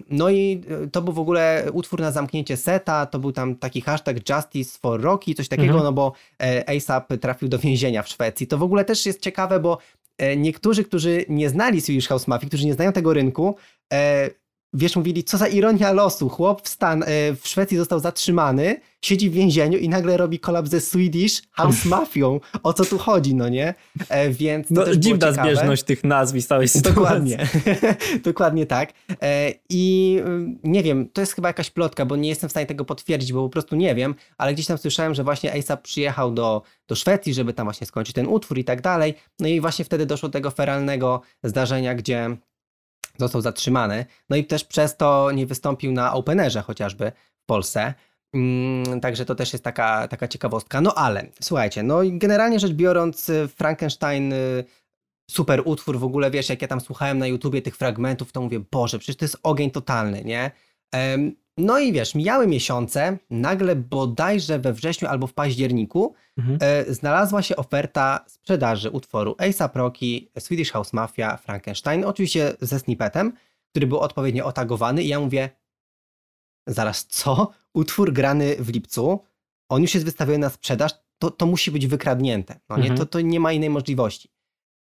No 0.09 0.29
i 0.29 0.61
to 0.91 1.01
był 1.01 1.13
w 1.13 1.19
ogóle 1.19 1.65
utwór 1.73 1.99
na 1.99 2.11
zamknięcie 2.11 2.57
seta, 2.57 3.05
to 3.05 3.19
był 3.19 3.31
tam 3.31 3.55
taki 3.55 3.81
hashtag 3.81 4.29
Justice 4.29 4.79
for 4.81 5.01
Rocky, 5.01 5.35
coś 5.35 5.47
takiego, 5.47 5.73
mhm. 5.73 5.83
no 5.83 5.93
bo 5.93 6.13
ASAP 6.67 7.13
trafił 7.21 7.47
do 7.47 7.59
więzienia 7.59 8.03
w 8.03 8.07
Szwecji. 8.07 8.47
To 8.47 8.57
w 8.57 8.63
ogóle 8.63 8.85
też 8.85 9.05
jest 9.05 9.21
ciekawe, 9.21 9.59
bo 9.59 9.77
E, 9.77 9.98
niektórzy, 10.37 10.83
którzy 10.83 11.25
nie 11.29 11.49
znali 11.49 11.81
Swedish 11.81 12.07
House 12.07 12.27
Mafia, 12.27 12.47
którzy 12.47 12.65
nie 12.65 12.73
znają 12.73 12.91
tego 12.91 13.13
rynku, 13.13 13.55
e, 13.93 14.29
wiesz, 14.73 14.95
mówili, 14.95 15.23
co 15.23 15.37
za 15.37 15.47
ironia 15.47 15.91
losu. 15.91 16.29
Chłop 16.29 16.61
w, 16.61 16.69
Stan, 16.69 17.03
e, 17.03 17.05
w 17.35 17.47
Szwecji 17.47 17.77
został 17.77 17.99
zatrzymany, 17.99 18.81
siedzi 19.01 19.29
w 19.29 19.33
więzieniu 19.33 19.77
i 19.77 19.89
nagle 19.89 20.17
robi 20.17 20.39
kolab 20.39 20.67
ze 20.67 20.81
Swedish 20.81 21.41
House 21.51 21.85
Mafią. 21.95 22.39
O 22.63 22.73
co 22.73 22.85
tu 22.85 22.97
chodzi, 22.97 23.35
no 23.35 23.49
nie? 23.49 23.73
Więc 24.29 24.67
no, 24.69 24.95
dziwna 24.95 25.31
zbieżność 25.31 25.83
tych 25.83 26.03
nazw 26.03 26.35
i 26.35 26.43
całej 26.43 26.67
sytuacji. 26.67 26.95
Dokładnie. 26.95 27.47
Dokładnie 28.23 28.65
tak. 28.65 28.93
I 29.69 30.15
mm, 30.25 30.59
nie 30.63 30.83
wiem, 30.83 31.09
to 31.13 31.21
jest 31.21 31.33
chyba 31.33 31.49
jakaś 31.49 31.69
plotka, 31.69 32.05
bo 32.05 32.15
nie 32.15 32.29
jestem 32.29 32.49
w 32.49 32.51
stanie 32.51 32.65
tego 32.65 32.85
potwierdzić, 32.85 33.33
bo 33.33 33.43
po 33.43 33.49
prostu 33.49 33.75
nie 33.75 33.95
wiem, 33.95 34.15
ale 34.37 34.53
gdzieś 34.53 34.65
tam 34.65 34.77
słyszałem, 34.77 35.13
że 35.13 35.23
właśnie 35.23 35.53
ASAP 35.53 35.81
przyjechał 35.81 36.31
do, 36.31 36.61
do 36.87 36.95
Szwecji, 36.95 37.33
żeby 37.33 37.53
tam 37.53 37.65
właśnie 37.65 37.87
skończyć 37.87 38.15
ten 38.15 38.27
utwór 38.27 38.57
i 38.57 38.63
tak 38.63 38.81
dalej. 38.81 39.13
No 39.39 39.47
i 39.47 39.61
właśnie 39.61 39.85
wtedy 39.85 40.05
doszło 40.05 40.29
do 40.29 40.33
tego 40.33 40.51
feralnego 40.51 41.21
zdarzenia, 41.43 41.95
gdzie 41.95 42.37
został 43.19 43.41
zatrzymany. 43.41 44.05
No 44.29 44.35
i 44.35 44.45
też 44.45 44.63
przez 44.63 44.97
to 44.97 45.31
nie 45.31 45.45
wystąpił 45.45 45.91
na 45.91 46.13
Openerze 46.13 46.61
chociażby 46.61 47.11
w 47.43 47.45
Polsce. 47.45 47.93
Mm, 48.33 49.01
także 49.01 49.25
to 49.25 49.35
też 49.35 49.53
jest 49.53 49.63
taka, 49.63 50.07
taka 50.07 50.27
ciekawostka. 50.27 50.81
No 50.81 50.93
ale 50.95 51.27
słuchajcie, 51.41 51.83
no 51.83 51.99
generalnie 52.11 52.59
rzecz 52.59 52.71
biorąc, 52.71 53.29
y, 53.29 53.47
Frankenstein 53.47 54.33
y, 54.33 54.63
super 55.31 55.61
utwór, 55.65 55.99
w 55.99 56.03
ogóle 56.03 56.31
wiesz, 56.31 56.49
jak 56.49 56.61
ja 56.61 56.67
tam 56.67 56.81
słuchałem 56.81 57.17
na 57.17 57.27
YouTubie 57.27 57.61
tych 57.61 57.77
fragmentów, 57.77 58.31
to 58.31 58.41
mówię, 58.41 58.59
Boże, 58.71 58.99
przecież 58.99 59.17
to 59.17 59.25
jest 59.25 59.37
ogień 59.43 59.71
totalny, 59.71 60.23
nie? 60.23 60.51
No 61.59 61.79
i 61.79 61.93
wiesz, 61.93 62.15
mijały 62.15 62.47
miesiące, 62.47 63.17
nagle 63.29 63.75
bodajże 63.75 64.59
we 64.59 64.73
wrześniu 64.73 65.07
albo 65.07 65.27
w 65.27 65.33
październiku 65.33 66.13
mhm. 66.37 66.57
e, 66.61 66.93
znalazła 66.93 67.41
się 67.41 67.55
oferta 67.55 68.25
sprzedaży 68.27 68.89
utworu 68.89 69.35
A$AP 69.37 69.75
Rocky, 69.75 70.27
Swedish 70.39 70.71
House 70.71 70.93
Mafia, 70.93 71.37
Frankenstein, 71.37 72.05
oczywiście 72.05 72.53
ze 72.61 72.79
snippetem, 72.79 73.33
który 73.69 73.87
był 73.87 73.99
odpowiednio 73.99 74.45
otagowany 74.45 75.03
i 75.03 75.07
ja 75.07 75.19
mówię, 75.19 75.49
zaraz 76.67 77.05
co? 77.05 77.51
Utwór 77.73 78.13
grany 78.13 78.55
w 78.59 78.69
lipcu, 78.69 79.19
on 79.69 79.81
już 79.81 79.93
jest 79.93 80.05
wystawiony 80.05 80.39
na 80.39 80.49
sprzedaż, 80.49 80.91
to, 81.17 81.31
to 81.31 81.45
musi 81.45 81.71
być 81.71 81.87
wykradnięte. 81.87 82.59
No 82.69 82.77
nie? 82.77 82.83
Mhm. 82.83 82.97
To, 82.97 83.05
to 83.05 83.21
nie 83.21 83.39
ma 83.39 83.53
innej 83.53 83.69
możliwości. 83.69 84.31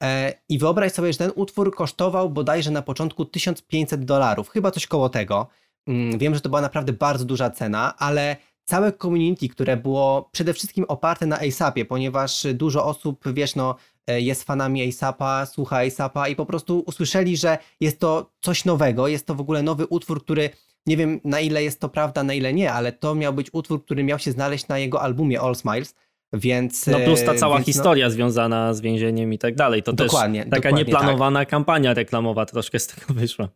E, 0.02 0.32
I 0.48 0.58
wyobraź 0.58 0.92
sobie, 0.92 1.12
że 1.12 1.18
ten 1.18 1.32
utwór 1.34 1.74
kosztował 1.74 2.30
bodajże 2.30 2.70
na 2.70 2.82
początku 2.82 3.24
1500 3.24 4.04
dolarów, 4.04 4.48
chyba 4.48 4.70
coś 4.70 4.86
koło 4.86 5.08
tego. 5.08 5.48
Mm, 5.86 6.18
wiem, 6.18 6.34
że 6.34 6.40
to 6.40 6.48
była 6.48 6.60
naprawdę 6.60 6.92
bardzo 6.92 7.24
duża 7.24 7.50
cena, 7.50 7.94
ale 7.98 8.36
całe 8.64 8.92
community, 8.92 9.48
które 9.48 9.76
było 9.76 10.28
przede 10.32 10.54
wszystkim 10.54 10.84
oparte 10.88 11.26
na 11.26 11.38
ASAPie, 11.38 11.84
ponieważ 11.84 12.46
dużo 12.54 12.84
osób, 12.84 13.24
wiesz, 13.32 13.54
no, 13.56 13.76
e, 14.06 14.20
jest 14.20 14.44
fanami 14.44 14.88
ASAPa, 14.88 15.46
słucha 15.46 15.78
ASAPa 15.78 16.28
i 16.28 16.36
po 16.36 16.46
prostu 16.46 16.82
usłyszeli, 16.86 17.36
że 17.36 17.58
jest 17.80 17.98
to 17.98 18.30
coś 18.40 18.64
nowego, 18.64 19.08
jest 19.08 19.26
to 19.26 19.34
w 19.34 19.40
ogóle 19.40 19.62
nowy 19.62 19.86
utwór, 19.86 20.24
który 20.24 20.50
nie 20.86 20.96
wiem 20.96 21.20
na 21.24 21.40
ile 21.40 21.62
jest 21.62 21.80
to 21.80 21.88
prawda, 21.88 22.22
na 22.22 22.34
ile 22.34 22.52
nie, 22.52 22.72
ale 22.72 22.92
to 22.92 23.14
miał 23.14 23.32
być 23.32 23.48
utwór, 23.52 23.84
który 23.84 24.04
miał 24.04 24.18
się 24.18 24.32
znaleźć 24.32 24.68
na 24.68 24.78
jego 24.78 25.02
albumie 25.02 25.40
All 25.40 25.54
Smiles. 25.54 25.94
Więc, 26.32 26.86
no 26.86 26.98
plus 27.00 27.24
ta 27.24 27.34
cała 27.34 27.60
historia 27.60 28.06
no, 28.06 28.10
związana 28.10 28.74
z 28.74 28.80
więzieniem 28.80 29.32
i 29.32 29.38
tak 29.38 29.54
dalej. 29.54 29.82
To 29.82 29.92
dokładnie, 29.92 30.40
też 30.40 30.50
taka 30.50 30.68
dokładnie 30.68 30.84
nieplanowana 30.84 31.40
tak. 31.40 31.48
kampania 31.48 31.94
reklamowa 31.94 32.46
troszkę 32.46 32.78
z 32.78 32.86
tego 32.86 33.14
wyszła. 33.14 33.48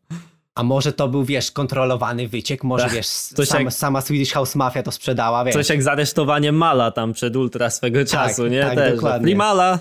A 0.56 0.62
może 0.62 0.92
to 0.92 1.08
był, 1.08 1.24
wiesz, 1.24 1.50
kontrolowany 1.50 2.28
wyciek, 2.28 2.64
może 2.64 2.84
tak, 2.84 2.92
wiesz, 2.92 3.06
sam, 3.06 3.64
jak, 3.64 3.72
sama 3.72 4.00
Swedish 4.00 4.32
House 4.32 4.54
Mafia 4.54 4.82
to 4.82 4.92
sprzedała, 4.92 5.44
wiesz. 5.44 5.54
Coś 5.54 5.68
jak 5.68 5.82
zaresztowanie 5.82 6.52
Mala 6.52 6.90
tam 6.90 7.12
przed 7.12 7.36
ultra 7.36 7.70
swego 7.70 7.98
tak, 7.98 8.08
czasu, 8.08 8.46
nie? 8.46 8.60
Tak, 8.60 8.74
Też, 8.74 8.94
dokładnie. 8.94 9.36
Mala. 9.36 9.78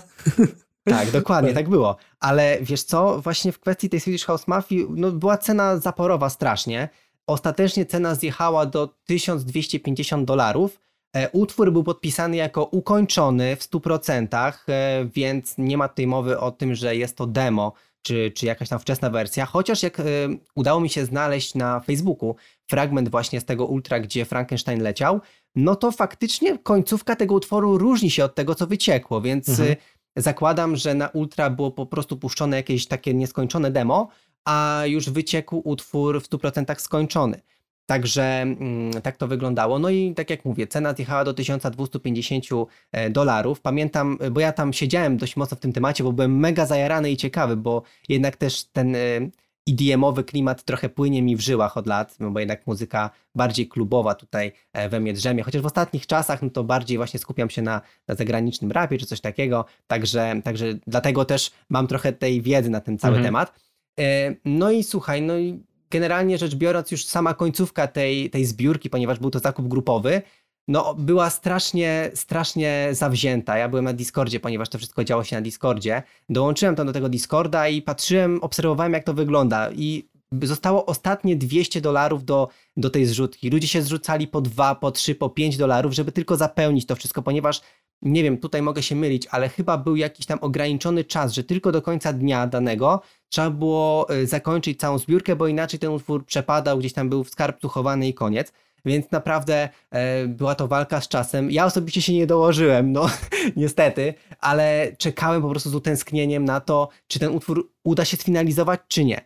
Tak, 0.83 1.11
dokładnie, 1.11 1.53
tak 1.59 1.69
było. 1.69 1.97
Ale 2.19 2.57
wiesz 2.61 2.83
co, 2.83 3.21
właśnie 3.21 3.51
w 3.51 3.59
kwestii 3.59 3.89
tej 3.89 3.99
Swedish 3.99 4.25
House 4.25 4.47
Mafii, 4.47 4.87
no 4.89 5.11
była 5.11 5.37
cena 5.37 5.77
zaporowa 5.77 6.29
strasznie. 6.29 6.89
Ostatecznie 7.27 7.85
cena 7.85 8.15
zjechała 8.15 8.65
do 8.65 8.87
1250 9.05 10.25
dolarów. 10.25 10.79
E, 11.15 11.29
utwór 11.29 11.71
był 11.71 11.83
podpisany 11.83 12.35
jako 12.35 12.63
ukończony 12.63 13.55
w 13.55 13.63
100%, 13.63 14.53
e, 14.67 15.05
więc 15.05 15.55
nie 15.57 15.77
ma 15.77 15.89
tutaj 15.89 16.07
mowy 16.07 16.39
o 16.39 16.51
tym, 16.51 16.75
że 16.75 16.95
jest 16.95 17.17
to 17.17 17.27
demo 17.27 17.73
czy, 18.05 18.31
czy 18.35 18.45
jakaś 18.45 18.69
tam 18.69 18.79
wczesna 18.79 19.09
wersja. 19.09 19.45
Chociaż 19.45 19.83
jak 19.83 19.99
y, 19.99 20.03
udało 20.55 20.79
mi 20.79 20.89
się 20.89 21.05
znaleźć 21.05 21.55
na 21.55 21.79
Facebooku 21.79 22.35
fragment 22.67 23.09
właśnie 23.09 23.41
z 23.41 23.45
tego 23.45 23.65
ultra, 23.65 23.99
gdzie 23.99 24.25
Frankenstein 24.25 24.83
leciał, 24.83 25.21
no 25.55 25.75
to 25.75 25.91
faktycznie 25.91 26.57
końcówka 26.57 27.15
tego 27.15 27.35
utworu 27.35 27.77
różni 27.77 28.11
się 28.11 28.25
od 28.25 28.35
tego, 28.35 28.55
co 28.55 28.67
wyciekło, 28.67 29.21
więc 29.21 29.49
mhm. 29.49 29.69
y, 29.71 30.21
zakładam, 30.21 30.75
że 30.75 30.93
na 30.93 31.07
ultra 31.07 31.49
było 31.49 31.71
po 31.71 31.85
prostu 31.85 32.17
puszczone 32.17 32.57
jakieś 32.57 32.87
takie 32.87 33.13
nieskończone 33.13 33.71
demo, 33.71 34.09
a 34.45 34.81
już 34.85 35.09
wyciekł 35.09 35.61
utwór 35.63 36.21
w 36.21 36.29
100% 36.29 36.79
skończony. 36.79 37.41
Także 37.85 38.23
mm, 38.23 39.01
tak 39.01 39.17
to 39.17 39.27
wyglądało. 39.27 39.79
No 39.79 39.89
i 39.89 40.13
tak 40.13 40.29
jak 40.29 40.45
mówię, 40.45 40.67
cena 40.67 40.93
zjechała 40.93 41.23
do 41.23 41.33
1250 41.33 42.45
e, 42.91 43.09
dolarów. 43.09 43.61
Pamiętam, 43.61 44.17
bo 44.31 44.39
ja 44.39 44.51
tam 44.51 44.73
siedziałem 44.73 45.17
dość 45.17 45.35
mocno 45.35 45.57
w 45.57 45.59
tym 45.59 45.73
temacie, 45.73 46.03
bo 46.03 46.13
byłem 46.13 46.39
mega 46.39 46.65
zajarany 46.65 47.11
i 47.11 47.17
ciekawy, 47.17 47.57
bo 47.57 47.81
jednak 48.09 48.35
też 48.35 48.63
ten 48.63 48.95
EDM-owy 49.69 50.23
klimat 50.23 50.63
trochę 50.63 50.89
płynie 50.89 51.21
mi 51.21 51.35
w 51.35 51.41
żyłach 51.41 51.77
od 51.77 51.87
lat, 51.87 52.19
no 52.19 52.31
bo 52.31 52.39
jednak 52.39 52.67
muzyka 52.67 53.09
bardziej 53.35 53.67
klubowa 53.67 54.15
tutaj 54.15 54.51
e, 54.73 54.89
we 54.89 54.99
mnie 54.99 55.13
drzemie, 55.13 55.43
chociaż 55.43 55.61
w 55.61 55.65
ostatnich 55.65 56.07
czasach 56.07 56.41
no 56.41 56.49
to 56.49 56.63
bardziej 56.63 56.97
właśnie 56.97 57.19
skupiam 57.19 57.49
się 57.49 57.61
na, 57.61 57.81
na 58.07 58.15
zagranicznym 58.15 58.71
rapie 58.71 58.97
czy 58.97 59.05
coś 59.05 59.21
takiego, 59.21 59.65
także, 59.87 60.41
także 60.43 60.73
dlatego 60.87 61.25
też 61.25 61.51
mam 61.69 61.87
trochę 61.87 62.13
tej 62.13 62.41
wiedzy 62.41 62.69
na 62.69 62.81
ten 62.81 62.97
cały 62.97 63.15
mhm. 63.15 63.25
temat. 63.25 63.53
E, 63.99 64.35
no 64.45 64.71
i 64.71 64.83
słuchaj, 64.83 65.21
no 65.21 65.37
i 65.37 65.63
generalnie 65.89 66.37
rzecz 66.37 66.55
biorąc, 66.55 66.91
już 66.91 67.05
sama 67.05 67.33
końcówka 67.33 67.87
tej, 67.87 68.29
tej 68.29 68.45
zbiórki, 68.45 68.89
ponieważ 68.89 69.19
był 69.19 69.31
to 69.31 69.39
zakup 69.39 69.67
grupowy, 69.67 70.21
no 70.67 70.95
była 70.95 71.29
strasznie, 71.29 72.11
strasznie 72.13 72.89
zawzięta. 72.91 73.57
Ja 73.57 73.69
byłem 73.69 73.85
na 73.85 73.93
Discordzie, 73.93 74.39
ponieważ 74.39 74.69
to 74.69 74.77
wszystko 74.77 75.03
działo 75.03 75.23
się 75.23 75.35
na 75.35 75.41
Discordzie. 75.41 76.03
Dołączyłem 76.29 76.75
tam 76.75 76.87
do 76.87 76.93
tego 76.93 77.09
Discorda 77.09 77.67
i 77.67 77.81
patrzyłem, 77.81 78.39
obserwowałem 78.43 78.93
jak 78.93 79.03
to 79.03 79.13
wygląda 79.13 79.71
i 79.71 80.09
zostało 80.43 80.85
ostatnie 80.85 81.35
200 81.35 81.81
dolarów 81.81 82.25
do, 82.25 82.47
do 82.77 82.89
tej 82.89 83.05
zrzutki. 83.05 83.49
Ludzie 83.49 83.67
się 83.67 83.81
zrzucali 83.81 84.27
po 84.27 84.41
2, 84.41 84.75
po 84.75 84.91
3, 84.91 85.15
po 85.15 85.29
5 85.29 85.57
dolarów, 85.57 85.93
żeby 85.93 86.11
tylko 86.11 86.35
zapełnić 86.35 86.85
to 86.85 86.95
wszystko, 86.95 87.21
ponieważ 87.21 87.61
nie 88.05 88.23
wiem, 88.23 88.37
tutaj 88.37 88.61
mogę 88.61 88.83
się 88.83 88.95
mylić, 88.95 89.27
ale 89.31 89.49
chyba 89.49 89.77
był 89.77 89.95
jakiś 89.95 90.25
tam 90.25 90.39
ograniczony 90.41 91.03
czas, 91.03 91.33
że 91.33 91.43
tylko 91.43 91.71
do 91.71 91.81
końca 91.81 92.13
dnia 92.13 92.47
danego 92.47 93.01
trzeba 93.29 93.49
było 93.49 94.13
y, 94.13 94.27
zakończyć 94.27 94.79
całą 94.79 94.97
zbiórkę, 94.97 95.35
bo 95.35 95.47
inaczej 95.47 95.79
ten 95.79 95.89
utwór 95.89 96.25
przepadał, 96.25 96.77
gdzieś 96.77 96.93
tam 96.93 97.09
był 97.09 97.23
w 97.23 97.29
skarbcu 97.29 97.69
chowany 97.69 98.07
i 98.07 98.13
koniec. 98.13 98.51
Więc 98.85 99.11
naprawdę 99.11 99.69
e, 99.91 100.27
była 100.27 100.55
to 100.55 100.67
walka 100.67 101.01
z 101.01 101.07
czasem. 101.07 101.51
Ja 101.51 101.65
osobiście 101.65 102.01
się 102.01 102.13
nie 102.13 102.27
dołożyłem, 102.27 102.91
no 102.91 103.09
niestety, 103.55 104.13
ale 104.39 104.91
czekałem 104.97 105.41
po 105.41 105.49
prostu 105.49 105.69
z 105.69 105.75
utęsknieniem 105.75 106.45
na 106.45 106.59
to, 106.59 106.89
czy 107.07 107.19
ten 107.19 107.31
utwór 107.31 107.71
uda 107.83 108.05
się 108.05 108.17
sfinalizować, 108.17 108.79
czy 108.87 109.05
nie. 109.05 109.21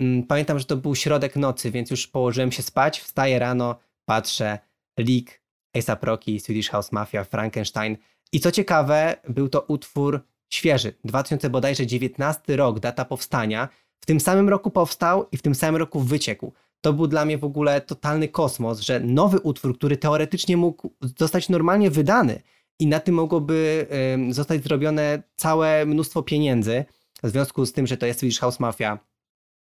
Mm, 0.00 0.22
pamiętam, 0.22 0.58
że 0.58 0.64
to 0.64 0.76
był 0.76 0.94
środek 0.94 1.36
nocy, 1.36 1.70
więc 1.70 1.90
już 1.90 2.06
położyłem 2.06 2.52
się 2.52 2.62
spać, 2.62 3.00
wstaję 3.00 3.38
rano, 3.38 3.78
patrzę, 4.04 4.58
leak, 4.98 5.42
A$AP 5.74 6.04
Rocky, 6.04 6.40
Swedish 6.40 6.70
House 6.70 6.92
Mafia, 6.92 7.24
Frankenstein. 7.24 7.96
I 8.32 8.40
co 8.40 8.52
ciekawe, 8.52 9.16
był 9.28 9.48
to 9.48 9.60
utwór 9.60 10.20
świeży, 10.50 10.94
2000 11.04 11.50
bodajże 11.50 11.86
19 11.86 12.56
rok, 12.56 12.80
data 12.80 13.04
powstania. 13.04 13.68
W 14.00 14.06
tym 14.06 14.20
samym 14.20 14.48
roku 14.48 14.70
powstał 14.70 15.28
i 15.32 15.36
w 15.36 15.42
tym 15.42 15.54
samym 15.54 15.76
roku 15.76 16.00
wyciekł. 16.00 16.52
To 16.80 16.92
był 16.92 17.06
dla 17.06 17.24
mnie 17.24 17.38
w 17.38 17.44
ogóle 17.44 17.80
totalny 17.80 18.28
kosmos, 18.28 18.80
że 18.80 19.00
nowy 19.00 19.40
utwór, 19.40 19.78
który 19.78 19.96
teoretycznie 19.96 20.56
mógł 20.56 20.94
zostać 21.18 21.48
normalnie 21.48 21.90
wydany 21.90 22.42
i 22.78 22.86
na 22.86 23.00
tym 23.00 23.14
mogłoby 23.14 23.86
zostać 24.30 24.62
zrobione 24.62 25.22
całe 25.36 25.86
mnóstwo 25.86 26.22
pieniędzy, 26.22 26.84
w 27.22 27.28
związku 27.30 27.66
z 27.66 27.72
tym, 27.72 27.86
że 27.86 27.96
to 27.96 28.06
jest 28.06 28.18
Swedish 28.18 28.40
House 28.40 28.60
Mafia, 28.60 28.98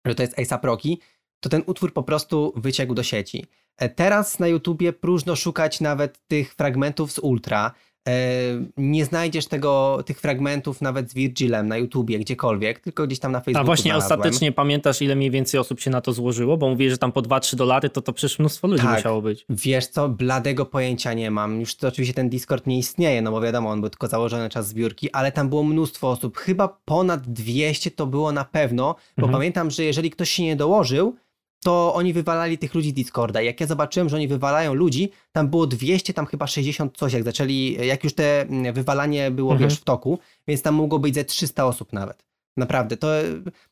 że 0.06 0.16
to 0.16 0.24
jest 0.24 0.40
A$AP 0.40 0.66
Rocky, 0.66 0.98
to 1.40 1.50
ten 1.50 1.64
utwór 1.66 1.94
po 1.94 2.04
prostu 2.04 2.54
wyciekł 2.56 2.94
do 2.94 3.04
sieci. 3.04 3.46
E, 3.78 3.90
teraz 3.90 4.40
na 4.40 4.48
YouTubie 4.48 4.94
próżno 4.94 5.36
szukać 5.36 5.82
nawet 5.82 6.28
tych 6.28 6.56
fragmentów 6.56 7.12
z 7.12 7.20
Ultra. 7.20 7.72
E, 8.08 8.12
nie 8.78 9.06
znajdziesz 9.06 9.48
tego, 9.48 10.04
tych 10.06 10.20
fragmentów 10.20 10.82
nawet 10.82 11.12
z 11.12 11.14
Virgilem 11.14 11.68
na 11.68 11.78
YouTubie, 11.78 12.20
gdziekolwiek, 12.20 12.80
tylko 12.80 13.08
gdzieś 13.08 13.20
tam 13.20 13.32
na 13.32 13.40
Facebooku. 13.40 13.62
A 13.62 13.66
właśnie 13.66 13.92
znalazłem. 13.92 14.20
ostatecznie 14.20 14.52
pamiętasz, 14.52 15.02
ile 15.02 15.16
mniej 15.16 15.32
więcej 15.32 15.60
osób 15.60 15.80
się 15.80 15.92
na 15.92 16.02
to 16.02 16.14
złożyło? 16.14 16.58
Bo 16.58 16.70
mówię, 16.70 16.92
że 16.92 16.98
tam 16.98 17.12
po 17.12 17.22
2-3 17.22 17.56
dolary 17.56 17.90
to 17.90 18.02
to 18.02 18.14
przecież 18.14 18.40
mnóstwo 18.40 18.68
ludzi 18.68 18.84
tak. 18.84 18.96
musiało 18.96 19.22
być. 19.22 19.46
Wiesz 19.50 19.88
co, 19.88 20.10
bladego 20.10 20.66
pojęcia 20.66 21.14
nie 21.14 21.32
mam. 21.32 21.60
Już 21.60 21.76
to 21.76 21.88
oczywiście 21.88 22.14
ten 22.14 22.30
Discord 22.30 22.68
nie 22.68 22.78
istnieje, 22.78 23.22
no 23.22 23.32
bo 23.32 23.42
wiadomo, 23.42 23.70
on 23.70 23.82
był 23.82 23.90
tylko 23.90 24.08
założony 24.08 24.50
czas 24.50 24.68
zbiórki, 24.68 25.12
ale 25.12 25.32
tam 25.32 25.50
było 25.50 25.64
mnóstwo 25.64 26.10
osób. 26.12 26.38
Chyba 26.38 26.68
ponad 26.86 27.28
200 27.28 27.92
to 27.92 28.08
było 28.08 28.32
na 28.32 28.46
pewno, 28.46 28.96
bo 29.18 29.24
mhm. 29.24 29.32
pamiętam, 29.32 29.72
że 29.72 29.84
jeżeli 29.84 30.12
ktoś 30.12 30.30
się 30.30 30.44
nie 30.44 30.56
dołożył, 30.56 31.16
to 31.64 31.94
oni 31.94 32.14
wywalali 32.14 32.58
tych 32.58 32.74
ludzi 32.74 32.90
z 32.90 32.94
Discorda. 32.94 33.42
Jak 33.42 33.62
ja 33.62 33.68
zobaczyłem, 33.68 34.10
że 34.10 34.16
oni 34.16 34.28
wywalają 34.28 34.74
ludzi, 34.74 35.12
tam 35.32 35.48
było 35.48 35.68
200, 35.68 36.14
tam 36.14 36.26
chyba 36.26 36.48
60 36.48 36.98
coś, 36.98 37.14
jak 37.14 37.24
zaczęli, 37.24 37.78
jak 37.82 38.04
już 38.04 38.14
te 38.14 38.42
mm, 38.42 38.74
wywalanie 38.74 39.32
było, 39.32 39.52
mhm. 39.52 39.70
wiesz, 39.70 39.80
w 39.80 39.84
toku, 39.84 40.20
więc 40.48 40.62
tam 40.62 40.76
mogło 40.76 41.00
być 41.00 41.16
ze 41.16 41.26
300 41.26 41.66
osób 41.66 41.94
nawet. 41.94 42.26
Naprawdę, 42.58 42.98
to, 42.98 43.08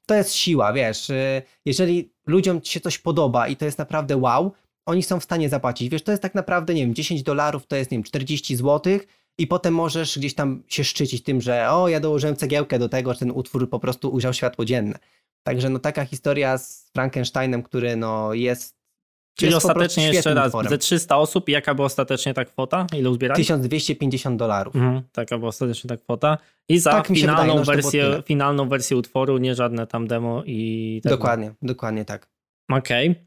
to 0.06 0.16
jest 0.16 0.34
siła, 0.34 0.74
wiesz, 0.74 1.10
y, 1.10 1.42
jeżeli 1.66 2.14
ludziom 2.28 2.64
się 2.64 2.80
coś 2.80 2.98
podoba 2.98 3.48
i 3.48 3.56
to 3.56 3.66
jest 3.66 3.78
naprawdę 3.78 4.18
wow, 4.18 4.52
oni 4.86 5.04
są 5.04 5.20
w 5.20 5.24
stanie 5.24 5.50
zapłacić. 5.50 5.90
Wiesz, 5.90 6.04
to 6.04 6.12
jest 6.12 6.22
tak 6.22 6.36
naprawdę, 6.36 6.74
nie 6.74 6.82
wiem, 6.82 6.96
10 6.96 7.24
dolarów 7.24 7.68
to 7.68 7.76
jest, 7.76 7.92
nie 7.92 7.98
wiem, 7.98 8.04
40 8.04 8.56
złotych 8.56 9.08
i 9.38 9.48
potem 9.48 9.74
możesz 9.74 10.20
gdzieś 10.20 10.36
tam 10.36 10.64
się 10.68 10.84
szczycić 10.84 11.24
tym, 11.24 11.42
że 11.42 11.72
o, 11.72 11.88
ja 11.88 12.00
dołożyłem 12.00 12.36
cegiełkę 12.36 12.80
do 12.80 12.90
tego, 12.90 13.14
że 13.14 13.20
ten 13.20 13.32
utwór 13.32 13.70
po 13.70 13.80
prostu 13.80 14.14
ujrzał 14.14 14.34
światło 14.34 14.66
dzienne. 14.66 15.00
Także 15.48 15.70
no 15.70 15.80
taka 15.80 16.06
historia 16.06 16.58
z 16.58 16.90
Frankensteinem, 16.94 17.64
który 17.64 17.96
no 17.96 18.34
jest 18.34 18.76
Czyli 19.38 19.52
jest 19.52 19.66
ostatecznie 19.66 20.08
jeszcze 20.14 20.34
raz, 20.34 20.46
utworem. 20.46 20.70
ze 20.70 20.78
300 20.78 21.18
osób, 21.18 21.50
jaka 21.50 21.76
była 21.76 21.86
ostatecznie 21.86 22.34
ta 22.34 22.46
kwota? 22.46 22.88
Ile 22.98 23.10
uzbierali? 23.10 23.44
1250 23.44 24.40
dolarów. 24.40 24.76
Mhm, 24.76 25.02
taka 25.12 25.38
była 25.38 25.50
ostatecznie 25.50 25.88
ta 25.88 25.98
kwota. 25.98 26.38
I 26.70 26.80
za 26.80 26.92
tak 26.92 27.08
finalną, 27.08 27.42
wydaje, 27.42 27.56
no, 27.56 27.64
wersję, 27.66 28.24
finalną 28.26 28.70
wersję 28.70 28.98
utworu, 28.98 29.38
nie 29.38 29.56
żadne 29.56 29.88
tam 29.88 30.08
demo 30.08 30.44
i... 30.46 31.00
Tak 31.04 31.10
dokładnie, 31.10 31.54
dokładnie 31.62 32.06
tak. 32.06 32.30
Okej. 32.72 33.10
Okay. 33.10 33.26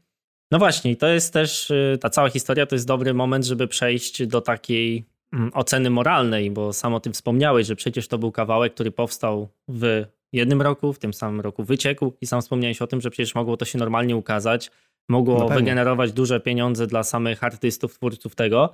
No 0.51 0.59
właśnie, 0.59 0.95
to 0.95 1.07
jest 1.07 1.33
też, 1.33 1.71
y, 1.71 1.97
ta 2.01 2.09
cała 2.09 2.29
historia 2.29 2.65
to 2.65 2.75
jest 2.75 2.87
dobry 2.87 3.13
moment, 3.13 3.45
żeby 3.45 3.67
przejść 3.67 4.27
do 4.27 4.41
takiej 4.41 5.05
mm, 5.33 5.51
oceny 5.53 5.89
moralnej, 5.89 6.51
bo 6.51 6.73
sam 6.73 6.93
o 6.93 6.99
tym 6.99 7.13
wspomniałeś, 7.13 7.67
że 7.67 7.75
przecież 7.75 8.07
to 8.07 8.17
był 8.17 8.31
kawałek, 8.31 8.73
który 8.73 8.91
powstał 8.91 9.49
w 9.67 10.05
jednym 10.33 10.61
roku, 10.61 10.93
w 10.93 10.99
tym 10.99 11.13
samym 11.13 11.41
roku 11.41 11.63
wyciekł 11.63 12.13
i 12.21 12.27
sam 12.27 12.41
wspomniałeś 12.41 12.81
o 12.81 12.87
tym, 12.87 13.01
że 13.01 13.09
przecież 13.09 13.35
mogło 13.35 13.57
to 13.57 13.65
się 13.65 13.77
normalnie 13.77 14.15
ukazać, 14.15 14.71
mogło 15.09 15.39
no 15.39 15.47
wygenerować 15.47 16.11
duże 16.11 16.39
pieniądze 16.39 16.87
dla 16.87 17.03
samych 17.03 17.43
artystów, 17.43 17.93
twórców 17.93 18.35
tego. 18.35 18.73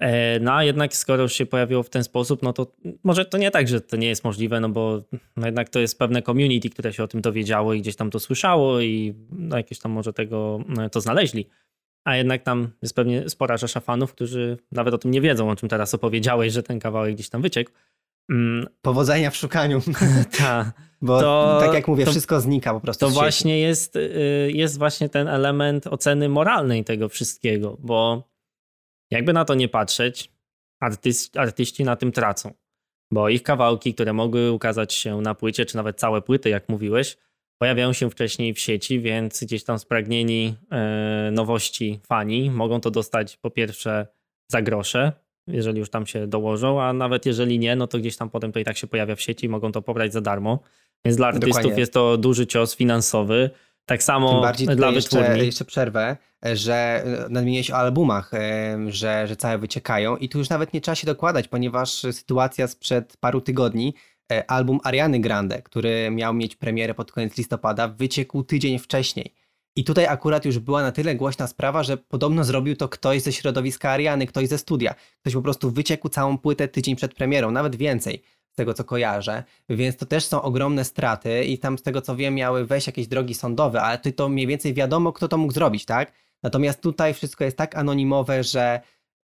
E, 0.00 0.40
no 0.40 0.54
a 0.54 0.64
jednak 0.64 0.96
skoro 0.96 1.22
już 1.22 1.32
się 1.32 1.46
pojawiło 1.46 1.82
w 1.82 1.90
ten 1.90 2.04
sposób, 2.04 2.42
no 2.42 2.52
to 2.52 2.72
może 3.04 3.24
to 3.24 3.38
nie 3.38 3.50
tak, 3.50 3.68
że 3.68 3.80
to 3.80 3.96
nie 3.96 4.08
jest 4.08 4.24
możliwe, 4.24 4.60
no 4.60 4.68
bo 4.68 5.02
no 5.36 5.46
jednak 5.46 5.68
to 5.68 5.80
jest 5.80 5.98
pewne 5.98 6.22
community, 6.22 6.70
które 6.70 6.92
się 6.92 7.02
o 7.02 7.08
tym 7.08 7.20
dowiedziało 7.20 7.74
i 7.74 7.80
gdzieś 7.80 7.96
tam 7.96 8.10
to 8.10 8.20
słyszało 8.20 8.80
i 8.80 9.14
no 9.32 9.56
jakieś 9.56 9.78
tam 9.78 9.92
może 9.92 10.12
tego 10.12 10.60
no 10.68 10.90
to 10.90 11.00
znaleźli. 11.00 11.46
a 12.04 12.16
jednak 12.16 12.42
tam 12.42 12.68
jest 12.82 12.94
pewnie 12.94 13.28
spora 13.28 13.56
rzesza 13.56 13.80
fanów, 13.80 14.12
którzy 14.12 14.58
nawet 14.72 14.94
o 14.94 14.98
tym 14.98 15.10
nie 15.10 15.20
wiedzą, 15.20 15.50
o 15.50 15.56
czym 15.56 15.68
teraz 15.68 15.94
opowiedziałeś, 15.94 16.52
że 16.52 16.62
ten 16.62 16.78
kawałek 16.78 17.14
gdzieś 17.14 17.28
tam 17.28 17.42
wyciekł. 17.42 17.70
Mm. 18.30 18.66
Powodzenia 18.82 19.30
w 19.30 19.36
szukaniu. 19.36 19.80
Tak. 20.38 20.90
Bo 21.02 21.20
to, 21.20 21.58
tak 21.60 21.74
jak 21.74 21.88
mówię, 21.88 22.04
to, 22.04 22.10
wszystko 22.10 22.40
znika 22.40 22.74
po 22.74 22.80
prostu. 22.80 23.06
To 23.06 23.12
właśnie 23.12 23.60
jest, 23.60 23.96
y, 23.96 24.50
jest 24.54 24.78
właśnie 24.78 25.08
ten 25.08 25.28
element 25.28 25.86
oceny 25.86 26.28
moralnej 26.28 26.84
tego 26.84 27.08
wszystkiego, 27.08 27.76
bo 27.80 28.28
jakby 29.10 29.32
na 29.32 29.44
to 29.44 29.54
nie 29.54 29.68
patrzeć, 29.68 30.32
artyst, 30.80 31.36
artyści 31.36 31.84
na 31.84 31.96
tym 31.96 32.12
tracą. 32.12 32.52
Bo 33.12 33.28
ich 33.28 33.42
kawałki, 33.42 33.94
które 33.94 34.12
mogły 34.12 34.52
ukazać 34.52 34.94
się 34.94 35.20
na 35.20 35.34
płycie, 35.34 35.66
czy 35.66 35.76
nawet 35.76 35.98
całe 35.98 36.22
płyty, 36.22 36.48
jak 36.48 36.68
mówiłeś, 36.68 37.16
pojawiają 37.58 37.92
się 37.92 38.10
wcześniej 38.10 38.54
w 38.54 38.58
sieci, 38.58 39.00
więc 39.00 39.44
gdzieś 39.44 39.64
tam 39.64 39.78
spragnieni 39.78 40.54
e, 40.70 41.30
nowości 41.32 42.00
fani 42.06 42.50
mogą 42.50 42.80
to 42.80 42.90
dostać 42.90 43.36
po 43.36 43.50
pierwsze 43.50 44.06
za 44.48 44.62
grosze, 44.62 45.12
jeżeli 45.46 45.78
już 45.78 45.90
tam 45.90 46.06
się 46.06 46.26
dołożą, 46.26 46.82
a 46.82 46.92
nawet 46.92 47.26
jeżeli 47.26 47.58
nie, 47.58 47.76
no 47.76 47.86
to 47.86 47.98
gdzieś 47.98 48.16
tam 48.16 48.30
potem 48.30 48.52
to 48.52 48.58
i 48.58 48.64
tak 48.64 48.76
się 48.76 48.86
pojawia 48.86 49.16
w 49.16 49.20
sieci 49.20 49.46
i 49.46 49.48
mogą 49.48 49.72
to 49.72 49.82
pobrać 49.82 50.12
za 50.12 50.20
darmo. 50.20 50.58
Więc 51.04 51.16
dla 51.16 51.26
artystów 51.26 51.56
Dokładnie. 51.56 51.80
jest 51.80 51.92
to 51.92 52.16
duży 52.16 52.46
cios 52.46 52.76
finansowy. 52.76 53.50
Tak 53.86 54.02
samo 54.02 54.32
Tym 54.32 54.40
bardziej 54.40 54.66
dla 54.66 54.92
wytwórni. 54.92 55.26
Jeszcze, 55.26 55.44
jeszcze 55.44 55.64
przerwę, 55.64 56.16
że 56.42 56.74
e, 56.74 57.28
nadmieniłeś 57.28 57.70
o 57.70 57.76
albumach, 57.76 58.30
że, 58.88 59.26
że 59.26 59.36
całe 59.36 59.58
wyciekają 59.58 60.16
i 60.16 60.28
tu 60.28 60.38
już 60.38 60.48
nawet 60.48 60.74
nie 60.74 60.80
trzeba 60.80 60.94
się 60.94 61.06
dokładać, 61.06 61.48
ponieważ 61.48 61.90
sytuacja 61.90 62.68
sprzed 62.68 63.16
paru 63.16 63.40
tygodni, 63.40 63.94
e, 64.32 64.50
album 64.50 64.80
Ariany 64.84 65.20
Grande, 65.20 65.62
który 65.62 66.10
miał 66.10 66.34
mieć 66.34 66.56
premierę 66.56 66.94
pod 66.94 67.12
koniec 67.12 67.36
listopada, 67.36 67.88
wyciekł 67.88 68.42
tydzień 68.42 68.78
wcześniej. 68.78 69.34
I 69.76 69.84
tutaj 69.84 70.06
akurat 70.06 70.44
już 70.44 70.58
była 70.58 70.82
na 70.82 70.92
tyle 70.92 71.14
głośna 71.14 71.46
sprawa, 71.46 71.82
że 71.82 71.96
podobno 71.96 72.44
zrobił 72.44 72.76
to 72.76 72.88
ktoś 72.88 73.22
ze 73.22 73.32
środowiska 73.32 73.90
Ariany, 73.90 74.26
ktoś 74.26 74.48
ze 74.48 74.58
studia. 74.58 74.94
Ktoś 75.20 75.34
po 75.34 75.42
prostu 75.42 75.70
wyciekł 75.70 76.08
całą 76.08 76.38
płytę 76.38 76.68
tydzień 76.68 76.96
przed 76.96 77.14
premierą, 77.14 77.50
nawet 77.50 77.76
więcej 77.76 78.22
z 78.52 78.56
tego 78.56 78.74
co 78.74 78.84
kojarzę, 78.84 79.44
więc 79.68 79.96
to 79.96 80.06
też 80.06 80.24
są 80.24 80.42
ogromne 80.42 80.84
straty 80.84 81.44
i 81.44 81.58
tam 81.58 81.78
z 81.78 81.82
tego 81.82 82.02
co 82.02 82.16
wiem 82.16 82.34
miały 82.34 82.66
wejść 82.66 82.86
jakieś 82.86 83.08
drogi 83.08 83.34
sądowe, 83.34 83.82
ale 83.82 83.98
to, 83.98 84.12
to 84.12 84.28
mniej 84.28 84.46
więcej 84.46 84.74
wiadomo 84.74 85.12
kto 85.12 85.28
to 85.28 85.38
mógł 85.38 85.52
zrobić, 85.52 85.84
tak? 85.84 86.12
Natomiast 86.42 86.80
tutaj 86.80 87.14
wszystko 87.14 87.44
jest 87.44 87.56
tak 87.56 87.76
anonimowe, 87.76 88.44
że, 88.44 88.80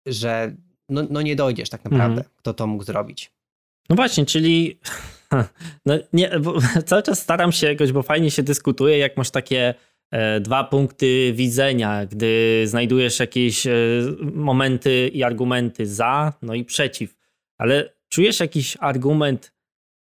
że 0.07 0.57
no, 0.89 1.03
no 1.11 1.23
nie 1.23 1.37
dojdziesz 1.37 1.71
tak 1.71 1.85
naprawdę, 1.85 2.17
mhm. 2.17 2.35
kto 2.37 2.55
to 2.55 2.67
mógł 2.67 2.85
zrobić. 2.85 3.33
No 3.89 3.97
właśnie, 3.97 4.27
czyli 4.27 4.79
no 5.87 5.95
nie, 6.13 6.31
cały 6.87 7.03
czas 7.03 7.23
staram 7.23 7.53
się 7.53 7.67
jakoś, 7.67 7.93
bo 7.93 8.03
fajnie 8.03 8.31
się 8.31 8.43
dyskutuje, 8.43 8.99
jak 8.99 9.17
masz 9.17 9.31
takie 9.31 9.75
dwa 10.41 10.65
punkty 10.65 11.33
widzenia, 11.33 12.07
gdy 12.07 12.63
znajdujesz 12.67 13.21
jakieś 13.21 13.67
e, 13.67 13.73
momenty 14.35 15.09
i 15.09 15.23
argumenty 15.23 15.87
za, 15.87 16.33
no 16.43 16.55
i 16.55 16.65
przeciw. 16.65 17.17
Ale 17.59 17.93
czujesz 18.09 18.41
jakiś 18.41 18.77
argument 18.81 19.53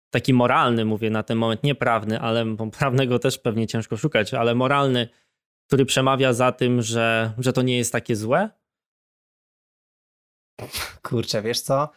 taki 0.09 0.33
moralny, 0.33 0.85
mówię 0.85 1.09
na 1.09 1.23
ten 1.23 1.37
moment, 1.37 1.63
nie 1.63 1.75
prawny, 1.75 2.19
ale 2.19 2.55
prawnego 2.71 3.19
też 3.19 3.37
pewnie 3.37 3.67
ciężko 3.67 3.97
szukać, 3.97 4.33
ale 4.33 4.55
moralny, 4.55 5.09
który 5.67 5.85
przemawia 5.85 6.33
za 6.33 6.51
tym, 6.51 6.81
że, 6.81 7.33
że 7.37 7.53
to 7.53 7.61
nie 7.61 7.77
jest 7.77 7.91
takie 7.91 8.15
złe? 8.15 8.49
Kurczę, 11.01 11.41
wiesz 11.41 11.61
co? 11.61 11.89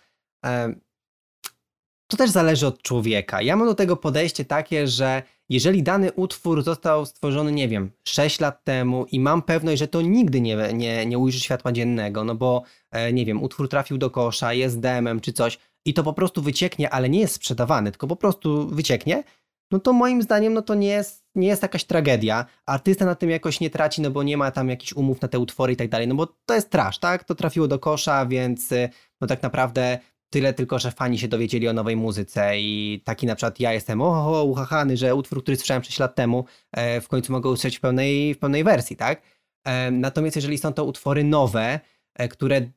To 2.10 2.16
też 2.16 2.30
zależy 2.30 2.66
od 2.66 2.82
człowieka. 2.82 3.42
Ja 3.42 3.56
mam 3.56 3.68
do 3.68 3.74
tego 3.74 3.96
podejście 3.96 4.44
takie, 4.44 4.86
że 4.86 5.22
jeżeli 5.48 5.82
dany 5.82 6.12
utwór 6.12 6.62
został 6.62 7.06
stworzony, 7.06 7.52
nie 7.52 7.68
wiem, 7.68 7.90
6 8.08 8.40
lat 8.40 8.64
temu 8.64 9.06
i 9.12 9.20
mam 9.20 9.42
pewność, 9.42 9.78
że 9.78 9.88
to 9.88 10.02
nigdy 10.02 10.40
nie, 10.40 10.56
nie, 10.72 11.06
nie 11.06 11.18
ujrzy 11.18 11.40
światła 11.40 11.72
dziennego, 11.72 12.24
no 12.24 12.34
bo 12.34 12.62
e, 12.90 13.12
nie 13.12 13.24
wiem, 13.24 13.42
utwór 13.42 13.68
trafił 13.68 13.98
do 13.98 14.10
kosza, 14.10 14.52
jest 14.52 14.80
demem 14.80 15.20
czy 15.20 15.32
coś 15.32 15.58
i 15.84 15.94
to 15.94 16.02
po 16.02 16.12
prostu 16.12 16.42
wycieknie, 16.42 16.90
ale 16.90 17.08
nie 17.08 17.20
jest 17.20 17.34
sprzedawany, 17.34 17.90
tylko 17.90 18.06
po 18.06 18.16
prostu 18.16 18.68
wycieknie, 18.68 19.24
no 19.70 19.78
to 19.78 19.92
moim 19.92 20.22
zdaniem 20.22 20.54
no 20.54 20.62
to 20.62 20.74
nie 20.74 20.88
jest, 20.88 21.24
nie 21.34 21.48
jest 21.48 21.62
jakaś 21.62 21.84
tragedia. 21.84 22.46
Artysta 22.66 23.04
na 23.04 23.14
tym 23.14 23.30
jakoś 23.30 23.60
nie 23.60 23.70
traci, 23.70 24.02
no 24.02 24.10
bo 24.10 24.22
nie 24.22 24.36
ma 24.36 24.50
tam 24.50 24.68
jakichś 24.68 24.92
umów 24.92 25.20
na 25.22 25.28
te 25.28 25.38
utwory 25.38 25.72
i 25.72 25.76
tak 25.76 25.88
dalej, 25.88 26.08
no 26.08 26.14
bo 26.14 26.26
to 26.46 26.54
jest 26.54 26.70
trash, 26.70 26.98
tak? 26.98 27.24
To 27.24 27.34
trafiło 27.34 27.68
do 27.68 27.78
kosza, 27.78 28.26
więc 28.26 28.72
y, 28.72 28.88
no 29.20 29.26
tak 29.26 29.42
naprawdę 29.42 29.98
tyle 30.36 30.54
tylko, 30.54 30.78
że 30.78 30.90
fani 30.90 31.18
się 31.18 31.28
dowiedzieli 31.28 31.68
o 31.68 31.72
nowej 31.72 31.96
muzyce 31.96 32.60
i 32.60 33.02
taki 33.04 33.26
na 33.26 33.34
przykład 33.34 33.60
ja 33.60 33.72
jestem 33.72 34.02
oho, 34.02 34.44
uchachany, 34.44 34.96
że 34.96 35.14
utwór, 35.14 35.42
który 35.42 35.56
słyszałem 35.56 35.84
6 35.84 35.98
lat 35.98 36.14
temu 36.14 36.44
e, 36.72 37.00
w 37.00 37.08
końcu 37.08 37.32
mogę 37.32 37.50
usłyszeć 37.50 37.78
w 37.78 37.80
pełnej, 37.80 38.34
w 38.34 38.38
pełnej 38.38 38.64
wersji, 38.64 38.96
tak? 38.96 39.22
E, 39.64 39.90
natomiast 39.90 40.36
jeżeli 40.36 40.58
są 40.58 40.72
to 40.72 40.84
utwory 40.84 41.24
nowe, 41.24 41.80
e, 42.14 42.28
które 42.28 42.70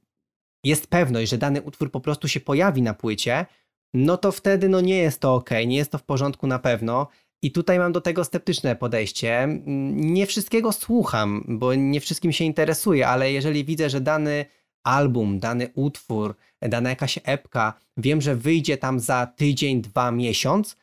jest 0.63 0.87
pewność, 0.87 1.31
że 1.31 1.37
dany 1.37 1.61
utwór 1.61 1.91
po 1.91 1.99
prostu 1.99 2.27
się 2.27 2.39
pojawi 2.39 2.81
na 2.81 2.93
płycie, 2.93 3.45
no 3.93 4.17
to 4.17 4.31
wtedy 4.31 4.69
no 4.69 4.81
nie 4.81 4.97
jest 4.97 5.19
to 5.19 5.35
ok, 5.35 5.49
nie 5.67 5.77
jest 5.77 5.91
to 5.91 5.97
w 5.97 6.03
porządku 6.03 6.47
na 6.47 6.59
pewno. 6.59 7.07
I 7.41 7.51
tutaj 7.51 7.79
mam 7.79 7.91
do 7.91 8.01
tego 8.01 8.23
sceptyczne 8.25 8.75
podejście. 8.75 9.47
Nie 9.95 10.25
wszystkiego 10.25 10.71
słucham, 10.71 11.43
bo 11.47 11.73
nie 11.73 11.99
wszystkim 11.99 12.31
się 12.31 12.45
interesuje, 12.45 13.07
ale 13.07 13.31
jeżeli 13.31 13.65
widzę, 13.65 13.89
że 13.89 14.01
dany 14.01 14.45
album, 14.83 15.39
dany 15.39 15.69
utwór, 15.73 16.35
dana 16.61 16.89
jakaś 16.89 17.19
epka, 17.23 17.73
wiem, 17.97 18.21
że 18.21 18.35
wyjdzie 18.35 18.77
tam 18.77 18.99
za 18.99 19.27
tydzień, 19.35 19.81
dwa, 19.81 20.11
miesiąc, 20.11 20.75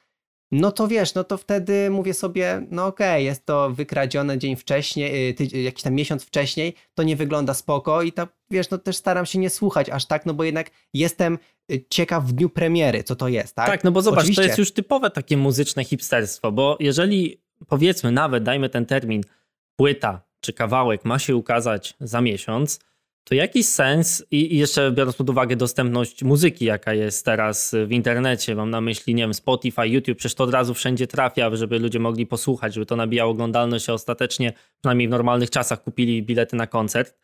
no 0.50 0.72
to 0.72 0.88
wiesz, 0.88 1.14
no 1.14 1.24
to 1.24 1.36
wtedy 1.36 1.90
mówię 1.90 2.14
sobie, 2.14 2.66
no 2.70 2.86
okej, 2.86 3.10
okay, 3.10 3.22
jest 3.22 3.46
to 3.46 3.70
wykradzione 3.70 4.38
dzień 4.38 4.56
wcześniej, 4.56 5.34
ty, 5.34 5.44
jakiś 5.44 5.82
tam 5.82 5.94
miesiąc 5.94 6.24
wcześniej, 6.24 6.74
to 6.94 7.02
nie 7.02 7.16
wygląda 7.16 7.54
spoko 7.54 8.02
i 8.02 8.12
tak, 8.12 8.28
wiesz, 8.50 8.70
no 8.70 8.78
też 8.78 8.96
staram 8.96 9.26
się 9.26 9.38
nie 9.38 9.50
słuchać 9.50 9.90
aż 9.90 10.06
tak, 10.06 10.26
no 10.26 10.34
bo 10.34 10.44
jednak 10.44 10.70
jestem 10.94 11.38
y, 11.72 11.84
ciekaw 11.90 12.24
w 12.24 12.32
dniu 12.32 12.48
premiery, 12.48 13.04
co 13.04 13.16
to 13.16 13.28
jest, 13.28 13.54
tak? 13.54 13.66
Tak, 13.66 13.84
no 13.84 13.92
bo 13.92 14.02
zobacz, 14.02 14.20
Oczywiście. 14.20 14.42
to 14.42 14.46
jest 14.46 14.58
już 14.58 14.72
typowe 14.72 15.10
takie 15.10 15.36
muzyczne 15.36 15.84
hipsterstwo, 15.84 16.52
bo 16.52 16.76
jeżeli 16.80 17.40
powiedzmy 17.68 18.12
nawet, 18.12 18.44
dajmy 18.44 18.68
ten 18.68 18.86
termin, 18.86 19.22
płyta 19.76 20.20
czy 20.40 20.52
kawałek 20.52 21.04
ma 21.04 21.18
się 21.18 21.36
ukazać 21.36 21.94
za 22.00 22.20
miesiąc, 22.20 22.80
to 23.28 23.34
jakiś 23.34 23.66
sens 23.66 24.24
i 24.30 24.58
jeszcze 24.58 24.92
biorąc 24.92 25.16
pod 25.16 25.30
uwagę 25.30 25.56
dostępność 25.56 26.22
muzyki, 26.24 26.64
jaka 26.64 26.94
jest 26.94 27.24
teraz 27.24 27.74
w 27.86 27.92
internecie, 27.92 28.54
mam 28.54 28.70
na 28.70 28.80
myśli, 28.80 29.14
nie 29.14 29.22
wiem, 29.22 29.34
Spotify, 29.34 29.88
YouTube, 29.88 30.18
przecież 30.18 30.34
to 30.34 30.44
od 30.44 30.50
razu 30.50 30.74
wszędzie 30.74 31.06
trafia, 31.06 31.56
żeby 31.56 31.78
ludzie 31.78 31.98
mogli 31.98 32.26
posłuchać, 32.26 32.74
żeby 32.74 32.86
to 32.86 32.96
nabijało 32.96 33.32
oglądalność, 33.32 33.88
a 33.88 33.92
ostatecznie, 33.92 34.52
przynajmniej 34.80 35.08
w 35.08 35.10
normalnych 35.10 35.50
czasach, 35.50 35.82
kupili 35.82 36.22
bilety 36.22 36.56
na 36.56 36.66
koncert. 36.66 37.14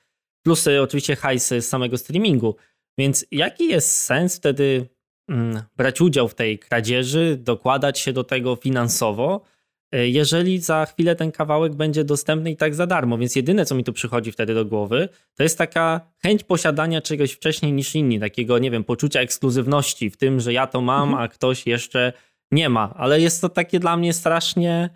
Plus 0.42 0.68
oczywiście 0.82 1.16
hajsy 1.16 1.62
z 1.62 1.68
samego 1.68 1.98
streamingu. 1.98 2.56
Więc 2.98 3.26
jaki 3.30 3.68
jest 3.68 3.98
sens 3.98 4.36
wtedy 4.36 4.88
mm, 5.28 5.62
brać 5.76 6.00
udział 6.00 6.28
w 6.28 6.34
tej 6.34 6.58
kradzieży, 6.58 7.38
dokładać 7.40 7.98
się 7.98 8.12
do 8.12 8.24
tego 8.24 8.56
finansowo, 8.56 9.44
jeżeli 9.92 10.58
za 10.58 10.86
chwilę 10.86 11.16
ten 11.16 11.32
kawałek 11.32 11.74
będzie 11.74 12.04
dostępny 12.04 12.50
i 12.50 12.56
tak 12.56 12.74
za 12.74 12.86
darmo. 12.86 13.18
Więc 13.18 13.36
jedyne, 13.36 13.64
co 13.64 13.74
mi 13.74 13.84
tu 13.84 13.92
przychodzi 13.92 14.32
wtedy 14.32 14.54
do 14.54 14.64
głowy, 14.64 15.08
to 15.34 15.42
jest 15.42 15.58
taka 15.58 16.00
chęć 16.22 16.44
posiadania 16.44 17.00
czegoś 17.00 17.32
wcześniej 17.32 17.72
niż 17.72 17.94
inni, 17.94 18.20
takiego, 18.20 18.58
nie 18.58 18.70
wiem, 18.70 18.84
poczucia 18.84 19.20
ekskluzywności 19.20 20.10
w 20.10 20.16
tym, 20.16 20.40
że 20.40 20.52
ja 20.52 20.66
to 20.66 20.80
mam, 20.80 21.08
mhm. 21.08 21.24
a 21.24 21.28
ktoś 21.28 21.66
jeszcze 21.66 22.12
nie 22.50 22.68
ma. 22.68 22.94
Ale 22.96 23.20
jest 23.20 23.40
to 23.40 23.48
takie 23.48 23.80
dla 23.80 23.96
mnie 23.96 24.12
strasznie. 24.12 24.90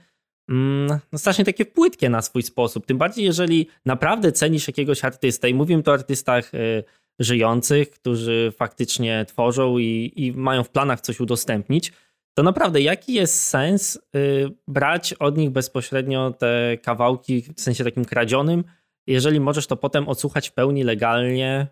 Mm, 0.48 0.98
no 1.12 1.18
strasznie 1.18 1.44
takie 1.44 1.64
płytkie 1.64 2.10
na 2.10 2.22
swój 2.22 2.42
sposób. 2.42 2.86
Tym 2.86 2.98
bardziej, 2.98 3.24
jeżeli 3.24 3.68
naprawdę 3.84 4.32
cenisz 4.32 4.66
jakiegoś 4.66 5.04
artystę, 5.04 5.50
i 5.50 5.54
mówimy 5.54 5.82
tu 5.82 5.90
o 5.90 5.94
artystach 5.94 6.54
y, 6.54 6.84
żyjących, 7.18 7.90
którzy 7.90 8.52
faktycznie 8.56 9.24
tworzą 9.28 9.78
i, 9.78 10.12
i 10.16 10.32
mają 10.32 10.64
w 10.64 10.70
planach 10.70 11.00
coś 11.00 11.20
udostępnić, 11.20 11.92
to 12.36 12.42
naprawdę 12.42 12.80
jaki 12.80 13.12
jest 13.12 13.44
sens 13.44 13.98
y, 14.16 14.50
brać 14.68 15.12
od 15.12 15.36
nich 15.36 15.50
bezpośrednio 15.50 16.30
te 16.30 16.78
kawałki 16.82 17.42
w 17.56 17.60
sensie 17.60 17.84
takim 17.84 18.04
kradzionym, 18.04 18.64
jeżeli 19.06 19.40
możesz 19.40 19.66
to 19.66 19.76
potem 19.76 20.08
odsłuchać 20.08 20.48
w 20.48 20.52
pełni 20.52 20.84
legalnie 20.84 21.66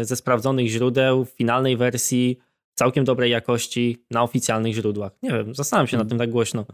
y, 0.00 0.04
ze 0.04 0.16
sprawdzonych 0.16 0.68
źródeł 0.68 1.24
w 1.24 1.30
finalnej 1.30 1.76
wersji 1.76 2.38
całkiem 2.74 3.04
dobrej 3.04 3.30
jakości 3.30 4.04
na 4.10 4.22
oficjalnych 4.22 4.74
źródłach. 4.74 5.12
Nie 5.22 5.30
wiem, 5.30 5.54
zastanawiam 5.54 5.86
się 5.86 5.96
nad 5.96 6.08
tym 6.08 6.18
tak 6.18 6.30
głośno. 6.30 6.66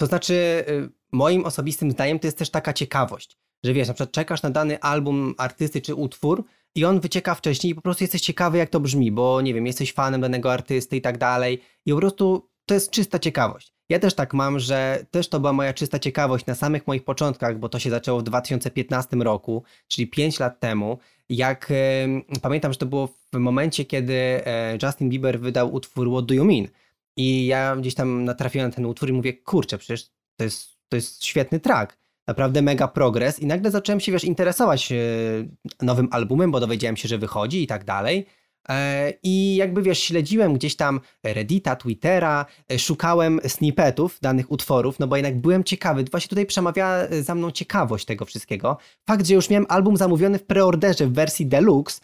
To 0.00 0.06
znaczy, 0.06 0.34
y, 0.68 0.88
moim 1.12 1.44
osobistym 1.44 1.90
zdaniem 1.90 2.18
to 2.18 2.26
jest 2.26 2.38
też 2.38 2.50
taka 2.50 2.72
ciekawość, 2.72 3.38
że 3.64 3.72
wiesz, 3.72 3.88
na 3.88 3.94
przykład 3.94 4.12
czekasz 4.12 4.42
na 4.42 4.50
dany 4.50 4.80
album 4.80 5.34
artysty 5.38 5.80
czy 5.80 5.94
utwór 5.94 6.44
i 6.74 6.84
on 6.84 7.00
wycieka 7.00 7.34
wcześniej 7.34 7.72
i 7.72 7.74
po 7.74 7.82
prostu 7.82 8.04
jesteś 8.04 8.20
ciekawy, 8.20 8.58
jak 8.58 8.70
to 8.70 8.80
brzmi, 8.80 9.12
bo 9.12 9.40
nie 9.40 9.54
wiem, 9.54 9.66
jesteś 9.66 9.92
fanem 9.92 10.20
danego 10.20 10.52
artysty 10.52 10.96
i 10.96 11.00
tak 11.00 11.18
dalej. 11.18 11.62
I 11.86 11.92
po 11.92 11.98
prostu 11.98 12.51
to 12.66 12.74
jest 12.74 12.90
czysta 12.90 13.18
ciekawość. 13.18 13.72
Ja 13.88 13.98
też 13.98 14.14
tak 14.14 14.34
mam, 14.34 14.58
że 14.58 15.06
też 15.10 15.28
to 15.28 15.40
była 15.40 15.52
moja 15.52 15.72
czysta 15.72 15.98
ciekawość 15.98 16.46
na 16.46 16.54
samych 16.54 16.86
moich 16.86 17.04
początkach, 17.04 17.58
bo 17.58 17.68
to 17.68 17.78
się 17.78 17.90
zaczęło 17.90 18.20
w 18.20 18.22
2015 18.22 19.16
roku, 19.16 19.62
czyli 19.88 20.06
5 20.06 20.40
lat 20.40 20.60
temu. 20.60 20.98
Jak 21.28 21.70
e, 21.70 22.38
pamiętam, 22.42 22.72
że 22.72 22.78
to 22.78 22.86
było 22.86 23.06
w 23.06 23.38
momencie, 23.38 23.84
kiedy 23.84 24.14
e, 24.14 24.78
Justin 24.82 25.10
Bieber 25.10 25.40
wydał 25.40 25.74
utwór 25.74 26.10
What 26.10 26.24
Do 26.24 26.34
You 26.34 26.44
Mean? 26.44 26.68
I 27.16 27.46
ja 27.46 27.76
gdzieś 27.76 27.94
tam 27.94 28.24
natrafiłem 28.24 28.68
na 28.68 28.74
ten 28.74 28.86
utwór 28.86 29.08
i 29.08 29.12
mówię, 29.12 29.32
kurczę, 29.32 29.78
przecież 29.78 30.10
to 30.36 30.44
jest, 30.44 30.68
to 30.88 30.96
jest 30.96 31.24
świetny 31.24 31.60
track. 31.60 31.98
naprawdę 32.26 32.62
mega 32.62 32.88
progres 32.88 33.40
i 33.40 33.46
nagle 33.46 33.70
zacząłem 33.70 34.00
się, 34.00 34.12
wiesz, 34.12 34.24
interesować 34.24 34.92
nowym 35.82 36.08
albumem, 36.10 36.50
bo 36.50 36.60
dowiedziałem 36.60 36.96
się, 36.96 37.08
że 37.08 37.18
wychodzi 37.18 37.62
i 37.62 37.66
tak 37.66 37.84
dalej. 37.84 38.26
E, 38.68 39.12
I 39.22 39.56
jakby 39.56 39.82
wiesz, 39.82 39.98
śledziłem 39.98 40.54
gdzieś 40.54 40.76
tam 40.76 41.00
Reddita, 41.24 41.76
Twittera, 41.76 42.46
e, 42.72 42.78
szukałem 42.78 43.40
snippetów 43.46 44.18
danych 44.20 44.50
utworów, 44.50 44.98
no 44.98 45.06
bo 45.06 45.16
jednak 45.16 45.40
byłem 45.40 45.64
ciekawy. 45.64 46.04
Właśnie 46.10 46.28
tutaj 46.28 46.46
przemawiała 46.46 46.96
e, 46.96 47.22
za 47.22 47.34
mną 47.34 47.50
ciekawość 47.50 48.04
tego 48.04 48.24
wszystkiego. 48.24 48.76
Fakt, 49.06 49.26
że 49.26 49.34
już 49.34 49.50
miałem 49.50 49.66
album 49.68 49.96
zamówiony 49.96 50.38
w 50.38 50.46
preorderze 50.46 51.06
w 51.06 51.12
wersji 51.12 51.46
deluxe, 51.46 52.00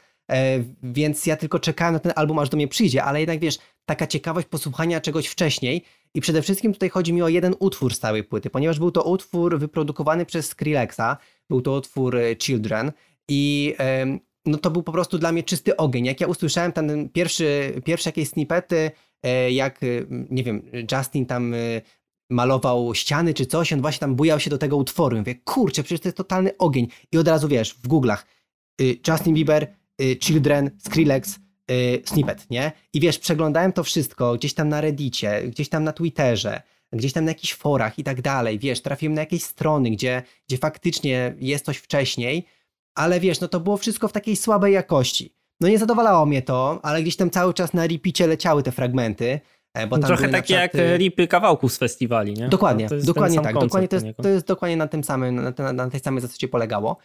więc 0.82 1.26
ja 1.26 1.36
tylko 1.36 1.58
czekałem 1.58 1.94
na 1.94 2.00
ten 2.00 2.12
album, 2.16 2.38
aż 2.38 2.48
do 2.48 2.56
mnie 2.56 2.68
przyjdzie, 2.68 3.04
ale 3.04 3.20
jednak 3.20 3.38
wiesz, 3.40 3.58
taka 3.86 4.06
ciekawość 4.06 4.46
posłuchania 4.46 5.00
czegoś 5.00 5.26
wcześniej. 5.26 5.84
I 6.14 6.20
przede 6.20 6.42
wszystkim 6.42 6.72
tutaj 6.72 6.88
chodzi 6.88 7.12
mi 7.12 7.22
o 7.22 7.28
jeden 7.28 7.54
utwór 7.58 7.94
z 7.94 7.98
całej 7.98 8.24
płyty, 8.24 8.50
ponieważ 8.50 8.78
był 8.78 8.90
to 8.90 9.02
utwór 9.02 9.58
wyprodukowany 9.58 10.26
przez 10.26 10.48
Skrillexa, 10.48 11.16
był 11.50 11.60
to 11.60 11.72
utwór 11.72 12.18
Children. 12.38 12.92
I 13.28 13.74
no 14.48 14.58
to 14.58 14.70
był 14.70 14.82
po 14.82 14.92
prostu 14.92 15.18
dla 15.18 15.32
mnie 15.32 15.42
czysty 15.42 15.76
ogień. 15.76 16.04
Jak 16.04 16.20
ja 16.20 16.26
usłyszałem 16.26 16.72
ten 16.72 17.08
pierwszy, 17.08 17.72
pierwsze 17.84 18.08
jakieś 18.08 18.28
snippety, 18.28 18.90
e, 19.22 19.52
jak, 19.52 19.82
e, 19.82 19.86
nie 20.30 20.44
wiem, 20.44 20.62
Justin 20.92 21.26
tam 21.26 21.54
e, 21.54 21.56
malował 22.30 22.94
ściany 22.94 23.34
czy 23.34 23.46
coś, 23.46 23.72
on 23.72 23.80
właśnie 23.80 24.00
tam 24.00 24.14
bujał 24.14 24.40
się 24.40 24.50
do 24.50 24.58
tego 24.58 24.76
utworu. 24.76 25.16
I 25.16 25.18
mówię, 25.18 25.34
kurczę, 25.34 25.82
przecież 25.82 26.00
to 26.00 26.08
jest 26.08 26.16
totalny 26.16 26.56
ogień. 26.58 26.88
I 27.12 27.18
od 27.18 27.28
razu 27.28 27.48
wiesz, 27.48 27.74
w 27.74 27.88
Google'ach 27.88 28.18
Justin 29.08 29.34
Bieber, 29.34 29.74
Children, 30.20 30.70
Skrillex, 30.78 31.38
snippet, 32.04 32.50
nie? 32.50 32.72
I 32.92 33.00
wiesz, 33.00 33.18
przeglądałem 33.18 33.72
to 33.72 33.84
wszystko 33.84 34.34
gdzieś 34.34 34.54
tam 34.54 34.68
na 34.68 34.80
Reddicie, 34.80 35.42
gdzieś 35.48 35.68
tam 35.68 35.84
na 35.84 35.92
Twitterze, 35.92 36.62
gdzieś 36.92 37.12
tam 37.12 37.24
na 37.24 37.30
jakichś 37.30 37.54
forach 37.54 37.98
i 37.98 38.04
tak 38.04 38.22
dalej. 38.22 38.58
Wiesz, 38.58 38.82
trafiłem 38.82 39.14
na 39.14 39.20
jakieś 39.20 39.42
strony, 39.42 39.90
gdzie, 39.90 40.22
gdzie 40.48 40.58
faktycznie 40.58 41.34
jest 41.38 41.64
coś 41.64 41.76
wcześniej 41.76 42.46
ale 42.98 43.20
wiesz, 43.20 43.40
no 43.40 43.48
to 43.48 43.60
było 43.60 43.76
wszystko 43.76 44.08
w 44.08 44.12
takiej 44.12 44.36
słabej 44.36 44.74
jakości. 44.74 45.34
No 45.60 45.68
nie 45.68 45.78
zadowalało 45.78 46.26
mnie 46.26 46.42
to, 46.42 46.80
ale 46.82 47.02
gdzieś 47.02 47.16
tam 47.16 47.30
cały 47.30 47.54
czas 47.54 47.74
na 47.74 47.86
ripicie 47.86 48.26
leciały 48.26 48.62
te 48.62 48.72
fragmenty. 48.72 49.40
E, 49.74 49.86
bo 49.86 49.98
tam 49.98 50.08
Trochę 50.08 50.28
takie 50.28 50.54
jak 50.54 50.72
ripy 50.96 51.28
kawałków 51.28 51.72
z 51.72 51.78
festiwali, 51.78 52.34
nie? 52.34 52.48
Dokładnie, 52.48 52.88
no 52.90 52.96
dokładnie 53.04 53.40
tak. 53.40 53.54
Dokładnie 53.58 53.88
to, 53.88 53.96
jest, 53.96 54.06
to 54.22 54.28
jest 54.28 54.46
dokładnie 54.46 54.76
na 54.76 54.86
tym 54.86 55.04
samym, 55.04 55.34
na, 55.34 55.52
na, 55.58 55.72
na 55.72 55.90
tej 55.90 56.00
samej 56.00 56.20
zasadzie 56.20 56.48
polegało. 56.48 56.96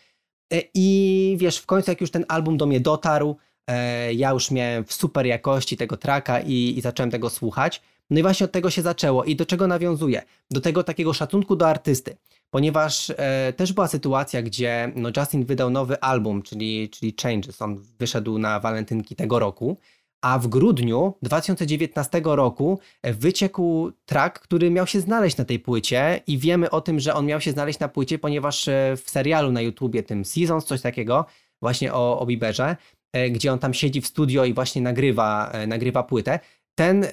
E, 0.53 0.61
I 0.73 1.35
wiesz, 1.39 1.57
w 1.57 1.65
końcu 1.65 1.91
jak 1.91 2.01
już 2.01 2.11
ten 2.11 2.25
album 2.27 2.57
do 2.57 2.65
mnie 2.65 2.79
dotarł, 2.79 3.37
e, 3.67 4.13
ja 4.13 4.31
już 4.31 4.51
miałem 4.51 4.83
w 4.83 4.93
super 4.93 5.25
jakości 5.25 5.77
tego 5.77 5.97
traka 5.97 6.39
i, 6.39 6.73
i 6.77 6.81
zacząłem 6.81 7.11
tego 7.11 7.29
słuchać. 7.29 7.81
No 8.13 8.19
i 8.19 8.21
właśnie 8.21 8.45
od 8.45 8.51
tego 8.51 8.69
się 8.69 8.81
zaczęło. 8.81 9.23
I 9.23 9.35
do 9.35 9.45
czego 9.45 9.67
nawiązuje? 9.67 10.21
Do 10.51 10.61
tego 10.61 10.83
takiego 10.83 11.13
szacunku 11.13 11.55
do 11.55 11.67
artysty 11.67 12.17
ponieważ 12.53 13.09
e, 13.09 13.53
też 13.53 13.73
była 13.73 13.87
sytuacja, 13.87 14.41
gdzie 14.41 14.91
no, 14.95 15.09
Justin 15.17 15.45
wydał 15.45 15.69
nowy 15.69 16.01
album, 16.01 16.41
czyli, 16.41 16.89
czyli 16.89 17.15
Changes. 17.21 17.61
On 17.61 17.83
wyszedł 17.99 18.37
na 18.37 18.59
walentynki 18.59 19.15
tego 19.15 19.39
roku, 19.39 19.77
a 20.21 20.39
w 20.39 20.47
grudniu 20.47 21.13
2019 21.21 22.21
roku 22.23 22.79
wyciekł 23.03 23.91
track, 24.05 24.39
który 24.39 24.69
miał 24.69 24.87
się 24.87 24.99
znaleźć 24.99 25.37
na 25.37 25.45
tej 25.45 25.59
płycie 25.59 26.21
i 26.27 26.37
wiemy 26.37 26.69
o 26.69 26.81
tym, 26.81 26.99
że 26.99 27.13
on 27.13 27.25
miał 27.25 27.41
się 27.41 27.51
znaleźć 27.51 27.79
na 27.79 27.87
płycie, 27.87 28.19
ponieważ 28.19 28.67
e, 28.67 28.93
w 29.03 29.09
serialu 29.09 29.51
na 29.51 29.61
YouTubie, 29.61 30.03
tym 30.03 30.25
Seasons, 30.25 30.65
coś 30.65 30.81
takiego, 30.81 31.25
właśnie 31.61 31.93
o, 31.93 32.19
o 32.19 32.25
Bieberze, 32.25 32.77
e, 33.13 33.29
gdzie 33.29 33.53
on 33.53 33.59
tam 33.59 33.73
siedzi 33.73 34.01
w 34.01 34.07
studio 34.07 34.45
i 34.45 34.53
właśnie 34.53 34.81
nagrywa, 34.81 35.49
e, 35.51 35.67
nagrywa 35.67 36.03
płytę, 36.03 36.39
ten 36.75 37.05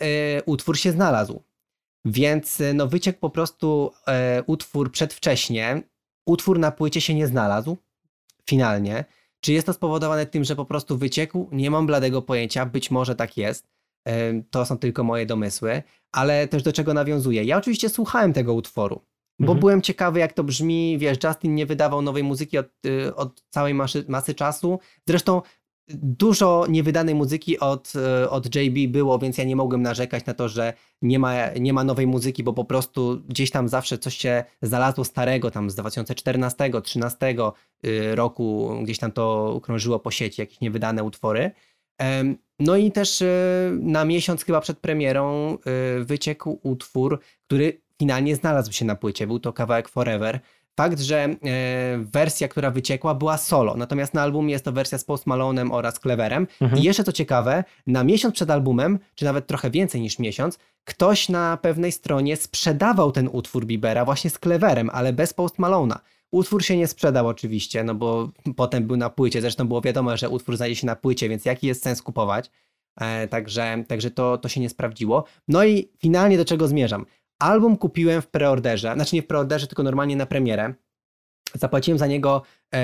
utwór 0.46 0.78
się 0.78 0.92
znalazł. 0.92 1.42
Więc 2.04 2.60
e, 2.60 2.74
no, 2.74 2.86
wyciekł 2.86 3.18
po 3.18 3.30
prostu 3.30 3.92
e, 4.06 4.42
utwór 4.46 4.92
przedwcześnie. 4.92 5.82
Utwór 6.26 6.58
na 6.58 6.70
płycie 6.70 7.00
się 7.00 7.14
nie 7.14 7.26
znalazł 7.26 7.76
finalnie. 8.46 9.04
Czy 9.40 9.52
jest 9.52 9.66
to 9.66 9.72
spowodowane 9.72 10.26
tym, 10.26 10.44
że 10.44 10.56
po 10.56 10.64
prostu 10.64 10.98
wyciekł? 10.98 11.48
Nie 11.52 11.70
mam 11.70 11.86
bladego 11.86 12.22
pojęcia, 12.22 12.66
być 12.66 12.90
może 12.90 13.14
tak 13.14 13.36
jest. 13.36 13.68
E, 14.08 14.42
to 14.42 14.66
są 14.66 14.78
tylko 14.78 15.04
moje 15.04 15.26
domysły, 15.26 15.82
ale 16.12 16.48
też 16.48 16.62
do 16.62 16.72
czego 16.72 16.94
nawiązuję. 16.94 17.44
Ja 17.44 17.56
oczywiście 17.56 17.88
słuchałem 17.88 18.32
tego 18.32 18.54
utworu, 18.54 19.00
bo 19.38 19.44
mhm. 19.44 19.60
byłem 19.60 19.82
ciekawy, 19.82 20.18
jak 20.18 20.32
to 20.32 20.44
brzmi. 20.44 20.98
Wiesz, 20.98 21.18
Justin 21.24 21.54
nie 21.54 21.66
wydawał 21.66 22.02
nowej 22.02 22.22
muzyki 22.22 22.58
od, 22.58 22.68
od 23.16 23.42
całej 23.50 23.74
masy, 23.74 24.04
masy 24.08 24.34
czasu. 24.34 24.78
Zresztą 25.06 25.42
dużo 25.94 26.66
niewydanej 26.68 27.14
muzyki 27.14 27.58
od, 27.58 27.92
e, 27.96 28.30
od 28.30 28.54
JB 28.54 28.88
było, 28.88 29.18
więc 29.18 29.38
ja 29.38 29.44
nie 29.44 29.56
mogłem 29.56 29.82
narzekać 29.82 30.26
na 30.26 30.34
to, 30.34 30.48
że 30.48 30.72
nie 31.02 31.18
ma, 31.18 31.32
nie 31.60 31.72
ma 31.72 31.84
nowej 31.84 32.06
muzyki, 32.06 32.42
bo 32.42 32.52
po 32.52 32.64
prostu 32.64 33.22
gdzieś 33.28 33.50
tam 33.50 33.68
zawsze 33.68 33.98
coś 33.98 34.16
się 34.16 34.44
znalazło 34.62 35.04
starego, 35.04 35.50
tam 35.50 35.70
z 35.70 35.76
2014-2013 35.76 37.52
y, 37.84 38.14
roku, 38.14 38.76
gdzieś 38.82 38.98
tam 38.98 39.12
to 39.12 39.58
krążyło 39.62 39.98
po 39.98 40.10
sieci, 40.10 40.40
jakieś 40.40 40.60
niewydane 40.60 41.04
utwory. 41.04 41.50
No 42.60 42.76
i 42.76 42.92
też 42.92 43.20
y, 43.20 43.78
na 43.80 44.04
miesiąc 44.04 44.44
chyba 44.44 44.60
przed 44.60 44.78
premierą 44.78 45.58
y, 46.00 46.04
wyciekł 46.04 46.60
utwór, 46.62 47.20
który 47.46 47.80
finalnie 47.98 48.36
znalazł 48.36 48.72
się 48.72 48.84
na 48.84 48.96
płycie. 48.96 49.26
Był 49.26 49.40
to 49.40 49.52
kawałek 49.52 49.88
Forever 49.88 50.40
fakt, 50.80 51.00
że 51.00 51.16
e, 51.24 51.36
wersja, 51.98 52.48
która 52.48 52.70
wyciekła, 52.70 53.14
była 53.14 53.38
solo, 53.38 53.74
natomiast 53.76 54.14
na 54.14 54.22
albumie 54.22 54.52
jest 54.52 54.64
to 54.64 54.72
wersja 54.72 54.98
z 54.98 55.04
Post 55.04 55.26
Malonem 55.26 55.72
oraz 55.72 56.00
Cleverem. 56.00 56.46
Mhm. 56.60 56.82
I 56.82 56.84
jeszcze 56.84 57.04
co 57.04 57.12
ciekawe, 57.12 57.64
na 57.86 58.04
miesiąc 58.04 58.34
przed 58.34 58.50
albumem, 58.50 58.98
czy 59.14 59.24
nawet 59.24 59.46
trochę 59.46 59.70
więcej 59.70 60.00
niż 60.00 60.18
miesiąc, 60.18 60.58
ktoś 60.84 61.28
na 61.28 61.56
pewnej 61.56 61.92
stronie 61.92 62.36
sprzedawał 62.36 63.12
ten 63.12 63.28
utwór 63.32 63.66
Bibera 63.66 64.04
właśnie 64.04 64.30
z 64.30 64.38
Cleverem, 64.38 64.90
ale 64.92 65.12
bez 65.12 65.34
Post 65.34 65.58
Malona. 65.58 66.00
Utwór 66.30 66.64
się 66.64 66.76
nie 66.76 66.86
sprzedał 66.86 67.28
oczywiście, 67.28 67.84
no 67.84 67.94
bo 67.94 68.30
potem 68.56 68.86
był 68.86 68.96
na 68.96 69.10
płycie, 69.10 69.40
zresztą 69.40 69.68
było 69.68 69.80
wiadomo, 69.80 70.16
że 70.16 70.28
utwór 70.28 70.56
znajdzie 70.56 70.76
się 70.76 70.86
na 70.86 70.96
płycie, 70.96 71.28
więc 71.28 71.44
jaki 71.44 71.66
jest 71.66 71.82
sens 71.82 72.02
kupować? 72.02 72.50
E, 73.00 73.28
także 73.28 73.84
także 73.88 74.10
to, 74.10 74.38
to 74.38 74.48
się 74.48 74.60
nie 74.60 74.68
sprawdziło. 74.68 75.24
No 75.48 75.64
i 75.64 75.90
finalnie 75.98 76.36
do 76.36 76.44
czego 76.44 76.68
zmierzam? 76.68 77.06
Album 77.42 77.76
kupiłem 77.76 78.22
w 78.22 78.26
preorderze, 78.26 78.94
znaczy 78.94 79.16
nie 79.16 79.22
w 79.22 79.26
preorderze, 79.26 79.66
tylko 79.66 79.82
normalnie 79.82 80.16
na 80.16 80.26
premierę. 80.26 80.74
Zapłaciłem 81.54 81.98
za 81.98 82.06
niego 82.06 82.42
e, 82.74 82.80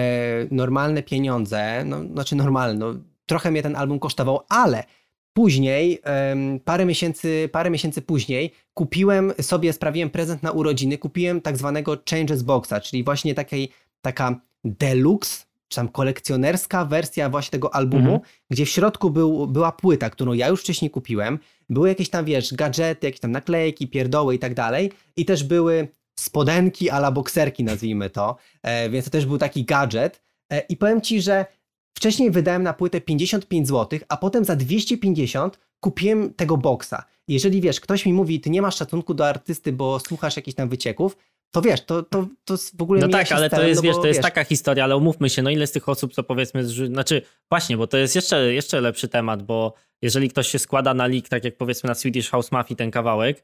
normalne 0.51 1.03
pieniądze, 1.03 1.85
no, 1.85 2.05
znaczy 2.05 2.37
normalne, 2.37 2.75
no, 2.75 3.01
trochę 3.27 3.51
mnie 3.51 3.63
ten 3.63 3.77
album 3.77 3.99
kosztował, 3.99 4.41
ale 4.49 4.85
później, 5.33 6.03
parę, 6.65 6.85
miesięcy, 6.87 7.49
parę 7.53 7.71
miesięcy 7.71 8.03
później, 8.03 8.53
kupiłem 8.75 9.33
sobie, 9.41 9.73
sprawiłem 9.73 10.11
prezent 10.11 10.43
na 10.43 10.51
urodziny, 10.51 10.99
kupiłem 10.99 11.41
tak 11.41 11.57
zwanego 11.57 11.97
Changes 12.11 12.43
Boxa, 12.43 12.81
czyli 12.83 13.05
właśnie 13.05 13.35
takiej, 13.35 13.71
taka 14.01 14.41
deluxe 14.65 15.46
czy 15.69 15.77
tam 15.77 15.89
kolekcjonerska 15.89 16.85
wersja 16.85 17.29
właśnie 17.29 17.51
tego 17.51 17.75
albumu, 17.75 18.15
mhm. 18.15 18.21
gdzie 18.51 18.67
w 18.67 18.69
środku 18.69 19.11
był, 19.11 19.47
była 19.47 19.73
płyta, 19.73 20.11
którą 20.11 20.33
ja 20.33 20.49
już 20.49 20.61
wcześniej 20.61 20.91
kupiłem. 20.91 21.39
Były 21.69 21.89
jakieś 21.89 22.11
tam, 22.11 22.25
wiesz, 22.25 22.55
gadżety, 22.55 23.07
jakieś 23.07 23.21
tam 23.21 23.33
naklejki, 23.33 23.89
pierdoły 23.89 24.35
i 24.35 24.39
tak 24.39 24.55
dalej. 24.55 24.93
I 25.17 25.25
też 25.25 25.45
były 25.45 25.89
spodenki 26.19 26.91
ala 26.91 27.13
bokserki, 27.13 27.65
nazwijmy 27.65 28.11
to. 28.11 28.37
E, 28.63 28.91
więc 28.91 29.05
to 29.05 29.11
też 29.11 29.27
był 29.27 29.39
taki 29.39 29.65
gadżet. 29.65 30.23
E, 30.53 30.61
I 30.61 30.77
powiem 30.77 31.01
Ci, 31.01 31.23
że 31.23 31.47
wcześniej 31.97 32.31
wydałem 32.31 32.63
na 32.63 32.73
płytę 32.73 33.01
55 33.01 33.69
zł, 33.69 33.99
a 34.09 34.17
potem 34.17 34.45
za 34.45 34.57
250 34.57 35.59
kupiłem 35.81 36.35
tego 36.35 36.57
boksa. 36.57 37.05
Jeżeli 37.29 37.61
wiesz, 37.61 37.81
ktoś 37.81 38.07
mi 38.07 38.13
mówi, 38.13 38.41
ty 38.41 38.51
nie 38.51 38.63
masz 38.63 38.77
szacunku 38.77 39.15
do 39.15 39.29
artysty, 39.29 39.73
bo 39.73 39.99
słuchasz 39.99 40.37
jakichś 40.37 40.55
tam 40.55 40.69
wycieków, 40.69 41.17
to 41.51 41.63
wiesz, 41.63 41.85
to, 41.85 42.03
to, 42.03 42.27
to 42.45 42.55
w 42.79 42.83
ogóle 42.83 43.01
No 43.01 43.09
tak, 43.09 43.33
ale 43.33 43.51
to 43.51 43.63
jest, 43.63 43.83
no 43.83 43.89
wiesz, 43.89 43.97
to 43.97 44.07
jest 44.07 44.23
taka 44.23 44.45
historia, 44.45 44.85
ale 44.85 44.97
umówmy 44.97 45.31
się, 45.31 45.43
no 45.43 45.51
ile 45.51 45.67
z 45.67 45.73
tych 45.73 45.89
osób, 45.89 46.13
co 46.13 46.23
powiedzmy, 46.23 46.65
znaczy 46.65 47.23
właśnie, 47.51 47.77
bo 47.77 47.87
to 47.87 47.97
jest 47.97 48.15
jeszcze, 48.15 48.55
jeszcze 48.55 48.81
lepszy 48.81 49.09
temat, 49.09 49.43
bo 49.43 49.75
jeżeli 50.03 50.29
ktoś 50.29 50.49
się 50.49 50.59
składa 50.59 50.95
na 50.95 51.07
leak, 51.07 51.29
tak 51.29 51.45
jak 51.45 51.57
powiedzmy 51.57 51.89
na 51.89 51.95
Swedish 51.95 52.31
House 52.31 52.53
Mafia 52.53 52.75
ten 52.75 52.91
kawałek, 52.91 53.43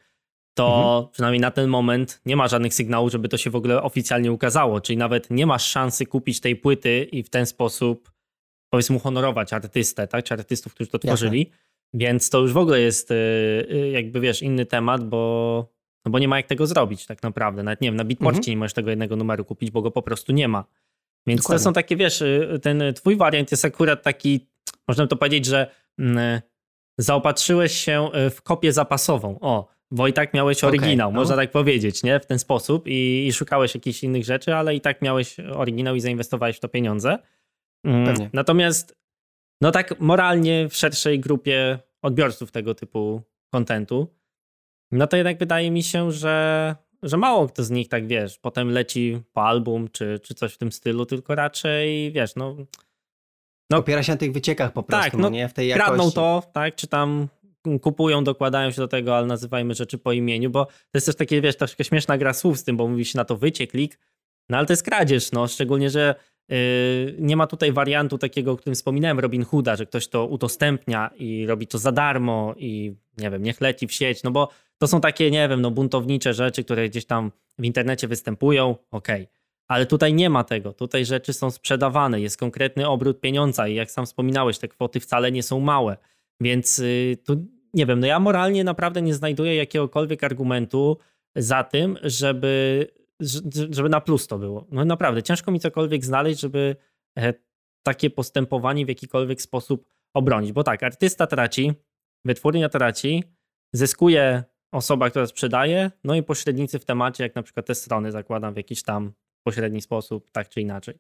to 0.55 0.77
mhm. 0.77 1.13
przynajmniej 1.13 1.41
na 1.41 1.51
ten 1.51 1.69
moment 1.69 2.21
nie 2.27 2.37
ma 2.37 2.49
żadnych 2.49 2.75
sygnałów, 2.75 3.13
żeby 3.13 3.29
to 3.29 3.37
się 3.37 3.51
w 3.51 3.57
ogóle 3.57 3.83
oficjalnie 3.83 4.33
ukazało, 4.33 4.81
czyli 4.81 4.97
nawet 4.97 5.31
nie 5.31 5.47
masz 5.47 5.65
szansy 5.65 6.07
kupić 6.07 6.41
tej 6.41 6.57
płyty 6.57 7.09
i 7.13 7.23
w 7.23 7.31
ten 7.31 7.47
sposób 7.47 8.13
powiedzmy 8.71 8.97
uhonorować 8.97 9.53
artystę, 9.53 10.09
tak, 10.09 10.25
czy 10.25 10.35
artystów, 10.35 10.75
którzy 10.75 10.91
to 10.91 10.99
tworzyli, 10.99 11.39
Jasne. 11.39 11.59
więc 11.95 12.31
to 12.31 12.39
już 12.39 12.53
w 12.53 12.57
ogóle 12.57 12.81
jest 12.81 13.11
y, 13.11 13.15
y, 13.15 13.91
jakby, 13.93 14.21
wiesz, 14.21 14.43
inny 14.43 14.67
temat, 14.67 15.09
bo 15.09 15.73
no 16.05 16.11
bo 16.11 16.19
nie 16.19 16.29
ma 16.29 16.37
jak 16.37 16.47
tego 16.47 16.67
zrobić 16.67 17.07
tak 17.07 17.23
naprawdę. 17.23 17.63
Nawet 17.63 17.81
nie 17.81 17.89
wiem, 17.89 17.97
na 17.97 18.05
Bitporcie 18.05 18.39
mhm. 18.39 18.51
nie 18.51 18.57
możesz 18.57 18.73
tego 18.73 18.91
jednego 18.91 19.17
numeru 19.17 19.45
kupić, 19.45 19.71
bo 19.71 19.83
go 19.83 19.91
po 19.91 20.03
prostu 20.03 20.33
nie 20.33 20.49
ma. 20.49 20.65
Więc 21.27 21.41
Dokładnie. 21.41 21.59
to 21.59 21.65
są 21.65 21.73
takie, 21.73 21.97
wiesz, 21.97 22.21
y, 22.23 22.61
ten 22.63 22.83
twój 22.95 23.17
wariant 23.17 23.51
jest 23.51 23.65
akurat 23.65 24.03
taki, 24.03 24.47
można 24.89 25.07
to 25.07 25.17
powiedzieć, 25.17 25.47
że 25.47 25.71
mm, 25.99 26.41
zaopatrzyłeś 26.99 27.73
się 27.73 28.11
y, 28.27 28.31
w 28.31 28.43
kopię 28.43 28.73
zapasową. 28.73 29.39
O, 29.41 29.73
Wojtak 29.95 30.35
miałeś 30.35 30.65
oryginał, 30.65 31.09
okay, 31.09 31.15
no. 31.15 31.21
można 31.21 31.37
tak 31.37 31.51
powiedzieć, 31.51 32.03
nie? 32.03 32.21
W 32.21 32.27
ten 32.27 32.39
sposób 32.39 32.89
I, 32.89 33.27
i, 33.27 33.33
szukałeś 33.33 33.75
jakichś 33.75 34.03
innych 34.03 34.25
rzeczy, 34.25 34.55
ale 34.55 34.75
i 34.75 34.81
tak 34.81 35.03
miałeś 35.03 35.41
oryginał 35.41 35.95
i 35.95 36.01
zainwestowałeś 36.01 36.57
w 36.57 36.61
to 36.61 36.69
pieniądze. 36.69 37.19
Mm, 37.85 38.07
Pewnie. 38.07 38.31
Natomiast, 38.33 38.97
no 39.61 39.71
tak 39.71 40.01
moralnie 40.01 40.69
w 40.69 40.77
szerszej 40.77 41.21
grupie 41.21 41.79
odbiorców 42.03 42.53
tego 42.53 42.75
typu 42.75 43.23
kontentu, 43.53 44.15
no 44.93 45.07
to 45.07 45.17
jednak 45.17 45.39
wydaje 45.39 45.71
mi 45.71 45.83
się, 45.83 46.13
że 46.13 46.77
że 47.03 47.17
mało 47.17 47.49
kto 47.49 47.65
z 47.65 47.71
nich 47.71 47.89
tak, 47.89 48.07
wiesz, 48.07 48.39
potem 48.39 48.71
leci 48.71 49.23
po 49.33 49.43
album 49.43 49.89
czy, 49.93 50.21
czy 50.23 50.35
coś 50.35 50.55
w 50.55 50.59
tym 50.59 50.73
stylu, 50.73 51.07
tylko 51.07 51.35
raczej, 51.35 52.13
wiesz, 52.13 52.37
no... 52.37 52.57
no 53.71 53.79
Opiera 53.79 54.03
się 54.03 54.13
na 54.13 54.19
tych 54.19 54.33
wyciekach 54.33 54.73
po 54.73 54.83
prostu, 54.83 55.11
tak, 55.11 55.21
no, 55.21 55.29
nie? 55.29 55.49
W 55.49 55.53
tej 55.53 55.69
jakości. 55.69 55.87
Kradną 55.87 56.11
to, 56.11 56.43
tak, 56.53 56.75
czy 56.75 56.87
tam 56.87 57.29
kupują, 57.83 58.25
dokładają 58.25 58.71
się 58.71 58.77
do 58.77 58.89
tego, 58.89 59.17
ale 59.17 59.27
nazywajmy 59.27 59.75
rzeczy 59.75 59.99
po 59.99 60.13
imieniu, 60.13 60.51
bo 60.51 60.65
to 60.67 60.73
jest 60.95 61.07
też 61.07 61.17
takie, 61.17 61.41
wiesz, 61.41 61.57
troszkę 61.57 61.85
śmieszna 61.85 62.19
gra 62.19 62.33
słów 62.33 62.59
z 62.59 62.65
tym, 62.65 62.77
bo 62.77 62.89
mówi 62.89 63.05
się 63.05 63.19
na 63.19 63.25
to 63.25 63.37
wycieklik, 63.37 63.99
no 64.49 64.57
ale 64.59 64.67
to 64.67 64.73
jest 64.73 64.83
kradzież, 64.83 65.33
no, 65.33 65.49
szczególnie, 65.49 65.91
że 65.91 66.15
nie 67.19 67.37
ma 67.37 67.47
tutaj 67.47 67.73
wariantu 67.73 68.19
takiego, 68.19 68.53
o 68.53 68.57
którym 68.57 68.75
wspominałem, 68.75 69.21
Robin 69.21 69.45
Hooda, 69.45 69.77
że 69.77 69.87
ktoś 69.87 70.09
to 70.09 70.27
udostępnia 70.27 71.11
i 71.19 71.47
robi 71.47 71.67
to 71.67 71.79
za 71.79 71.93
darmo 71.93 72.55
i 72.57 72.95
nie 73.19 73.31
wiem, 73.31 73.43
niech 73.43 73.61
leci 73.61 73.87
w 73.87 73.93
sieć, 73.93 74.23
no 74.23 74.31
bo 74.31 74.49
to 74.79 74.89
są 74.89 75.01
takie, 75.01 75.31
nie 75.31 75.49
wiem, 75.49 75.61
no 75.61 75.71
buntownicze 75.71 76.35
rzeczy, 76.35 76.65
które 76.65 76.89
gdzieś 76.89 77.05
tam 77.05 77.33
w 77.59 77.65
internecie 77.65 78.09
występują, 78.09 78.77
okej. 78.91 79.23
Okay. 79.23 79.43
Ale 79.69 79.87
tutaj 79.87 80.15
nie 80.15 80.31
ma 80.31 80.45
tego. 80.45 80.73
Tutaj 80.73 81.05
rzeczy 81.05 81.33
są 81.33 81.51
sprzedawane, 81.51 82.21
jest 82.21 82.37
konkretny 82.37 82.89
obrót 82.89 83.21
pieniądza 83.21 83.69
i 83.69 83.75
jak 83.75 83.91
sam 83.91 84.07
wspominałeś, 84.07 84.59
te 84.59 84.69
kwoty 84.69 85.01
wcale 85.01 85.33
nie 85.33 85.43
są 85.43 85.61
małe. 85.61 85.97
Więc 86.41 86.79
y, 86.79 87.19
tu 87.25 87.47
nie 87.75 87.87
wiem, 87.87 88.01
no 88.01 88.07
ja 88.07 88.21
moralnie 88.21 88.65
naprawdę 88.65 89.03
nie 89.03 89.15
znajduję 89.15 89.57
jakiegokolwiek 89.57 90.25
argumentu 90.25 90.99
za 91.37 91.65
tym, 91.65 91.99
żeby, 92.03 92.87
żeby 93.71 93.89
na 93.89 94.01
plus 94.01 94.27
to 94.27 94.39
było. 94.39 94.67
No 94.71 94.85
naprawdę, 94.85 95.23
ciężko 95.23 95.53
mi 95.53 95.61
cokolwiek 95.61 96.05
znaleźć, 96.05 96.41
żeby 96.41 96.77
e, 97.19 97.35
takie 97.83 98.11
postępowanie 98.11 98.87
w 98.87 98.89
jakikolwiek 98.89 99.43
sposób 99.43 99.89
obronić. 100.15 100.53
Bo 100.53 100.65
tak, 100.65 100.83
artysta 100.83 101.27
traci, 101.27 101.73
wytwórnia 102.25 102.69
traci, 102.69 103.25
zyskuje 103.73 104.45
osoba, 104.73 105.11
która 105.11 105.27
sprzedaje, 105.27 105.91
no 106.05 106.15
i 106.15 106.23
pośrednicy 106.23 106.79
w 106.79 106.85
temacie, 106.85 107.25
jak 107.25 107.35
na 107.35 107.43
przykład 107.43 107.67
te 107.67 107.75
strony 107.75 108.13
zakładam 108.13 108.55
w 108.55 108.57
jakiś 108.57 108.83
tam 108.83 109.13
pośredni 109.47 109.81
sposób, 109.81 110.31
tak 110.31 110.49
czy 110.49 110.61
inaczej. 110.61 110.99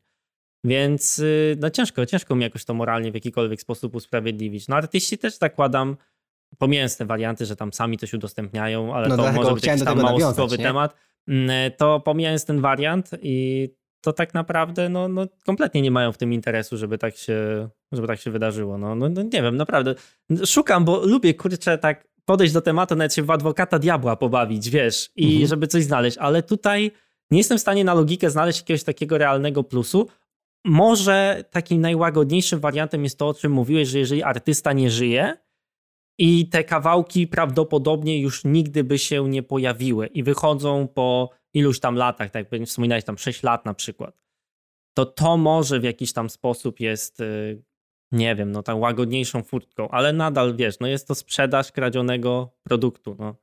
Więc 0.65 1.19
y, 1.19 1.57
no 1.61 1.71
ciężko, 1.71 2.07
ciężko 2.07 2.35
mi 2.35 2.43
jakoś 2.43 2.65
to 2.65 2.75
moralnie 2.75 3.11
w 3.11 3.15
jakikolwiek 3.15 3.61
sposób 3.61 3.95
usprawiedliwić. 3.95 4.69
No 4.69 4.77
artyści 4.77 5.19
też 5.19 5.39
zakładam, 5.39 5.97
pomijając 6.59 6.97
te 6.97 7.07
warianty, 7.07 7.47
że 7.47 7.57
tam 7.57 7.73
sami 7.73 7.99
coś 7.99 8.15
udostępniają, 8.15 8.95
ale 8.95 9.09
no 9.09 9.17
to 9.17 9.33
może 9.33 9.55
być 9.55 9.65
jakiś 9.65 9.85
tam 9.85 10.03
małostkowy 10.03 10.59
temat, 10.59 10.95
to 11.77 12.01
pomijając 12.01 12.45
ten 12.45 12.61
wariant 12.61 13.11
i 13.23 13.69
to 14.01 14.13
tak 14.13 14.35
naprawdę 14.35 14.89
no, 14.89 15.09
no 15.09 15.27
kompletnie 15.47 15.83
nie 15.83 15.91
mają 15.91 16.13
w 16.13 16.19
tym 16.19 16.33
interesu, 16.33 16.77
żeby 16.77 16.99
tak 16.99 17.17
się, 17.17 17.69
żeby 17.93 18.09
tak 18.09 18.21
się 18.21 18.31
wydarzyło. 18.31 18.79
No, 18.79 18.95
no, 18.95 19.09
no 19.09 19.23
nie 19.23 19.43
wiem, 19.43 19.57
naprawdę. 19.57 19.95
Szukam, 20.45 20.85
bo 20.85 21.07
lubię, 21.07 21.35
kurczę, 21.35 21.79
tak 21.79 22.09
podejść 22.25 22.53
do 22.53 22.61
tematu, 22.61 22.97
nawet 22.97 23.15
się 23.15 23.23
w 23.23 23.31
adwokata 23.31 23.79
diabła 23.79 24.17
pobawić, 24.17 24.71
wiesz, 24.71 25.11
i 25.17 25.27
mhm. 25.27 25.47
żeby 25.47 25.67
coś 25.67 25.85
znaleźć, 25.85 26.19
ale 26.19 26.43
tutaj 26.43 26.91
nie 27.31 27.39
jestem 27.39 27.59
w 27.59 27.61
stanie 27.61 27.85
na 27.85 27.95
logikę 27.95 28.31
znaleźć 28.31 28.61
jakiegoś 28.61 28.85
takiego 28.85 29.19
realnego 29.19 29.65
plusu. 29.65 30.09
Może 30.65 31.45
takim 31.51 31.81
najłagodniejszym 31.81 32.61
wariantem 32.61 33.05
jest 33.05 33.19
to, 33.19 33.29
o 33.29 33.35
czym 33.35 33.53
mówiłeś, 33.53 33.89
że 33.89 33.99
jeżeli 33.99 34.23
artysta 34.23 34.73
nie 34.73 34.91
żyje 34.91 35.37
i 36.19 36.49
te 36.49 36.65
kawałki 36.65 37.27
prawdopodobnie 37.27 38.21
już 38.21 38.45
nigdy 38.45 38.85
by 38.85 38.99
się 38.99 39.29
nie 39.29 39.43
pojawiły 39.43 40.07
i 40.07 40.23
wychodzą 40.23 40.89
po 40.89 41.31
iluś 41.55 41.81
tam 41.81 41.97
latach, 41.97 42.31
tak 42.31 42.53
jak 42.53 42.63
wspominałeś, 42.63 43.05
tam 43.05 43.19
6 43.19 43.43
lat 43.43 43.65
na 43.65 43.75
przykład, 43.75 44.19
to 44.95 45.07
to 45.07 45.37
może 45.37 45.81
w 45.81 45.85
jakiś 45.85 46.13
tam 46.13 46.31
sposób 46.31 46.81
jest 46.81 47.21
y, 47.21 47.63
nie 48.13 48.35
wiem, 48.35 48.53
no 48.53 48.63
tam 48.63 48.81
łagodniejszą 48.81 49.43
furtką, 49.43 49.89
ale 49.89 50.13
nadal 50.13 50.57
wiesz, 50.57 50.81
no 50.81 50.87
jest 50.87 51.09
to 51.09 51.15
sprzedaż 51.15 51.73
kradzionego 51.73 52.55
produktu. 52.63 53.17
No. 53.19 53.37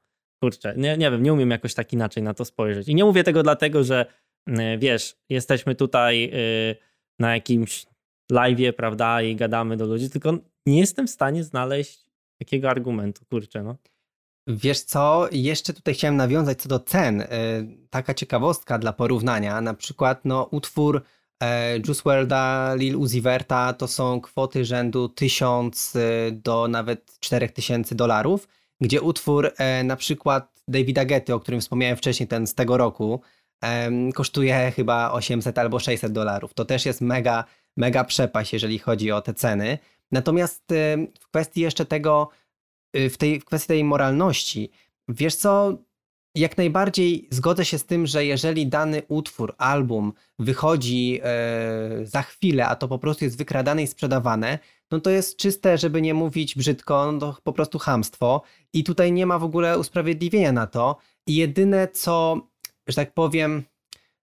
Kurczę, 0.44 0.74
nie, 0.78 0.98
nie 0.98 1.12
wiem, 1.12 1.24
nie 1.24 1.34
umiem 1.34 1.52
jakoś 1.52 1.74
tak 1.74 1.94
inaczej 1.94 2.24
na 2.24 2.34
to 2.34 2.46
spojrzeć. 2.46 2.88
I 2.88 2.96
nie 2.96 3.06
mówię 3.06 3.24
tego 3.24 3.44
dlatego, 3.44 3.84
że 3.84 4.06
y, 4.50 4.54
wiesz, 4.78 5.18
jesteśmy 5.30 5.76
tutaj 5.76 6.32
y, 6.34 6.76
na 7.20 7.34
jakimś 7.34 7.86
live'ie, 8.32 8.74
prawda, 8.74 9.22
i 9.22 9.36
gadamy 9.36 9.78
do 9.78 9.86
ludzi, 9.86 10.10
tylko 10.10 10.38
nie 10.66 10.80
jestem 10.80 11.08
w 11.08 11.10
stanie 11.10 11.44
znaleźć 11.44 12.09
takiego 12.40 12.70
argumentu, 12.70 13.26
kurczę, 13.30 13.64
no. 13.64 13.76
Wiesz 14.48 14.82
co, 14.82 15.28
jeszcze 15.32 15.74
tutaj 15.74 15.94
chciałem 15.94 16.16
nawiązać 16.16 16.62
co 16.62 16.70
do 16.70 16.80
cen. 16.80 17.22
Y, 17.22 17.28
taka 17.90 18.14
ciekawostka 18.14 18.80
dla 18.80 18.94
porównania, 18.94 19.62
na 19.62 19.74
przykład 19.74 20.26
no 20.26 20.44
utwór 20.52 21.04
E, 21.44 21.80
Juice 21.80 22.04
WRLD'a, 22.04 22.76
Lil 22.78 22.96
Uzi 22.96 23.22
Verta 23.22 23.74
to 23.74 23.88
są 23.88 24.22
kwoty 24.22 24.66
rzędu 24.66 25.10
1000 25.10 25.96
e, 25.96 26.00
do 26.32 26.68
nawet 26.68 27.20
4000 27.20 27.96
dolarów, 27.96 28.48
gdzie 28.82 29.02
utwór 29.02 29.52
e, 29.58 29.84
na 29.84 29.96
przykład 29.96 30.62
Davida 30.68 31.06
Getty, 31.06 31.34
o 31.34 31.40
którym 31.40 31.62
wspomniałem 31.62 31.98
wcześniej, 31.98 32.28
ten 32.28 32.48
z 32.48 32.56
tego 32.56 32.78
roku, 32.78 33.22
kosztuje 34.16 34.72
chyba 34.76 35.12
800 35.12 35.58
albo 35.58 35.80
600 35.80 36.12
dolarów. 36.12 36.54
To 36.54 36.66
też 36.66 36.86
jest 36.86 37.02
mega, 37.02 37.44
mega 37.78 38.04
przepaść, 38.04 38.54
jeżeli 38.54 38.80
chodzi 38.80 39.12
o 39.12 39.22
te 39.22 39.34
ceny. 39.34 39.78
Natomiast 40.12 40.64
w 41.20 41.28
kwestii 41.28 41.62
jeszcze 41.62 41.86
tego, 41.86 42.30
w, 42.94 43.18
tej, 43.18 43.40
w 43.40 43.46
kwestii 43.46 43.68
tej 43.68 43.84
moralności, 43.84 44.72
wiesz 45.08 45.36
co, 45.36 45.78
jak 46.36 46.58
najbardziej 46.58 47.28
zgodzę 47.32 47.66
się 47.66 47.78
z 47.78 47.86
tym, 47.86 48.08
że 48.08 48.26
jeżeli 48.26 48.68
dany 48.68 49.02
utwór, 49.08 49.56
album 49.58 50.14
wychodzi 50.40 51.20
e, 51.24 52.06
za 52.06 52.22
chwilę, 52.22 52.68
a 52.68 52.76
to 52.76 52.88
po 52.88 53.00
prostu 53.00 53.26
jest 53.26 53.38
wykradane 53.38 53.84
i 53.84 53.88
sprzedawane, 53.88 54.60
no 54.92 55.00
to 55.00 55.10
jest 55.10 55.38
czyste, 55.38 55.78
żeby 55.78 56.02
nie 56.02 56.14
mówić 56.14 56.56
brzydko, 56.56 57.12
no 57.12 57.20
to 57.20 57.38
po 57.44 57.54
prostu 57.54 57.80
hamstwo. 57.80 58.42
I 58.74 58.84
tutaj 58.84 59.12
nie 59.12 59.26
ma 59.26 59.40
w 59.40 59.44
ogóle 59.44 59.80
usprawiedliwienia 59.80 60.52
na 60.52 60.68
to. 60.68 60.98
I 61.28 61.36
jedyne 61.36 61.88
co, 61.88 62.48
że 62.88 62.96
tak 62.96 63.14
powiem, 63.14 63.64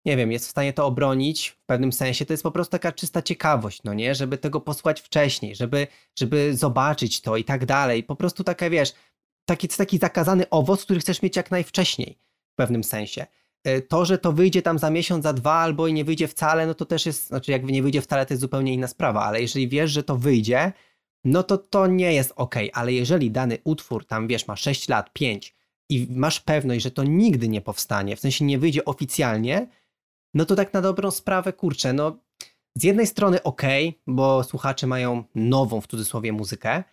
nie 0.06 0.16
wiem, 0.16 0.32
jest 0.32 0.46
w 0.46 0.50
stanie 0.50 0.72
to 0.72 0.86
obronić 0.86 1.48
w 1.48 1.64
pewnym 1.66 1.92
sensie, 1.92 2.26
to 2.26 2.32
jest 2.32 2.42
po 2.42 2.50
prostu 2.50 2.70
taka 2.70 2.92
czysta 2.92 3.22
ciekawość, 3.22 3.82
no 3.84 3.94
nie? 3.94 4.14
Żeby 4.14 4.38
tego 4.38 4.60
posłać 4.60 5.00
wcześniej, 5.00 5.56
żeby, 5.56 5.86
żeby 6.18 6.56
zobaczyć 6.56 7.20
to 7.20 7.36
i 7.36 7.44
tak 7.44 7.66
dalej. 7.66 8.02
Po 8.02 8.16
prostu 8.16 8.44
taka, 8.44 8.70
wiesz, 8.70 8.92
taki, 9.44 9.68
taki 9.68 9.98
zakazany 9.98 10.50
owoc, 10.50 10.84
który 10.84 11.00
chcesz 11.00 11.22
mieć 11.22 11.36
jak 11.36 11.50
najwcześniej 11.50 12.18
w 12.52 12.56
pewnym 12.56 12.84
sensie. 12.84 13.26
E, 13.64 13.80
to, 13.82 14.04
że 14.04 14.18
to 14.18 14.32
wyjdzie 14.32 14.62
tam 14.62 14.78
za 14.78 14.90
miesiąc, 14.90 15.22
za 15.22 15.32
dwa, 15.32 15.52
albo 15.52 15.86
i 15.86 15.92
nie 15.92 16.04
wyjdzie 16.04 16.28
wcale, 16.28 16.66
no 16.66 16.74
to 16.74 16.84
też 16.84 17.06
jest, 17.06 17.26
znaczy 17.26 17.52
jakby 17.52 17.72
nie 17.72 17.82
wyjdzie 17.82 18.02
wcale, 18.02 18.26
to 18.26 18.34
jest 18.34 18.40
zupełnie 18.40 18.74
inna 18.74 18.88
sprawa, 18.88 19.24
ale 19.24 19.40
jeżeli 19.40 19.68
wiesz, 19.68 19.90
że 19.90 20.02
to 20.02 20.16
wyjdzie, 20.16 20.72
no 21.24 21.42
to 21.42 21.58
to 21.58 21.86
nie 21.86 22.12
jest 22.12 22.32
ok, 22.36 22.54
ale 22.72 22.92
jeżeli 22.92 23.30
dany 23.30 23.58
utwór 23.64 24.04
tam, 24.04 24.28
wiesz, 24.28 24.46
ma 24.48 24.56
6 24.56 24.88
lat, 24.88 25.12
5 25.12 25.54
i 25.88 26.06
masz 26.10 26.40
pewność, 26.40 26.82
że 26.82 26.90
to 26.90 27.04
nigdy 27.04 27.48
nie 27.48 27.60
powstanie, 27.60 28.16
w 28.16 28.20
sensie 28.20 28.44
nie 28.44 28.58
wyjdzie 28.58 28.84
oficjalnie, 28.84 29.66
no 30.36 30.44
to 30.44 30.56
tak 30.56 30.72
na 30.72 30.80
dobrą 30.80 31.10
sprawę, 31.10 31.52
kurczę, 31.52 31.92
no 31.92 32.18
z 32.78 32.84
jednej 32.84 33.06
strony 33.06 33.42
ok, 33.42 33.62
bo 34.06 34.44
słuchacze 34.44 34.86
mają 34.86 35.24
nową 35.34 35.80
w 35.80 35.86
cudzysłowie 35.86 36.32
muzykę, 36.32 36.84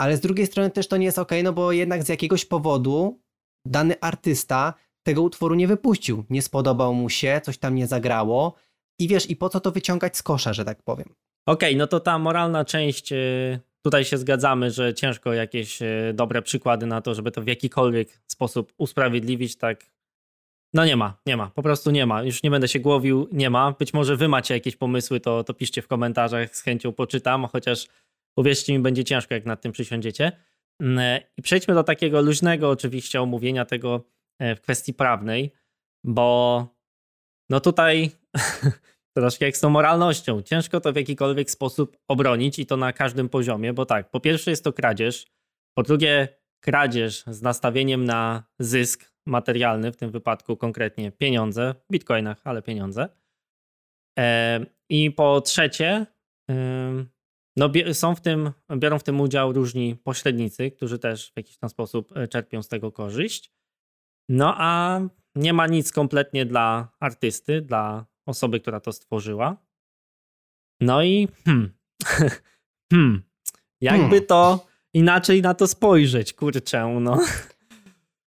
ale 0.00 0.16
z 0.16 0.20
drugiej 0.20 0.46
strony 0.46 0.70
też 0.70 0.88
to 0.88 0.96
nie 0.96 1.06
jest 1.06 1.18
ok, 1.18 1.30
no 1.44 1.52
bo 1.52 1.72
jednak 1.72 2.04
z 2.04 2.08
jakiegoś 2.08 2.44
powodu 2.44 3.20
dany 3.66 4.00
artysta 4.00 4.74
tego 5.06 5.22
utworu 5.22 5.54
nie 5.54 5.68
wypuścił. 5.68 6.24
Nie 6.30 6.42
spodobał 6.42 6.94
mu 6.94 7.08
się, 7.08 7.40
coś 7.44 7.58
tam 7.58 7.74
nie 7.74 7.86
zagrało. 7.86 8.54
I 9.00 9.08
wiesz, 9.08 9.30
i 9.30 9.36
po 9.36 9.48
co 9.48 9.60
to 9.60 9.70
wyciągać 9.70 10.16
z 10.16 10.22
kosza, 10.22 10.52
że 10.52 10.64
tak 10.64 10.82
powiem. 10.82 11.14
Okej, 11.46 11.70
okay, 11.70 11.78
no 11.78 11.86
to 11.86 12.00
ta 12.00 12.18
moralna 12.18 12.64
część, 12.64 13.12
y, 13.12 13.60
tutaj 13.82 14.04
się 14.04 14.18
zgadzamy, 14.18 14.70
że 14.70 14.94
ciężko 14.94 15.32
jakieś 15.32 15.82
y, 15.82 16.12
dobre 16.14 16.42
przykłady 16.42 16.86
na 16.86 17.00
to, 17.00 17.14
żeby 17.14 17.30
to 17.30 17.42
w 17.42 17.46
jakikolwiek 17.46 18.20
sposób 18.26 18.72
usprawiedliwić, 18.78 19.56
tak. 19.56 19.93
No 20.74 20.84
nie 20.84 20.96
ma, 20.96 21.16
nie 21.26 21.36
ma, 21.36 21.50
po 21.50 21.62
prostu 21.62 21.90
nie 21.90 22.06
ma. 22.06 22.22
Już 22.22 22.42
nie 22.42 22.50
będę 22.50 22.68
się 22.68 22.80
głowił, 22.80 23.28
nie 23.32 23.50
ma. 23.50 23.72
Być 23.72 23.94
może 23.94 24.16
wy 24.16 24.28
macie 24.28 24.54
jakieś 24.54 24.76
pomysły, 24.76 25.20
to, 25.20 25.44
to 25.44 25.54
piszcie 25.54 25.82
w 25.82 25.88
komentarzach, 25.88 26.56
z 26.56 26.62
chęcią 26.62 26.92
poczytam, 26.92 27.46
chociaż 27.46 27.88
Uwierzcie 28.36 28.72
mi, 28.72 28.78
będzie 28.78 29.04
ciężko, 29.04 29.34
jak 29.34 29.46
nad 29.46 29.60
tym 29.60 29.72
przysiądziecie. 29.72 30.32
Mm, 30.80 31.20
I 31.36 31.42
przejdźmy 31.42 31.74
do 31.74 31.84
takiego 31.84 32.20
luźnego 32.20 32.70
oczywiście 32.70 33.22
omówienia 33.22 33.64
tego 33.64 34.04
e, 34.38 34.56
w 34.56 34.60
kwestii 34.60 34.94
prawnej, 34.94 35.52
bo 36.04 36.68
no 37.50 37.60
tutaj 37.60 38.10
troszkę 39.16 39.44
jak 39.44 39.56
z 39.56 39.60
tą 39.60 39.70
moralnością. 39.70 40.42
Ciężko 40.42 40.80
to 40.80 40.92
w 40.92 40.96
jakikolwiek 40.96 41.50
sposób 41.50 41.96
obronić 42.08 42.58
i 42.58 42.66
to 42.66 42.76
na 42.76 42.92
każdym 42.92 43.28
poziomie, 43.28 43.72
bo 43.72 43.86
tak, 43.86 44.10
po 44.10 44.20
pierwsze 44.20 44.50
jest 44.50 44.64
to 44.64 44.72
kradzież, 44.72 45.26
po 45.74 45.82
drugie 45.82 46.28
kradzież 46.60 47.24
z 47.26 47.42
nastawieniem 47.42 48.04
na 48.04 48.44
zysk 48.58 49.13
materialny, 49.26 49.92
w 49.92 49.96
tym 49.96 50.10
wypadku 50.10 50.56
konkretnie 50.56 51.12
pieniądze, 51.12 51.74
w 51.88 51.92
bitcoinach, 51.92 52.40
ale 52.44 52.62
pieniądze. 52.62 53.08
I 54.88 55.10
po 55.10 55.40
trzecie, 55.40 56.06
no, 57.56 57.70
są 57.92 58.14
w 58.14 58.20
tym, 58.20 58.52
biorą 58.76 58.98
w 58.98 59.02
tym 59.02 59.20
udział 59.20 59.52
różni 59.52 59.96
pośrednicy, 59.96 60.70
którzy 60.70 60.98
też 60.98 61.32
w 61.32 61.36
jakiś 61.36 61.58
tam 61.58 61.70
sposób 61.70 62.16
e, 62.16 62.28
czerpią 62.28 62.62
z 62.62 62.68
tego 62.68 62.92
korzyść. 62.92 63.52
No 64.28 64.54
a 64.56 65.00
nie 65.34 65.52
ma 65.52 65.66
nic 65.66 65.92
kompletnie 65.92 66.46
dla 66.46 66.88
artysty, 67.00 67.60
dla 67.60 68.06
osoby, 68.26 68.60
która 68.60 68.80
to 68.80 68.92
stworzyła. 68.92 69.56
No 70.80 71.02
i 71.02 71.28
hmm, 71.44 71.74
hmm, 72.92 73.22
jakby 73.80 74.08
hmm. 74.08 74.26
to 74.26 74.66
inaczej 74.94 75.42
na 75.42 75.54
to 75.54 75.66
spojrzeć, 75.66 76.32
kurczę, 76.32 76.98
no. 77.00 77.18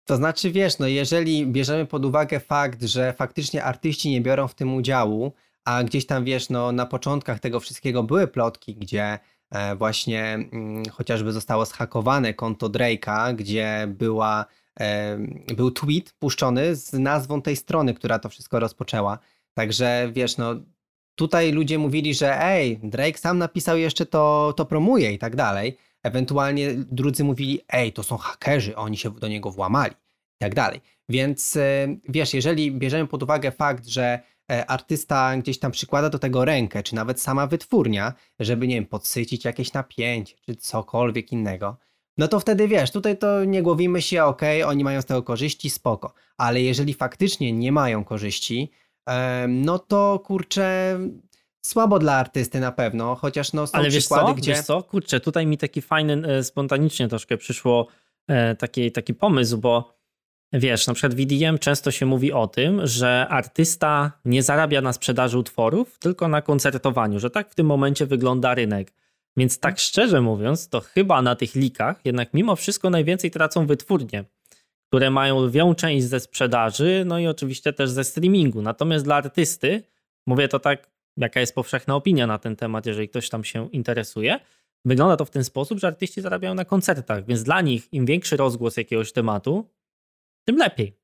To 0.04 0.16
znaczy, 0.16 0.50
wiesz, 0.50 0.78
no 0.78 0.86
jeżeli 0.86 1.46
bierzemy 1.46 1.86
pod 1.86 2.04
uwagę 2.04 2.40
fakt, 2.40 2.82
że 2.82 3.12
faktycznie 3.12 3.64
artyści 3.64 4.10
nie 4.10 4.20
biorą 4.20 4.48
w 4.48 4.54
tym 4.54 4.74
udziału, 4.74 5.32
a 5.64 5.84
gdzieś 5.84 6.06
tam, 6.06 6.24
wiesz, 6.24 6.50
no 6.50 6.72
na 6.72 6.86
początkach 6.86 7.40
tego 7.40 7.60
wszystkiego 7.60 8.02
były 8.02 8.28
plotki, 8.28 8.74
gdzie 8.74 9.18
e, 9.50 9.76
właśnie 9.76 10.34
mm, 10.34 10.84
chociażby 10.90 11.32
zostało 11.32 11.66
zhakowane 11.66 12.34
konto 12.34 12.68
Drake'a, 12.68 13.34
gdzie 13.34 13.86
była, 13.88 14.44
e, 14.80 15.18
był 15.56 15.70
tweet 15.70 16.12
puszczony 16.12 16.76
z 16.76 16.92
nazwą 16.92 17.42
tej 17.42 17.56
strony, 17.56 17.94
która 17.94 18.18
to 18.18 18.28
wszystko 18.28 18.60
rozpoczęła. 18.60 19.18
Także, 19.54 20.10
wiesz, 20.12 20.36
no 20.36 20.54
tutaj 21.14 21.52
ludzie 21.52 21.78
mówili, 21.78 22.14
że 22.14 22.42
ej, 22.44 22.78
Drake 22.82 23.18
sam 23.18 23.38
napisał 23.38 23.78
jeszcze 23.78 24.06
to, 24.06 24.54
to 24.56 24.64
promuje 24.64 25.12
i 25.12 25.18
tak 25.18 25.36
dalej. 25.36 25.76
Ewentualnie 26.02 26.74
drudzy 26.74 27.24
mówili, 27.24 27.60
ej, 27.68 27.92
to 27.92 28.02
są 28.02 28.16
hakerzy, 28.16 28.76
oni 28.76 28.96
się 28.96 29.10
do 29.10 29.28
niego 29.28 29.50
włamali 29.50 29.92
i 29.92 30.38
tak 30.38 30.54
dalej. 30.54 30.80
Więc 31.08 31.56
e, 31.56 31.96
wiesz, 32.08 32.34
jeżeli 32.34 32.72
bierzemy 32.72 33.06
pod 33.08 33.22
uwagę 33.22 33.52
fakt, 33.52 33.86
że 33.86 34.20
e, 34.50 34.66
artysta 34.66 35.36
gdzieś 35.36 35.58
tam 35.58 35.72
przykłada 35.72 36.10
do 36.10 36.18
tego 36.18 36.44
rękę, 36.44 36.82
czy 36.82 36.94
nawet 36.94 37.20
sama 37.20 37.46
wytwórnia, 37.46 38.14
żeby, 38.40 38.68
nie 38.68 38.74
wiem, 38.74 38.86
podsycić 38.86 39.44
jakieś 39.44 39.72
napięcie, 39.72 40.36
czy 40.46 40.56
cokolwiek 40.56 41.32
innego, 41.32 41.76
no 42.18 42.28
to 42.28 42.40
wtedy 42.40 42.68
wiesz, 42.68 42.90
tutaj 42.90 43.18
to 43.18 43.44
nie 43.44 43.62
głowimy 43.62 44.02
się, 44.02 44.24
ok, 44.24 44.42
oni 44.66 44.84
mają 44.84 45.02
z 45.02 45.04
tego 45.04 45.22
korzyści, 45.22 45.70
spoko. 45.70 46.14
Ale 46.36 46.60
jeżeli 46.60 46.94
faktycznie 46.94 47.52
nie 47.52 47.72
mają 47.72 48.04
korzyści, 48.04 48.70
no 49.48 49.78
to 49.78 50.18
kurczę, 50.18 50.98
słabo 51.66 51.98
dla 51.98 52.14
artysty 52.14 52.60
na 52.60 52.72
pewno, 52.72 53.14
chociaż 53.14 53.52
no 53.52 53.66
są 53.66 53.78
Ale 53.78 53.88
przykłady, 53.88 54.24
wiesz 54.26 54.34
co? 54.34 54.34
gdzie... 54.34 54.52
Wiesz 54.52 54.64
co? 54.64 54.82
Kurczę, 54.82 55.20
tutaj 55.20 55.46
mi 55.46 55.58
taki 55.58 55.82
fajny, 55.82 56.22
e, 56.26 56.44
spontanicznie 56.44 57.08
troszkę 57.08 57.36
przyszło 57.36 57.86
e, 58.28 58.54
taki, 58.54 58.92
taki 58.92 59.14
pomysł, 59.14 59.58
bo 59.58 59.94
wiesz, 60.52 60.86
na 60.86 60.94
przykład 60.94 61.14
w 61.14 61.20
EDM 61.20 61.58
często 61.58 61.90
się 61.90 62.06
mówi 62.06 62.32
o 62.32 62.46
tym, 62.46 62.86
że 62.86 63.26
artysta 63.30 64.12
nie 64.24 64.42
zarabia 64.42 64.80
na 64.80 64.92
sprzedaży 64.92 65.38
utworów, 65.38 65.98
tylko 65.98 66.28
na 66.28 66.42
koncertowaniu, 66.42 67.20
że 67.20 67.30
tak 67.30 67.50
w 67.50 67.54
tym 67.54 67.66
momencie 67.66 68.06
wygląda 68.06 68.54
rynek. 68.54 68.92
Więc 69.36 69.58
tak 69.58 69.78
szczerze 69.78 70.20
mówiąc, 70.20 70.68
to 70.68 70.80
chyba 70.80 71.22
na 71.22 71.36
tych 71.36 71.54
likach 71.54 72.00
jednak 72.04 72.34
mimo 72.34 72.56
wszystko 72.56 72.90
najwięcej 72.90 73.30
tracą 73.30 73.66
wytwórnie 73.66 74.24
które 74.92 75.10
mają 75.10 75.44
lwią 75.44 75.74
część 75.74 76.06
ze 76.06 76.20
sprzedaży, 76.20 77.04
no 77.06 77.18
i 77.18 77.26
oczywiście 77.26 77.72
też 77.72 77.90
ze 77.90 78.04
streamingu. 78.04 78.62
Natomiast 78.62 79.04
dla 79.04 79.16
artysty, 79.16 79.82
mówię 80.26 80.48
to 80.48 80.58
tak, 80.58 80.90
jaka 81.16 81.40
jest 81.40 81.54
powszechna 81.54 81.94
opinia 81.94 82.26
na 82.26 82.38
ten 82.38 82.56
temat, 82.56 82.86
jeżeli 82.86 83.08
ktoś 83.08 83.28
tam 83.28 83.44
się 83.44 83.70
interesuje, 83.70 84.40
wygląda 84.84 85.16
to 85.16 85.24
w 85.24 85.30
ten 85.30 85.44
sposób, 85.44 85.78
że 85.78 85.86
artyści 85.86 86.20
zarabiają 86.20 86.54
na 86.54 86.64
koncertach, 86.64 87.26
więc 87.26 87.42
dla 87.42 87.60
nich 87.60 87.92
im 87.92 88.06
większy 88.06 88.36
rozgłos 88.36 88.76
jakiegoś 88.76 89.12
tematu, 89.12 89.70
tym 90.44 90.56
lepiej. 90.56 90.96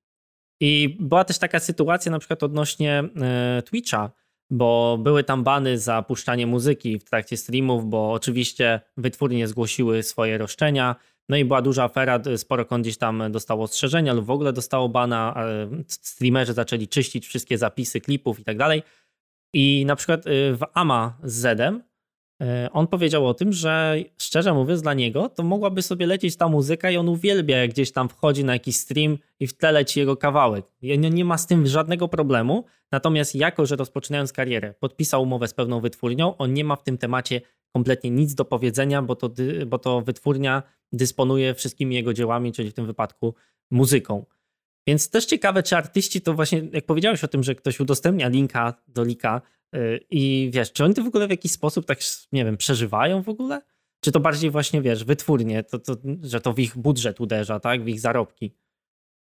I 0.61 0.96
była 1.00 1.24
też 1.24 1.38
taka 1.38 1.61
sytuacja 1.61 2.12
na 2.12 2.18
przykład 2.18 2.42
odnośnie 2.42 3.04
e, 3.20 3.62
Twitcha, 3.62 4.11
bo 4.50 4.98
były 5.00 5.24
tam 5.24 5.44
bany 5.44 5.78
za 5.78 6.02
puszczanie 6.02 6.46
muzyki 6.46 6.98
w 6.98 7.04
trakcie 7.04 7.36
streamów, 7.36 7.86
bo 7.86 8.12
oczywiście 8.12 8.80
wytwórnie 8.96 9.48
zgłosiły 9.48 10.02
swoje 10.02 10.38
roszczenia, 10.38 10.96
no 11.28 11.36
i 11.36 11.44
była 11.44 11.62
duża 11.62 11.84
afera, 11.84 12.20
sporo 12.36 12.64
kont 12.64 12.84
gdzieś 12.84 12.98
tam 12.98 13.22
dostało 13.30 13.64
ostrzeżenia 13.64 14.12
lub 14.12 14.24
w 14.24 14.30
ogóle 14.30 14.52
dostało 14.52 14.88
bana, 14.88 15.34
streamerzy 15.86 16.52
zaczęli 16.52 16.88
czyścić 16.88 17.26
wszystkie 17.26 17.59
zapisy 17.59 18.00
klipów 18.00 18.40
i 18.40 18.44
tak 18.44 18.56
dalej. 18.56 18.82
I 19.53 19.84
na 19.86 19.96
przykład 19.96 20.26
y, 20.26 20.57
w 20.57 20.61
AMA 20.74 21.18
z 21.24 21.34
Zedem 21.34 21.82
y, 22.42 22.46
on 22.72 22.86
powiedział 22.86 23.26
o 23.26 23.34
tym, 23.34 23.53
że 23.53 23.96
szczerze 24.18 24.55
mówiąc 24.55 24.82
dla 24.82 24.94
niego 24.94 25.28
to 25.28 25.42
mogłaby 25.42 25.82
sobie 25.82 26.07
lecieć 26.07 26.36
ta 26.36 26.49
muzyka 26.49 26.90
i 26.90 26.96
on 26.96 27.09
uwielbia 27.09 27.57
jak 27.57 27.70
gdzieś 27.70 27.92
tam 27.92 28.09
wchodzi 28.09 28.44
na 28.44 28.53
jakiś 28.53 28.76
stream 28.76 29.18
i 29.40 29.46
w 29.46 29.57
tle 29.57 29.72
leci 29.72 30.01
jego 30.01 30.16
kawałek. 30.16 30.64
Nie 31.11 31.24
ma 31.24 31.38
z 31.38 31.46
tym 31.46 31.66
żadnego 31.66 32.09
problemu, 32.09 32.64
natomiast 32.92 33.34
jako, 33.34 33.66
że 33.66 33.76
rozpoczynając 33.76 34.32
karierę 34.32 34.74
podpisał 34.74 35.22
umowę 35.22 35.49
z 35.49 35.55
pewną 35.55 35.80
wytwórnią, 35.80 36.36
on 36.36 36.55
nie 36.55 36.64
ma 36.64 36.76
w 36.76 36.82
tym 36.82 36.99
temacie 36.99 37.40
kompletnie 37.72 38.11
nic 38.11 38.34
do 38.34 38.44
powiedzenia, 38.44 39.03
bo 39.03 39.16
to, 39.16 39.30
bo 39.66 39.78
to 39.78 40.01
wytwórnia 40.01 40.62
dysponuje 40.92 41.55
wszystkimi 41.55 41.94
jego 41.94 42.14
dziełami, 42.14 42.53
czyli 42.53 42.70
w 42.70 42.74
tym 42.74 42.86
wypadku 42.86 43.34
muzyką. 43.70 44.24
Więc 44.89 45.11
też 45.11 45.26
ciekawe, 45.26 45.62
czy 45.62 45.76
artyści 45.76 46.20
to 46.20 46.34
właśnie, 46.34 46.62
jak 46.72 46.86
powiedziałeś 46.86 47.24
o 47.24 47.28
tym, 47.28 47.43
że 47.43 47.55
ktoś 47.55 47.80
udostępnia 47.80 48.28
linka 48.28 48.74
do 48.86 49.05
lika 49.05 49.41
yy, 49.72 50.01
i 50.11 50.51
wiesz, 50.53 50.72
czy 50.72 50.84
oni 50.84 50.95
to 50.95 51.03
w 51.03 51.07
ogóle 51.07 51.26
w 51.26 51.30
jakiś 51.30 51.53
sposób 51.53 51.86
tak, 51.86 51.99
nie 52.32 52.45
wiem, 52.45 52.57
przeżywają 52.57 53.22
w 53.22 53.28
ogóle? 53.28 53.62
Czy 54.01 54.12
to 54.12 54.20
bardziej 54.20 54.51
właśnie, 54.51 54.82
wiesz, 54.82 55.05
wytwórnie, 55.05 55.62
to, 55.62 55.78
to, 55.78 55.97
że 56.22 56.41
to 56.41 56.53
w 56.53 56.59
ich 56.59 56.76
budżet 56.76 57.20
uderza, 57.20 57.61
tak, 57.61 57.84
w 57.84 57.89
ich 57.89 58.01
zarobki? 58.01 58.55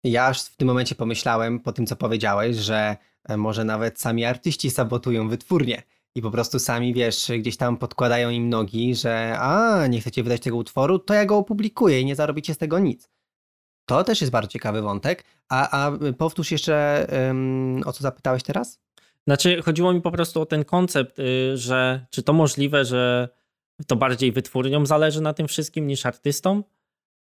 Ja 0.04 0.26
aż 0.26 0.44
w 0.44 0.56
tym 0.56 0.68
momencie 0.68 0.96
pomyślałem, 0.96 1.60
po 1.60 1.72
tym 1.72 1.86
co 1.86 1.96
powiedziałeś, 1.96 2.58
że 2.58 2.98
e, 3.30 3.38
może 3.38 3.64
nawet 3.66 4.00
sami 4.00 4.26
artyści 4.26 4.72
sabotują 4.72 5.30
wytwórnie 5.30 5.84
i 6.16 6.22
po 6.22 6.32
prostu 6.32 6.60
sami, 6.60 6.94
wiesz, 6.94 7.32
gdzieś 7.40 7.58
tam 7.58 7.78
podkładają 7.78 8.30
im 8.30 8.50
nogi, 8.50 8.96
że 8.96 9.36
a, 9.40 9.88
nie 9.88 10.02
chcecie 10.02 10.24
wydać 10.24 10.42
tego 10.42 10.58
utworu, 10.58 11.00
to 11.00 11.14
ja 11.14 11.26
go 11.26 11.38
opublikuję 11.38 12.02
i 12.02 12.06
nie 12.06 12.16
zarobicie 12.16 12.54
z 12.54 12.58
tego 12.58 12.80
nic. 12.80 13.17
To 13.88 14.04
też 14.04 14.22
jest 14.22 14.32
bardzo 14.32 14.50
ciekawy 14.50 14.82
wątek. 14.82 15.24
A, 15.50 15.86
a 15.86 15.92
powtórz 16.18 16.52
jeszcze, 16.52 17.08
um, 17.28 17.82
o 17.86 17.94
co 17.94 18.04
zapytałeś 18.04 18.44
teraz? 18.44 18.80
Znaczy, 19.28 19.62
chodziło 19.62 19.94
mi 19.94 20.02
po 20.02 20.12
prostu 20.12 20.42
o 20.42 20.46
ten 20.46 20.66
koncept, 20.66 21.20
y, 21.20 21.58
że 21.58 22.06
czy 22.10 22.24
to 22.24 22.34
możliwe, 22.34 22.86
że 22.86 23.30
to 23.88 23.96
bardziej 23.96 24.32
wytwórniom 24.32 24.86
zależy 24.86 25.22
na 25.22 25.34
tym 25.34 25.48
wszystkim 25.48 25.88
niż 25.88 26.06
artystom? 26.06 26.64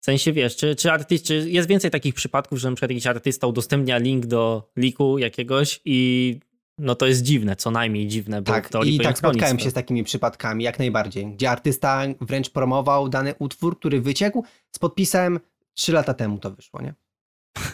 W 0.01 0.05
sensie 0.05 0.33
wiesz, 0.33 0.57
czy, 0.57 0.77
czy, 0.77 0.93
artyst, 0.93 1.27
czy 1.27 1.51
jest 1.51 1.69
więcej 1.69 1.91
takich 1.91 2.15
przypadków, 2.15 2.59
że 2.59 2.71
na 2.71 2.77
przykład 2.77 2.91
jakiś 2.91 3.07
artysta 3.07 3.47
udostępnia 3.47 3.99
link 3.99 4.27
do 4.27 4.71
liku 4.77 5.19
jakiegoś 5.19 5.81
i 5.85 6.41
no 6.79 6.95
to 6.95 7.07
jest 7.07 7.23
dziwne, 7.23 7.57
co 7.57 7.71
najmniej 7.71 8.09
dziwne. 8.09 8.43
Bo 8.43 8.53
tak, 8.53 8.71
i 8.85 8.99
tak 8.99 9.19
spotkałem 9.19 9.59
się 9.59 9.71
z 9.71 9.75
takimi 9.75 10.05
przypadkami, 10.05 10.65
jak 10.65 10.79
najbardziej, 10.79 11.27
gdzie 11.27 11.51
artysta 11.51 12.03
wręcz 12.21 12.51
promował 12.51 13.09
dany 13.09 13.35
utwór, 13.39 13.79
który 13.79 14.01
wyciekł 14.01 14.45
z 14.71 14.79
podpisem 14.79 15.41
3 15.75 15.93
lata 15.93 16.15
temu 16.15 16.39
to 16.39 16.51
wyszło, 16.51 16.83
nie? 16.83 16.95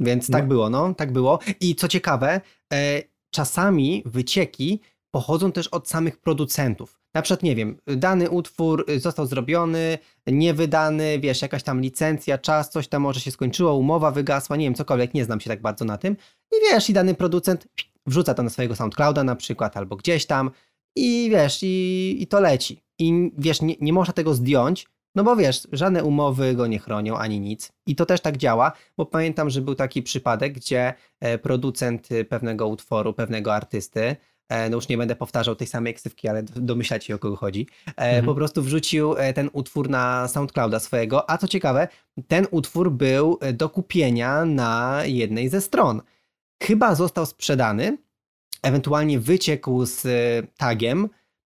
Więc 0.00 0.30
tak 0.30 0.42
no. 0.42 0.48
było, 0.48 0.70
no, 0.70 0.94
tak 0.94 1.12
było. 1.12 1.38
I 1.60 1.74
co 1.74 1.88
ciekawe, 1.88 2.40
e, 2.72 3.02
czasami 3.30 4.02
wycieki 4.06 4.80
pochodzą 5.10 5.52
też 5.52 5.68
od 5.68 5.88
samych 5.88 6.20
producentów. 6.20 7.02
Na 7.14 7.22
przykład, 7.22 7.42
nie 7.42 7.56
wiem, 7.56 7.76
dany 7.86 8.30
utwór 8.30 8.86
został 8.98 9.26
zrobiony, 9.26 9.98
niewydany, 10.26 11.18
wiesz, 11.18 11.42
jakaś 11.42 11.62
tam 11.62 11.80
licencja, 11.80 12.38
czas, 12.38 12.70
coś 12.70 12.88
tam 12.88 13.02
może 13.02 13.20
się 13.20 13.30
skończyło, 13.30 13.74
umowa 13.74 14.10
wygasła, 14.10 14.56
nie 14.56 14.66
wiem, 14.66 14.74
cokolwiek, 14.74 15.14
nie 15.14 15.24
znam 15.24 15.40
się 15.40 15.50
tak 15.50 15.62
bardzo 15.62 15.84
na 15.84 15.98
tym. 15.98 16.16
I 16.52 16.70
wiesz, 16.70 16.90
i 16.90 16.92
dany 16.92 17.14
producent 17.14 17.68
wrzuca 18.06 18.34
to 18.34 18.42
na 18.42 18.50
swojego 18.50 18.76
SoundClouda 18.76 19.24
na 19.24 19.36
przykład, 19.36 19.76
albo 19.76 19.96
gdzieś 19.96 20.26
tam 20.26 20.50
i 20.96 21.28
wiesz, 21.30 21.58
i, 21.62 22.16
i 22.20 22.26
to 22.26 22.40
leci. 22.40 22.82
I 22.98 23.30
wiesz, 23.38 23.62
nie, 23.62 23.74
nie 23.80 23.92
można 23.92 24.12
tego 24.12 24.34
zdjąć, 24.34 24.86
no 25.14 25.24
bo 25.24 25.36
wiesz, 25.36 25.68
żadne 25.72 26.04
umowy 26.04 26.54
go 26.54 26.66
nie 26.66 26.78
chronią 26.78 27.16
ani 27.16 27.40
nic. 27.40 27.72
I 27.86 27.96
to 27.96 28.06
też 28.06 28.20
tak 28.20 28.36
działa, 28.36 28.72
bo 28.96 29.06
pamiętam, 29.06 29.50
że 29.50 29.60
był 29.60 29.74
taki 29.74 30.02
przypadek, 30.02 30.52
gdzie 30.52 30.94
e, 31.20 31.38
producent 31.38 32.08
pewnego 32.28 32.68
utworu, 32.68 33.12
pewnego 33.12 33.54
artysty, 33.54 34.16
e, 34.48 34.70
no 34.70 34.76
już 34.76 34.88
nie 34.88 34.98
będę 34.98 35.16
powtarzał 35.16 35.56
tej 35.56 35.66
samej 35.66 35.94
ksywki, 35.94 36.28
ale 36.28 36.42
domyślacie 36.42 37.14
o 37.14 37.18
kogo 37.18 37.36
chodzi, 37.36 37.66
e, 37.86 37.90
mhm. 37.96 38.24
po 38.24 38.34
prostu 38.34 38.62
wrzucił 38.62 39.14
ten 39.34 39.50
utwór 39.52 39.90
na 39.90 40.28
SoundClouda 40.28 40.80
swojego, 40.80 41.30
a 41.30 41.38
co 41.38 41.48
ciekawe, 41.48 41.88
ten 42.28 42.46
utwór 42.50 42.90
był 42.90 43.38
do 43.52 43.68
kupienia 43.68 44.44
na 44.44 45.02
jednej 45.04 45.48
ze 45.48 45.60
stron 45.60 46.02
chyba 46.62 46.94
został 46.94 47.26
sprzedany, 47.26 47.98
ewentualnie 48.62 49.20
wyciekł 49.20 49.86
z 49.86 50.06
e, 50.06 50.46
tagiem, 50.56 51.08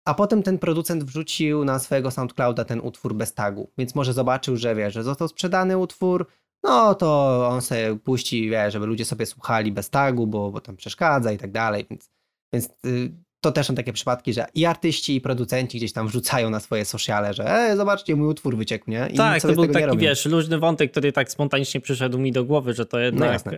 a 0.07 0.15
potem 0.15 0.43
ten 0.43 0.59
producent 0.59 1.05
wrzucił 1.05 1.65
na 1.65 1.79
swojego 1.79 2.11
SoundClouda 2.11 2.65
ten 2.65 2.81
utwór 2.81 3.15
bez 3.15 3.35
tagu. 3.35 3.71
Więc 3.79 3.95
może 3.95 4.13
zobaczył, 4.13 4.57
że 4.57 4.75
wie, 4.75 4.91
że 4.91 5.03
został 5.03 5.29
sprzedany 5.29 5.79
utwór, 5.79 6.27
no 6.63 6.95
to 6.95 7.49
on 7.49 7.63
sobie 7.63 7.97
puści, 7.97 8.51
wie, 8.51 8.71
żeby 8.71 8.87
ludzie 8.87 9.05
sobie 9.05 9.27
słuchali 9.27 9.73
bez 9.73 9.91
tagu, 9.91 10.27
bo, 10.27 10.51
bo 10.51 10.61
tam 10.61 10.77
przeszkadza 10.77 11.33
i 11.33 11.39
tak 11.39 11.53
dalej. 11.53 11.87
Więc, 11.91 12.11
więc 12.53 12.69
y, 12.87 13.13
to 13.41 13.53
też 13.53 13.67
są 13.67 13.75
takie 13.75 13.93
przypadki, 13.93 14.33
że 14.33 14.47
i 14.55 14.65
artyści, 14.65 15.17
i 15.17 15.21
producenci 15.21 15.79
gdzieś 15.79 15.93
tam 15.93 16.09
wrzucają 16.09 16.51
na 16.51 16.61
swoje 16.61 16.85
sociale, 16.85 17.35
że 17.35 17.45
e, 17.45 17.77
zobaczcie, 17.77 18.17
mój 18.17 18.29
utwór 18.29 18.57
wyciekł, 18.57 18.91
nie? 18.91 19.09
I 19.13 19.17
tak, 19.17 19.43
to 19.43 19.53
był 19.53 19.67
taki, 19.67 19.99
wiesz, 19.99 20.27
luźny 20.27 20.59
wątek, 20.59 20.91
który 20.91 21.13
tak 21.13 21.31
spontanicznie 21.31 21.81
przyszedł 21.81 22.19
mi 22.19 22.33
do 22.33 22.45
głowy, 22.45 22.75
że 22.75 22.87
to 22.87 22.99
jednak 22.99 23.45
no 23.45 23.53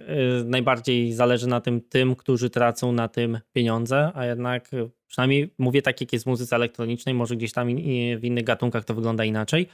najbardziej 0.45 1.13
zależy 1.13 1.47
na 1.47 1.61
tym 1.61 1.81
tym, 1.81 2.17
którzy 2.17 2.51
tracą 2.51 2.93
na 2.93 3.09
tym 3.09 3.39
pieniądze, 3.53 4.11
a 4.15 4.27
jednak 4.27 4.75
y, 4.75 4.91
przynajmniej 5.07 5.55
mówię 5.59 5.83
tak, 5.83 6.01
jak 6.01 6.13
jest 6.13 6.25
w 6.25 6.29
muzyce 6.29 6.57
elektronicznej, 6.57 7.15
może 7.15 7.37
gdzieś 7.37 7.53
tam 7.53 7.69
w 8.19 8.25
innych 8.25 8.45
gatunkach 8.45 8.85
to 8.85 8.95
wygląda 8.95 9.25
inaczej, 9.25 9.69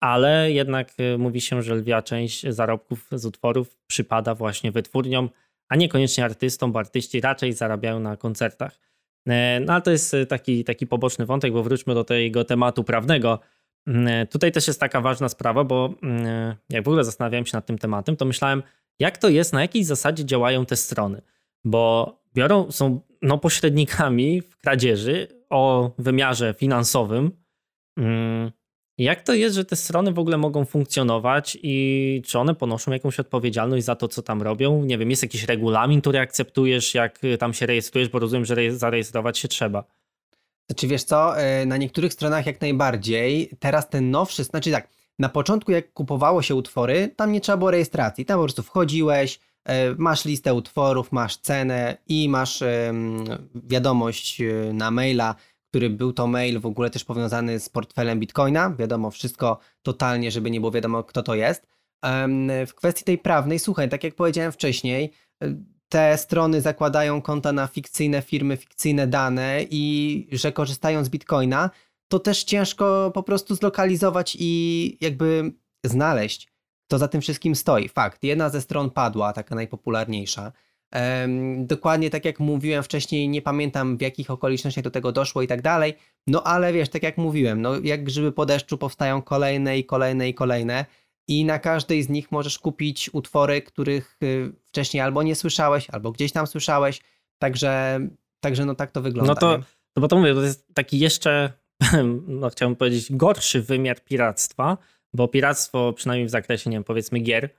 ale 0.00 0.52
jednak 0.52 0.92
y, 1.00 1.18
mówi 1.18 1.40
się, 1.40 1.62
że 1.62 1.74
lwia 1.74 2.02
część 2.02 2.46
zarobków 2.48 3.08
z 3.12 3.26
utworów 3.26 3.78
przypada 3.86 4.34
właśnie 4.34 4.72
wytwórniom, 4.72 5.30
a 5.68 5.76
niekoniecznie 5.76 6.24
artystom, 6.24 6.72
bo 6.72 6.78
artyści 6.78 7.20
raczej 7.20 7.52
zarabiają 7.52 8.00
na 8.00 8.16
koncertach. 8.16 8.89
E, 9.28 9.60
no 9.60 9.72
ale 9.72 9.82
to 9.82 9.90
jest 9.90 10.14
e, 10.14 10.26
taki, 10.26 10.64
taki 10.64 10.86
poboczny 10.86 11.26
wątek, 11.26 11.52
bo 11.52 11.62
wróćmy 11.62 11.94
do 11.94 12.04
tego 12.04 12.44
tematu 12.44 12.84
prawnego. 12.84 13.40
mm, 13.86 14.26
tutaj 14.26 14.52
też 14.52 14.66
jest 14.66 14.80
taka 14.80 15.00
ważna 15.00 15.28
sprawa, 15.28 15.64
bo 15.64 15.94
mm, 16.02 16.54
jak 16.70 16.84
w 16.84 16.88
ogóle 16.88 17.04
zastanawiałem 17.04 17.46
się 17.46 17.56
nad 17.56 17.66
tym 17.66 17.78
tematem, 17.78 18.16
to 18.16 18.24
myślałem, 18.24 18.62
jak 18.98 19.18
to 19.18 19.28
jest, 19.28 19.52
na 19.52 19.60
jakiej 19.60 19.84
zasadzie 19.84 20.24
działają 20.24 20.66
te 20.66 20.76
strony. 20.76 21.22
Bo 21.64 22.14
biorą, 22.34 22.70
są 22.70 23.00
no, 23.22 23.38
pośrednikami 23.38 24.42
w 24.42 24.56
kradzieży 24.56 25.28
o 25.50 25.90
wymiarze 25.98 26.54
finansowym. 26.54 27.30
Jak 29.00 29.22
to 29.22 29.34
jest, 29.34 29.56
że 29.56 29.64
te 29.64 29.76
strony 29.76 30.12
w 30.12 30.18
ogóle 30.18 30.38
mogą 30.38 30.64
funkcjonować 30.64 31.58
i 31.62 32.22
czy 32.26 32.38
one 32.38 32.54
ponoszą 32.54 32.92
jakąś 32.92 33.20
odpowiedzialność 33.20 33.84
za 33.84 33.96
to, 33.96 34.08
co 34.08 34.22
tam 34.22 34.42
robią? 34.42 34.84
Nie 34.84 34.98
wiem, 34.98 35.10
jest 35.10 35.22
jakiś 35.22 35.44
regulamin, 35.44 36.00
który 36.00 36.18
akceptujesz, 36.18 36.94
jak 36.94 37.18
tam 37.38 37.54
się 37.54 37.66
rejestrujesz, 37.66 38.08
bo 38.08 38.18
rozumiem, 38.18 38.44
że 38.44 38.56
zarejestrować 38.72 39.38
się 39.38 39.48
trzeba. 39.48 39.84
Znaczy 40.70 40.86
wiesz 40.86 41.04
co, 41.04 41.38
e, 41.38 41.66
na 41.66 41.76
niektórych 41.76 42.12
stronach 42.12 42.46
jak 42.46 42.60
najbardziej, 42.60 43.50
teraz 43.58 43.88
ten 43.88 44.10
nowszy, 44.10 44.44
znaczy 44.44 44.70
tak, 44.70 44.88
na 45.18 45.28
początku 45.28 45.72
jak 45.72 45.92
kupowało 45.92 46.42
się 46.42 46.54
utwory, 46.54 47.14
tam 47.16 47.32
nie 47.32 47.40
trzeba 47.40 47.58
było 47.58 47.70
rejestracji, 47.70 48.24
tam 48.24 48.38
po 48.38 48.44
prostu 48.44 48.62
wchodziłeś, 48.62 49.40
e, 49.64 49.94
masz 49.98 50.24
listę 50.24 50.54
utworów, 50.54 51.12
masz 51.12 51.36
cenę 51.36 51.96
i 52.08 52.28
masz 52.28 52.62
wiadomość 53.54 54.42
na 54.72 54.90
maila, 54.90 55.34
który 55.70 55.90
był 55.90 56.12
to 56.12 56.26
mail 56.26 56.60
w 56.60 56.66
ogóle 56.66 56.90
też 56.90 57.04
powiązany 57.04 57.60
z 57.60 57.68
portfelem 57.68 58.20
Bitcoina. 58.20 58.74
Wiadomo, 58.78 59.10
wszystko 59.10 59.58
totalnie, 59.82 60.30
żeby 60.30 60.50
nie 60.50 60.60
było 60.60 60.72
wiadomo, 60.72 61.04
kto 61.04 61.22
to 61.22 61.34
jest. 61.34 61.66
W 62.66 62.74
kwestii 62.74 63.04
tej 63.04 63.18
prawnej, 63.18 63.58
słuchaj, 63.58 63.88
tak 63.88 64.04
jak 64.04 64.14
powiedziałem 64.14 64.52
wcześniej, 64.52 65.12
te 65.88 66.18
strony 66.18 66.60
zakładają 66.60 67.22
konta 67.22 67.52
na 67.52 67.66
fikcyjne 67.66 68.22
firmy, 68.22 68.56
fikcyjne 68.56 69.06
dane 69.06 69.64
i 69.70 70.28
że 70.32 70.52
korzystają 70.52 71.04
z 71.04 71.08
Bitcoina, 71.08 71.70
to 72.08 72.18
też 72.18 72.44
ciężko 72.44 73.10
po 73.14 73.22
prostu 73.22 73.54
zlokalizować 73.54 74.36
i 74.40 74.98
jakby 75.00 75.52
znaleźć, 75.84 76.48
kto 76.88 76.98
za 76.98 77.08
tym 77.08 77.20
wszystkim 77.20 77.54
stoi. 77.56 77.88
Fakt, 77.88 78.24
jedna 78.24 78.48
ze 78.50 78.60
stron 78.60 78.90
padła, 78.90 79.32
taka 79.32 79.54
najpopularniejsza. 79.54 80.52
Dokładnie 81.56 82.10
tak 82.10 82.24
jak 82.24 82.40
mówiłem 82.40 82.82
wcześniej, 82.82 83.28
nie 83.28 83.42
pamiętam 83.42 83.96
w 83.96 84.00
jakich 84.00 84.30
okolicznościach 84.30 84.84
do 84.84 84.90
tego 84.90 85.12
doszło 85.12 85.42
i 85.42 85.46
tak 85.46 85.62
dalej. 85.62 85.94
No 86.26 86.42
ale 86.42 86.72
wiesz, 86.72 86.88
tak 86.88 87.02
jak 87.02 87.18
mówiłem, 87.18 87.62
no 87.62 87.80
jak 87.82 88.04
grzyby 88.04 88.32
po 88.32 88.46
deszczu 88.46 88.78
powstają 88.78 89.22
kolejne 89.22 89.78
i 89.78 89.84
kolejne 89.84 90.28
i 90.28 90.34
kolejne 90.34 90.84
i 91.28 91.44
na 91.44 91.58
każdej 91.58 92.02
z 92.02 92.08
nich 92.08 92.32
możesz 92.32 92.58
kupić 92.58 93.10
utwory, 93.12 93.62
których 93.62 94.18
y, 94.22 94.52
wcześniej 94.66 95.00
albo 95.00 95.22
nie 95.22 95.34
słyszałeś, 95.34 95.90
albo 95.90 96.12
gdzieś 96.12 96.32
tam 96.32 96.46
słyszałeś, 96.46 97.00
także, 97.38 98.00
także 98.40 98.64
no 98.64 98.74
tak 98.74 98.90
to 98.90 99.02
wygląda. 99.02 99.32
No 99.32 99.40
to, 99.40 99.58
no 99.96 100.00
bo 100.00 100.08
to 100.08 100.16
mówię, 100.16 100.34
to 100.34 100.42
jest 100.42 100.74
taki 100.74 100.98
jeszcze, 100.98 101.52
no 102.28 102.50
chciałbym 102.50 102.76
powiedzieć, 102.76 103.12
gorszy 103.12 103.62
wymiar 103.62 104.04
piractwa, 104.04 104.78
bo 105.12 105.28
piractwo, 105.28 105.92
przynajmniej 105.92 106.26
w 106.26 106.30
zakresie, 106.30 106.70
nie 106.70 106.76
wiem, 106.76 106.84
powiedzmy 106.84 107.18
gier, 107.18 107.50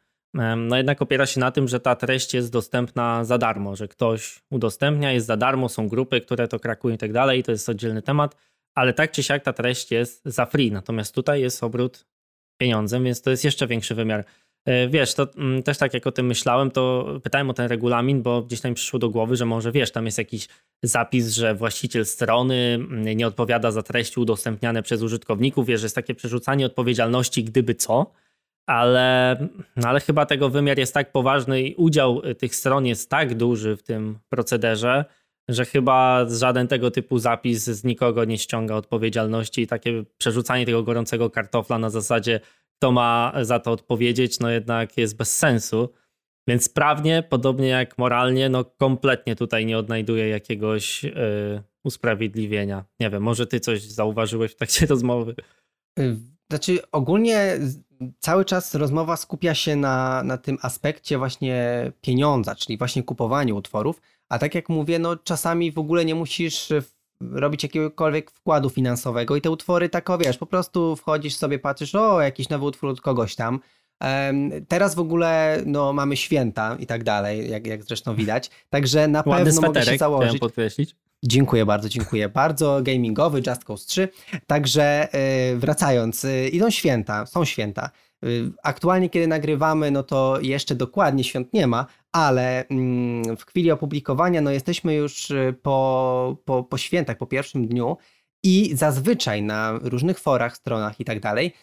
no 0.58 0.78
jednak 0.78 1.02
opiera 1.02 1.26
się 1.26 1.40
na 1.40 1.52
tym, 1.52 1.68
że 1.68 1.80
ta 1.80 1.96
treść 1.96 2.34
jest 2.34 2.52
dostępna 2.52 3.24
za 3.24 3.38
darmo, 3.38 3.76
że 3.76 3.88
ktoś 3.88 4.42
udostępnia, 4.50 5.12
jest 5.12 5.28
za 5.28 5.38
darmo, 5.38 5.70
są 5.70 5.88
grupy, 5.88 6.22
które 6.22 6.48
to 6.48 6.60
krakują 6.60 6.96
i 6.96 6.98
tak 6.98 7.14
dalej, 7.14 7.44
to 7.44 7.52
jest 7.52 7.70
oddzielny 7.70 8.02
temat, 8.02 8.36
ale 8.76 8.94
tak 8.94 9.12
czy 9.12 9.24
siak 9.24 9.44
ta 9.44 9.54
treść 9.54 9.92
jest 9.92 10.22
za 10.26 10.46
free, 10.46 10.72
natomiast 10.72 11.16
tutaj 11.16 11.42
jest 11.42 11.64
obrót 11.64 12.06
pieniądzem, 12.58 13.04
więc 13.04 13.22
to 13.22 13.30
jest 13.32 13.44
jeszcze 13.44 13.68
większy 13.68 13.96
wymiar. 13.96 14.26
E, 14.66 14.88
wiesz, 14.88 15.14
to 15.14 15.28
mm, 15.38 15.64
też 15.64 15.78
tak 15.78 15.94
jak 15.94 16.08
o 16.08 16.12
tym 16.12 16.26
myślałem, 16.26 16.72
to 16.72 17.06
pytałem 17.24 17.50
o 17.50 17.54
ten 17.54 17.68
regulamin, 17.68 18.22
bo 18.22 18.42
gdzieś 18.42 18.62
tam 18.62 18.74
przyszło 18.74 19.00
do 19.00 19.10
głowy, 19.10 19.36
że 19.36 19.46
może 19.46 19.72
wiesz, 19.72 19.92
tam 19.92 20.06
jest 20.06 20.18
jakiś 20.18 20.48
zapis, 20.84 21.30
że 21.30 21.56
właściciel 21.56 22.06
strony 22.06 22.56
mm, 22.56 23.04
nie 23.18 23.28
odpowiada 23.28 23.72
za 23.72 23.84
treści 23.84 24.20
udostępniane 24.20 24.84
przez 24.84 25.02
użytkowników, 25.02 25.66
wiesz, 25.66 25.82
że 25.82 25.86
jest 25.86 25.96
takie 25.96 26.16
przerzucanie 26.16 26.66
odpowiedzialności, 26.66 27.44
gdyby 27.44 27.76
co, 27.76 28.12
ale, 28.72 29.38
no 29.76 29.90
ale 29.90 30.00
chyba 30.00 30.26
tego 30.26 30.50
wymiar 30.50 30.78
jest 30.78 30.94
tak 30.94 31.12
poważny 31.12 31.62
i 31.62 31.76
udział 31.76 32.22
tych 32.38 32.56
stron 32.56 32.86
jest 32.86 33.10
tak 33.10 33.36
duży 33.36 33.78
w 33.78 33.84
tym 33.84 34.20
procederze, 34.30 35.06
że 35.50 35.66
chyba 35.66 36.26
żaden 36.30 36.68
tego 36.68 36.92
typu 36.92 37.20
zapis 37.20 37.64
z 37.64 37.84
nikogo 37.84 38.26
nie 38.26 38.38
ściąga 38.38 38.76
odpowiedzialności 38.76 39.62
i 39.62 39.68
takie 39.68 40.04
przerzucanie 40.18 40.66
tego 40.66 40.84
gorącego 40.84 41.30
kartofla 41.30 41.78
na 41.78 41.90
zasadzie, 41.90 42.40
kto 42.78 42.92
ma 42.92 43.34
za 43.42 43.60
to 43.60 43.72
odpowiedzieć, 43.72 44.40
no 44.40 44.50
jednak 44.50 44.98
jest 44.98 45.18
bez 45.18 45.38
sensu. 45.38 45.90
Więc 46.48 46.70
prawnie, 46.70 47.24
podobnie 47.30 47.68
jak 47.68 47.98
moralnie, 47.98 48.50
no 48.50 48.66
kompletnie 48.66 49.36
tutaj 49.36 49.66
nie 49.66 49.78
odnajduję 49.78 50.30
jakiegoś 50.30 51.04
yy, 51.04 51.12
usprawiedliwienia. 51.84 52.86
Nie 53.00 53.10
wiem, 53.10 53.24
może 53.24 53.48
ty 53.48 53.60
coś 53.60 53.82
zauważyłeś 53.82 54.52
w 54.52 54.56
trakcie 54.56 54.86
rozmowy? 54.96 55.36
Znaczy, 56.52 56.80
ogólnie 56.92 57.60
cały 58.20 58.46
czas 58.46 58.76
rozmowa 58.76 59.18
skupia 59.18 59.56
się 59.56 59.76
na, 59.76 60.24
na 60.24 60.38
tym 60.38 60.58
aspekcie 60.62 61.18
właśnie 61.18 61.92
pieniądza, 62.02 62.56
czyli 62.56 62.78
właśnie 62.78 63.04
kupowaniu 63.04 63.58
utworów, 63.58 64.02
a 64.30 64.40
tak 64.40 64.56
jak 64.56 64.70
mówię, 64.70 65.00
no 65.00 65.16
czasami 65.16 65.72
w 65.72 65.80
ogóle 65.80 66.06
nie 66.06 66.16
musisz 66.16 66.72
e, 66.72 66.82
robić 67.22 67.64
jakiegokolwiek 67.64 68.32
wkładu 68.32 68.70
finansowego 68.70 69.36
i 69.36 69.42
te 69.42 69.52
utwory 69.52 69.90
tak, 69.90 70.10
o 70.10 70.18
wiesz, 70.18 70.38
po 70.38 70.46
prostu 70.46 70.96
wchodzisz 70.96 71.36
sobie, 71.36 71.60
patrzysz, 71.60 71.96
o, 71.96 72.22
jakiś 72.22 72.50
nowy 72.50 72.66
utwór 72.66 72.90
od 72.90 73.02
kogoś 73.02 73.36
tam. 73.36 73.60
Teraz 74.68 74.96
w 74.96 75.00
ogóle 75.00 75.62
no, 75.66 75.94
mamy 75.94 76.18
święta 76.18 76.78
i 76.80 76.86
tak 76.86 77.04
dalej, 77.04 77.50
jak, 77.50 77.68
jak 77.68 77.84
zresztą 77.84 78.16
widać. 78.16 78.50
Także 78.70 79.08
na 79.08 79.24
Ładny 79.26 79.46
pewno 79.46 79.62
mogę 79.62 79.84
się 79.84 79.98
założyć. 79.98 80.40
podkreślić. 80.40 80.96
Dziękuję 81.24 81.66
bardzo, 81.66 81.90
dziękuję 81.90 82.30
bardzo. 82.30 82.82
Gamingowy, 82.82 83.42
Just 83.48 83.64
Cause 83.64 83.86
3. 83.88 84.10
Także 84.48 85.08
yy, 85.52 85.60
wracając, 85.60 86.24
yy, 86.24 86.50
idą 86.50 86.70
święta, 86.70 87.26
są 87.26 87.46
święta. 87.46 87.90
Yy, 88.22 88.52
aktualnie, 88.64 89.10
kiedy 89.10 89.28
nagrywamy, 89.28 89.92
no 89.92 90.04
to 90.04 90.40
jeszcze 90.42 90.76
dokładnie 90.76 91.24
świąt 91.24 91.54
nie 91.54 91.68
ma, 91.68 91.86
ale 92.12 92.68
mm, 92.68 93.38
w 93.38 93.46
chwili 93.46 93.72
opublikowania, 93.72 94.42
no 94.42 94.52
jesteśmy 94.52 94.96
już 94.96 95.32
po, 95.62 96.38
po, 96.46 96.64
po 96.64 96.78
świętach, 96.78 97.18
po 97.18 97.28
pierwszym 97.28 97.68
dniu 97.68 97.98
i 98.44 98.72
zazwyczaj 98.76 99.44
na 99.44 99.80
różnych 99.82 100.20
forach, 100.20 100.58
stronach 100.58 101.00
i 101.00 101.06
tak 101.06 101.20
dalej 101.20 101.54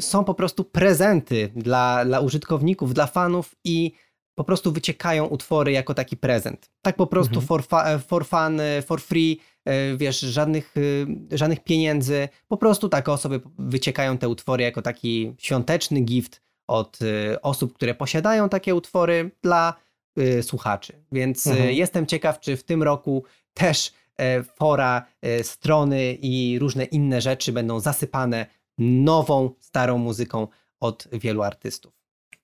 są 0.00 0.24
po 0.24 0.34
prostu 0.34 0.64
prezenty 0.64 1.52
dla, 1.56 2.04
dla 2.04 2.20
użytkowników, 2.20 2.94
dla 2.94 3.06
fanów 3.06 3.54
i 3.64 3.92
po 4.34 4.44
prostu 4.44 4.72
wyciekają 4.72 5.26
utwory 5.26 5.72
jako 5.72 5.94
taki 5.94 6.16
prezent. 6.16 6.70
Tak 6.82 6.96
po 6.96 7.06
prostu 7.06 7.34
mhm. 7.34 7.46
for, 7.46 7.62
fa, 7.62 7.98
for 7.98 8.26
fun, 8.26 8.60
for 8.86 9.00
free, 9.00 9.40
e, 9.64 9.96
wiesz, 9.96 10.20
żadnych, 10.20 10.74
e, 11.32 11.38
żadnych 11.38 11.64
pieniędzy. 11.64 12.28
Po 12.48 12.56
prostu 12.56 12.88
tak 12.88 13.08
osoby 13.08 13.40
wyciekają 13.58 14.18
te 14.18 14.28
utwory 14.28 14.64
jako 14.64 14.82
taki 14.82 15.34
świąteczny 15.38 16.00
gift 16.00 16.42
od 16.66 16.98
e, 17.02 17.42
osób, 17.42 17.72
które 17.72 17.94
posiadają 17.94 18.48
takie 18.48 18.74
utwory 18.74 19.30
dla 19.42 19.74
słuchaczy. 20.42 20.92
Więc 21.12 21.46
mhm. 21.46 21.70
jestem 21.70 22.06
ciekaw, 22.06 22.40
czy 22.40 22.56
w 22.56 22.64
tym 22.64 22.82
roku 22.82 23.24
też 23.54 23.92
fora, 24.56 25.06
strony 25.42 26.12
i 26.12 26.58
różne 26.58 26.84
inne 26.84 27.20
rzeczy 27.20 27.52
będą 27.52 27.80
zasypane 27.80 28.46
nową, 28.78 29.50
starą 29.60 29.98
muzyką 29.98 30.48
od 30.80 31.08
wielu 31.12 31.42
artystów. 31.42 31.99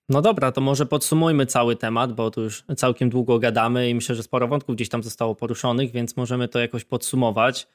No 0.08 0.22
dobra, 0.22 0.52
to 0.52 0.60
może 0.60 0.86
podsumujmy 0.86 1.46
cały 1.46 1.76
temat, 1.76 2.12
bo 2.12 2.30
tu 2.30 2.42
już 2.42 2.64
całkiem 2.76 3.10
długo 3.10 3.38
gadamy 3.38 3.90
i 3.90 3.94
myślę, 3.94 4.14
że 4.14 4.22
sporo 4.22 4.48
wątków 4.48 4.74
gdzieś 4.74 4.88
tam 4.88 5.02
zostało 5.02 5.34
poruszonych, 5.34 5.92
więc 5.92 6.16
możemy 6.16 6.48
to 6.48 6.58
jakoś 6.58 6.84
podsumować. 6.84 7.68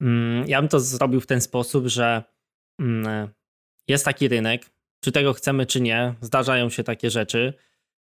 Mm, 0.00 0.48
ja 0.48 0.60
bym 0.60 0.68
to 0.68 0.80
zrobił 0.80 1.20
w 1.20 1.26
ten 1.26 1.40
sposób, 1.40 1.86
że 1.86 2.22
mm, 2.80 3.28
jest 3.88 4.04
taki 4.04 4.28
rynek, 4.28 4.70
czy 5.00 5.12
tego 5.12 5.32
chcemy, 5.32 5.66
czy 5.66 5.80
nie, 5.80 6.14
zdarzają 6.20 6.70
się 6.70 6.84
takie 6.84 7.10
rzeczy. 7.10 7.54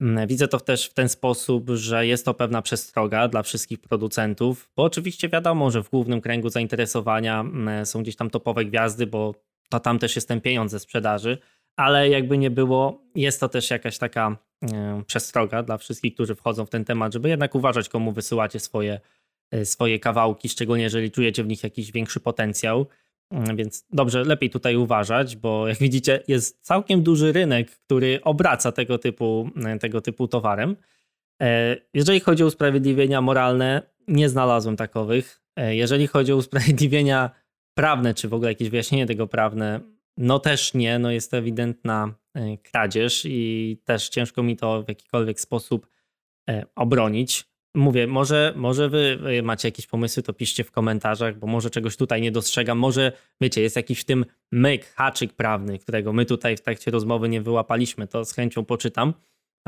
Mm, 0.01 0.29
widzę 0.29 0.49
to 0.49 0.61
też 0.61 0.87
w 0.87 0.95
ten 0.95 1.09
sposób, 1.09 1.71
że 1.71 2.07
jest 2.07 2.25
to 2.25 2.35
pewna 2.35 2.63
przestroga 2.63 3.29
dla 3.29 3.43
wszystkich 3.43 3.79
producentów, 3.81 4.71
bo 4.77 4.83
oczywiście 4.85 5.29
wiadomo, 5.29 5.71
że 5.71 5.83
w 5.83 5.91
głównym 5.91 6.21
kręgu 6.21 6.49
zainteresowania 6.51 7.45
są 7.85 8.03
gdzieś 8.03 8.17
tam 8.17 8.31
topowe 8.31 8.65
gwiazdy, 8.65 9.07
bo 9.07 9.35
to 9.69 9.81
tam 9.81 9.99
też 9.99 10.17
jest 10.17 10.29
ten 10.29 10.41
pieniądz 10.41 10.71
ze 10.71 10.81
sprzedaży 10.81 11.39
ale 11.79 12.09
jakby 12.09 12.39
nie 12.39 12.51
było, 12.51 13.03
jest 13.15 13.41
to 13.41 13.49
też 13.49 13.71
jakaś 13.71 13.99
taka 13.99 14.37
e, 14.73 15.03
przestroga 15.07 15.63
dla 15.63 15.79
wszystkich, 15.79 16.15
którzy 16.15 16.35
wchodzą 16.35 16.67
w 16.67 16.71
ten 16.71 16.85
temat, 16.85 17.13
żeby 17.13 17.29
jednak 17.29 17.55
uważać, 17.55 17.89
komu 17.89 18.13
wysyłacie 18.13 18.61
swoje, 18.61 19.01
e, 19.51 19.65
swoje 19.65 19.99
kawałki, 19.99 20.49
szczególnie 20.49 20.83
jeżeli 20.83 21.11
czujecie 21.11 21.45
w 21.45 21.49
nich 21.49 21.63
jakiś 21.63 21.93
większy 21.93 22.21
potencjał. 22.21 22.87
Mm, 23.31 23.57
więc 23.57 23.87
dobrze, 23.91 24.25
lepiej 24.25 24.51
tutaj 24.51 24.77
uważać, 24.77 25.37
bo 25.37 25.65
jak 25.69 25.79
widzicie, 25.79 26.23
jest 26.29 26.65
całkiem 26.65 27.03
duży 27.03 27.33
rynek, 27.33 27.71
który 27.71 28.21
obraca 28.23 28.73
tego 28.73 28.99
typu, 28.99 29.51
e, 29.67 29.79
tego 29.79 30.01
typu 30.01 30.29
towarem. 30.29 30.77
Jeżeli 31.95 32.21
chodzi 32.21 32.43
o 32.43 32.47
usprawiedliwienia 32.47 33.21
moralne, 33.21 33.83
nie 34.09 34.29
znalazłem 34.29 34.77
takowych. 34.77 35.41
Jeżeli 35.69 36.07
chodzi 36.07 36.33
o 36.33 36.37
usprawiedliwienia 36.37 37.31
prawne, 37.75 38.15
czy 38.15 38.29
w 38.29 38.35
ogóle 38.35 38.51
jakieś 38.51 38.69
wyjaśnienie 38.69 39.07
tego 39.07 39.27
prawne, 39.27 39.81
no 40.19 40.39
też 40.39 40.75
nie, 40.75 40.99
no 40.99 41.11
jest 41.11 41.31
to 41.31 41.37
ewidentna 41.37 42.15
e, 42.35 42.57
kradzież 42.57 43.23
i 43.25 43.79
też 43.85 44.09
ciężko 44.09 44.43
mi 44.43 44.57
to 44.57 44.83
w 44.83 44.89
jakikolwiek 44.89 45.41
sposób 45.41 45.89
e, 46.51 46.65
obronić. 46.75 47.49
mówię, 47.75 48.07
może, 48.07 48.53
może 48.57 48.89
wy 48.89 49.19
macie 49.43 49.69
jakieś 49.69 49.87
pomysły, 49.87 50.23
to 50.23 50.33
piszcie 50.33 50.65
w 50.65 50.71
komentarzach, 50.71 51.39
bo 51.39 51.47
może 51.47 51.71
czegoś 51.71 51.97
tutaj 51.97 52.23
nie 52.23 52.33
dostrzegam. 52.33 52.79
Może, 52.79 53.13
wiecie, 53.41 53.63
jest 53.63 53.77
jakiś 53.77 54.01
w 54.01 54.05
tym 54.05 54.25
myk, 54.53 54.87
haczyk 54.87 55.33
prawny, 55.33 55.79
którego 55.79 56.13
my 56.13 56.25
tutaj 56.25 56.57
w 56.57 56.61
trakcie 56.61 56.91
rozmowy 56.91 57.29
nie 57.29 57.43
wyłapaliśmy, 57.43 58.07
to 58.07 58.25
z 58.25 58.33
chęcią 58.33 58.65
poczytam. 58.65 59.15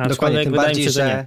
Dokładnie, 0.09 0.45
tym 0.45 0.53
bardziej, 0.53 0.85
się, 0.85 0.91
że, 0.91 1.01
że 1.01 1.27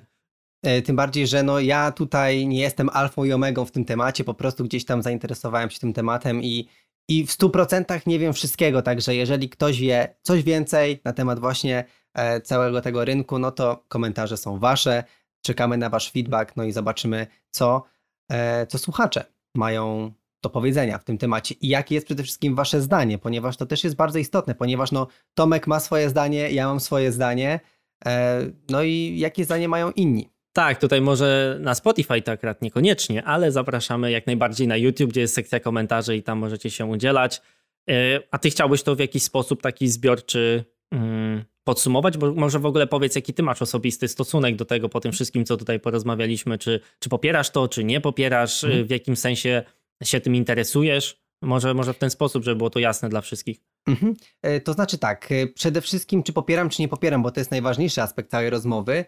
e, 0.72 0.82
tym 0.82 0.96
bardziej, 0.96 1.28
że 1.28 1.44
no 1.44 1.60
ja 1.60 1.92
tutaj 1.92 2.48
nie 2.48 2.62
jestem 2.62 2.90
alfą 2.90 3.24
i 3.24 3.34
omegą 3.34 3.66
w 3.66 3.72
tym 3.72 3.86
temacie, 3.86 4.24
po 4.24 4.34
prostu 4.34 4.64
gdzieś 4.64 4.86
tam 4.86 5.02
zainteresowałem 5.02 5.70
się 5.70 5.80
tym 5.80 5.94
tematem 5.94 6.44
i, 6.44 6.68
i 7.10 7.28
w 7.28 7.30
100% 7.30 8.08
nie 8.08 8.20
wiem 8.20 8.34
wszystkiego, 8.34 8.82
także 8.82 9.16
jeżeli 9.16 9.50
ktoś 9.50 9.80
wie 9.80 10.16
coś 10.22 10.44
więcej 10.44 11.02
na 11.06 11.14
temat 11.14 11.40
właśnie 11.40 11.84
e, 12.14 12.42
całego 12.42 12.82
tego 12.82 13.06
rynku, 13.06 13.40
no 13.40 13.52
to 13.52 13.86
komentarze 13.88 14.38
są 14.38 14.60
wasze. 14.60 15.04
Czekamy 15.46 15.78
na 15.78 15.90
Wasz 15.90 16.12
feedback, 16.12 16.56
no 16.56 16.64
i 16.64 16.72
zobaczymy, 16.72 17.28
co, 17.52 17.84
e, 18.32 18.68
co 18.68 18.78
słuchacze 18.78 19.26
mają 19.56 20.12
do 20.44 20.50
powiedzenia 20.50 20.98
w 20.98 21.04
tym 21.04 21.18
temacie 21.18 21.56
i 21.62 21.68
jakie 21.68 21.96
jest 21.96 22.08
przede 22.08 22.24
wszystkim 22.24 22.56
Wasze 22.56 22.82
zdanie, 22.82 23.18
ponieważ 23.18 23.58
to 23.58 23.66
też 23.66 23.84
jest 23.84 23.96
bardzo 23.96 24.20
istotne, 24.20 24.56
ponieważ 24.56 24.92
no, 24.92 25.08
Tomek 25.34 25.68
ma 25.68 25.80
swoje 25.80 26.10
zdanie, 26.10 26.52
ja 26.52 26.68
mam 26.68 26.80
swoje 26.80 27.12
zdanie, 27.12 27.60
e, 28.06 28.42
no 28.70 28.84
i 28.84 29.16
jakie 29.18 29.46
zdanie 29.46 29.68
mają 29.68 29.92
inni. 29.92 30.30
Tak, 30.54 30.80
tutaj 30.80 31.02
może 31.02 31.58
na 31.60 31.76
Spotify 31.76 32.22
to 32.22 32.32
akurat 32.32 32.62
niekoniecznie, 32.62 33.24
ale 33.24 33.52
zapraszamy 33.52 34.12
jak 34.12 34.28
najbardziej 34.28 34.68
na 34.68 34.78
YouTube, 34.78 35.10
gdzie 35.10 35.22
jest 35.22 35.34
sekcja 35.34 35.60
komentarzy 35.60 36.18
i 36.18 36.24
tam 36.24 36.38
możecie 36.38 36.70
się 36.70 36.86
udzielać. 36.86 37.42
E, 37.90 38.20
a 38.32 38.40
ty 38.40 38.50
chciałbyś 38.50 38.84
to 38.84 38.96
w 38.96 39.00
jakiś 39.00 39.24
sposób 39.24 39.62
taki 39.62 39.88
zbiorczy 39.88 40.66
mm, 40.92 41.44
podsumować, 41.64 42.18
bo 42.18 42.34
może 42.34 42.60
w 42.60 42.66
ogóle 42.66 42.88
powiedz, 42.88 43.16
jaki 43.16 43.34
ty 43.34 43.44
masz 43.44 43.62
osobisty 43.62 44.08
stosunek 44.08 44.56
do 44.56 44.66
tego 44.66 44.90
po 44.90 45.00
tym 45.00 45.12
wszystkim, 45.12 45.46
co 45.46 45.58
tutaj 45.58 45.80
porozmawialiśmy, 45.80 46.58
czy, 46.58 46.80
czy 47.00 47.10
popierasz 47.10 47.50
to, 47.50 47.68
czy 47.68 47.84
nie 47.84 48.02
popierasz, 48.02 48.64
mhm. 48.64 48.86
w 48.86 48.90
jakim 48.90 49.16
sensie 49.16 49.64
się 50.04 50.22
tym 50.22 50.36
interesujesz? 50.36 51.24
Może, 51.42 51.74
może 51.74 51.94
w 51.94 51.98
ten 51.98 52.10
sposób, 52.10 52.44
żeby 52.44 52.56
było 52.56 52.70
to 52.70 52.80
jasne 52.80 53.10
dla 53.10 53.22
wszystkich. 53.22 53.60
Mhm. 53.88 54.14
E, 54.42 54.62
to 54.62 54.74
znaczy 54.74 54.98
tak, 54.98 55.32
e, 55.32 55.48
przede 55.48 55.82
wszystkim 55.82 56.24
czy 56.24 56.34
popieram, 56.34 56.70
czy 56.70 56.82
nie 56.82 56.88
popieram, 56.88 57.24
bo 57.24 57.32
to 57.32 57.40
jest 57.40 57.52
najważniejszy 57.52 58.02
aspekt 58.02 58.32
całej 58.32 58.50
rozmowy. 58.50 59.06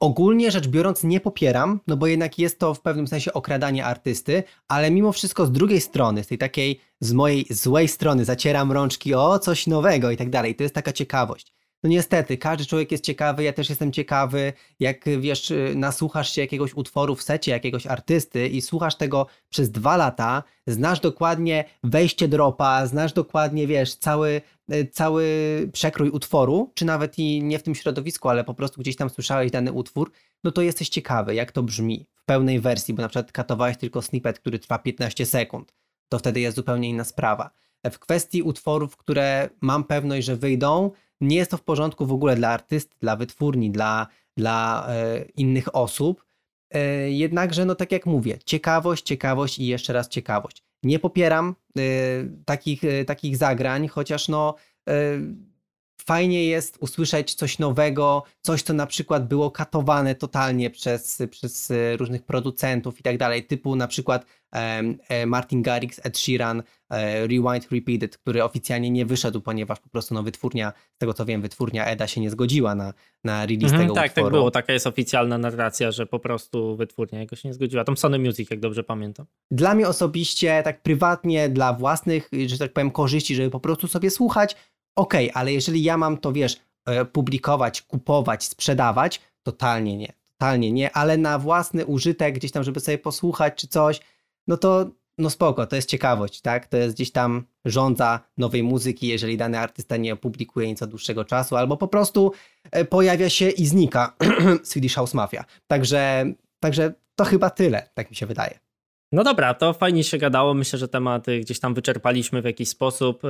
Ogólnie 0.00 0.50
rzecz 0.50 0.68
biorąc 0.68 1.04
nie 1.04 1.20
popieram, 1.20 1.80
no 1.86 1.96
bo 1.96 2.06
jednak 2.06 2.38
jest 2.38 2.58
to 2.58 2.74
w 2.74 2.80
pewnym 2.80 3.06
sensie 3.06 3.32
okradanie 3.32 3.84
artysty, 3.84 4.42
ale 4.68 4.90
mimo 4.90 5.12
wszystko 5.12 5.46
z 5.46 5.52
drugiej 5.52 5.80
strony, 5.80 6.24
z 6.24 6.26
tej 6.26 6.38
takiej 6.38 6.80
z 7.00 7.12
mojej 7.12 7.46
złej 7.50 7.88
strony 7.88 8.24
zacieram 8.24 8.72
rączki 8.72 9.14
o 9.14 9.38
coś 9.38 9.66
nowego 9.66 10.10
i 10.10 10.16
tak 10.16 10.30
dalej. 10.30 10.54
To 10.54 10.62
jest 10.62 10.74
taka 10.74 10.92
ciekawość. 10.92 11.55
No 11.82 11.90
niestety, 11.90 12.38
każdy 12.38 12.66
człowiek 12.66 12.92
jest 12.92 13.04
ciekawy, 13.04 13.42
ja 13.42 13.52
też 13.52 13.68
jestem 13.68 13.92
ciekawy, 13.92 14.52
jak 14.80 15.04
wiesz, 15.20 15.52
nasłuchasz 15.74 16.32
się 16.32 16.40
jakiegoś 16.40 16.74
utworu 16.74 17.16
w 17.16 17.22
secie 17.22 17.50
jakiegoś 17.50 17.86
artysty 17.86 18.48
i 18.48 18.60
słuchasz 18.60 18.96
tego 18.96 19.26
przez 19.48 19.70
dwa 19.70 19.96
lata, 19.96 20.42
znasz 20.66 21.00
dokładnie 21.00 21.64
wejście 21.84 22.28
dropa, 22.28 22.86
znasz 22.86 23.12
dokładnie, 23.12 23.66
wiesz, 23.66 23.94
cały, 23.94 24.40
e, 24.68 24.84
cały 24.84 25.24
przekrój 25.72 26.10
utworu, 26.10 26.72
czy 26.74 26.84
nawet 26.84 27.18
i 27.18 27.42
nie 27.42 27.58
w 27.58 27.62
tym 27.62 27.74
środowisku, 27.74 28.28
ale 28.28 28.44
po 28.44 28.54
prostu 28.54 28.80
gdzieś 28.80 28.96
tam 28.96 29.10
słyszałeś 29.10 29.50
dany 29.50 29.72
utwór, 29.72 30.12
no 30.44 30.52
to 30.52 30.62
jesteś 30.62 30.88
ciekawy, 30.88 31.34
jak 31.34 31.52
to 31.52 31.62
brzmi 31.62 32.06
w 32.14 32.24
pełnej 32.24 32.60
wersji, 32.60 32.94
bo 32.94 33.02
na 33.02 33.08
przykład 33.08 33.32
katowałeś 33.32 33.76
tylko 33.76 34.02
snippet, 34.02 34.38
który 34.38 34.58
trwa 34.58 34.78
15 34.78 35.26
sekund, 35.26 35.74
to 36.08 36.18
wtedy 36.18 36.40
jest 36.40 36.56
zupełnie 36.56 36.88
inna 36.88 37.04
sprawa. 37.04 37.50
W 37.90 37.98
kwestii 37.98 38.42
utworów, 38.42 38.96
które 38.96 39.50
mam 39.60 39.84
pewność, 39.84 40.26
że 40.26 40.36
wyjdą, 40.36 40.90
nie 41.20 41.36
jest 41.36 41.50
to 41.50 41.56
w 41.56 41.62
porządku 41.62 42.06
w 42.06 42.12
ogóle 42.12 42.36
dla 42.36 42.48
artysty, 42.48 42.96
dla 43.00 43.16
wytwórni, 43.16 43.70
dla, 43.70 44.06
dla 44.36 44.86
e, 44.88 45.24
innych 45.24 45.74
osób. 45.74 46.24
E, 46.70 47.10
jednakże, 47.10 47.64
no 47.64 47.74
tak 47.74 47.92
jak 47.92 48.06
mówię, 48.06 48.38
ciekawość, 48.44 49.04
ciekawość 49.04 49.58
i 49.58 49.66
jeszcze 49.66 49.92
raz 49.92 50.08
ciekawość. 50.08 50.64
Nie 50.82 50.98
popieram 50.98 51.54
e, 51.78 51.82
takich, 52.44 52.82
takich 53.06 53.36
zagrań, 53.36 53.88
chociaż 53.88 54.28
no 54.28 54.54
fajnie 56.06 56.44
jest 56.44 56.76
usłyszeć 56.80 57.34
coś 57.34 57.58
nowego, 57.58 58.22
coś, 58.40 58.62
co 58.62 58.72
na 58.72 58.86
przykład 58.86 59.28
było 59.28 59.50
katowane 59.50 60.14
totalnie 60.14 60.70
przez, 60.70 61.22
przez 61.30 61.70
e, 61.70 61.96
różnych 61.96 62.22
producentów 62.22 63.00
i 63.00 63.02
tak 63.02 63.18
dalej, 63.18 63.44
typu 63.44 63.76
na 63.76 63.88
przykład 63.88 64.26
e, 64.52 65.26
Martin 65.26 65.62
Garrix, 65.62 66.00
Ed 66.04 66.18
Sheeran, 66.18 66.62
e, 66.90 67.20
Rewind 67.20 67.72
Repeated, 67.72 68.18
który 68.18 68.44
oficjalnie 68.44 68.90
nie 68.90 69.06
wyszedł, 69.06 69.40
ponieważ 69.40 69.80
po 69.80 69.88
prostu 69.88 70.14
no, 70.14 70.22
wytwórnia, 70.22 70.72
z 70.94 70.98
tego 70.98 71.14
co 71.14 71.24
wiem, 71.24 71.42
wytwórnia 71.42 71.86
Eda 71.86 72.06
się 72.06 72.20
nie 72.20 72.30
zgodziła 72.30 72.74
na, 72.74 72.92
na 73.24 73.46
release 73.46 73.72
mhm, 73.72 73.82
tego 73.82 73.94
tak, 73.94 74.10
utworu. 74.10 74.26
Tak, 74.26 74.32
było, 74.32 74.50
taka 74.50 74.72
jest 74.72 74.86
oficjalna 74.86 75.38
narracja, 75.38 75.90
że 75.90 76.06
po 76.06 76.18
prostu 76.18 76.76
wytwórnia 76.76 77.20
jego 77.20 77.36
się 77.36 77.48
nie 77.48 77.54
zgodziła. 77.54 77.84
Tam 77.84 77.96
Sony 77.96 78.18
Music, 78.18 78.50
jak 78.50 78.60
dobrze 78.60 78.84
pamiętam. 78.84 79.26
Dla 79.50 79.74
mnie 79.74 79.88
osobiście, 79.88 80.62
tak 80.62 80.82
prywatnie, 80.82 81.48
dla 81.48 81.72
własnych, 81.72 82.30
że 82.46 82.58
tak 82.58 82.72
powiem, 82.72 82.90
korzyści, 82.90 83.34
żeby 83.34 83.50
po 83.50 83.60
prostu 83.60 83.88
sobie 83.88 84.10
słuchać, 84.10 84.56
Okej, 84.96 85.30
okay, 85.30 85.40
ale 85.40 85.52
jeżeli 85.52 85.82
ja 85.82 85.96
mam 85.96 86.18
to, 86.18 86.32
wiesz, 86.32 86.60
e, 86.86 87.04
publikować, 87.04 87.82
kupować, 87.82 88.44
sprzedawać, 88.44 89.20
totalnie 89.42 89.96
nie. 89.96 90.12
Totalnie 90.38 90.72
nie, 90.72 90.92
ale 90.92 91.16
na 91.16 91.38
własny 91.38 91.86
użytek, 91.86 92.34
gdzieś 92.34 92.52
tam, 92.52 92.64
żeby 92.64 92.80
sobie 92.80 92.98
posłuchać 92.98 93.54
czy 93.54 93.68
coś, 93.68 94.00
no 94.46 94.56
to 94.56 94.90
no 95.18 95.30
spoko, 95.30 95.66
to 95.66 95.76
jest 95.76 95.88
ciekawość, 95.88 96.40
tak? 96.40 96.66
To 96.66 96.76
jest 96.76 96.94
gdzieś 96.94 97.12
tam 97.12 97.44
rządza 97.64 98.20
nowej 98.36 98.62
muzyki, 98.62 99.06
jeżeli 99.06 99.36
dany 99.36 99.58
artysta 99.58 99.96
nie 99.96 100.12
opublikuje 100.12 100.68
nic 100.68 100.82
od 100.82 100.90
dłuższego 100.90 101.24
czasu, 101.24 101.56
albo 101.56 101.76
po 101.76 101.88
prostu 101.88 102.32
e, 102.70 102.84
pojawia 102.84 103.30
się 103.30 103.50
i 103.50 103.66
znika 103.66 104.16
Swedish 104.62 104.94
House 104.94 105.14
Mafia. 105.14 105.44
Także, 105.66 106.32
także 106.60 106.92
to 107.14 107.24
chyba 107.24 107.50
tyle, 107.50 107.88
tak 107.94 108.10
mi 108.10 108.16
się 108.16 108.26
wydaje. 108.26 108.58
No 109.12 109.24
dobra, 109.24 109.54
to 109.54 109.72
fajnie 109.72 110.04
się 110.04 110.18
gadało. 110.18 110.54
Myślę, 110.54 110.78
że 110.78 110.88
tematy 110.88 111.40
gdzieś 111.40 111.60
tam 111.60 111.74
wyczerpaliśmy 111.74 112.42
w 112.42 112.44
jakiś 112.44 112.68
sposób. 112.68 113.22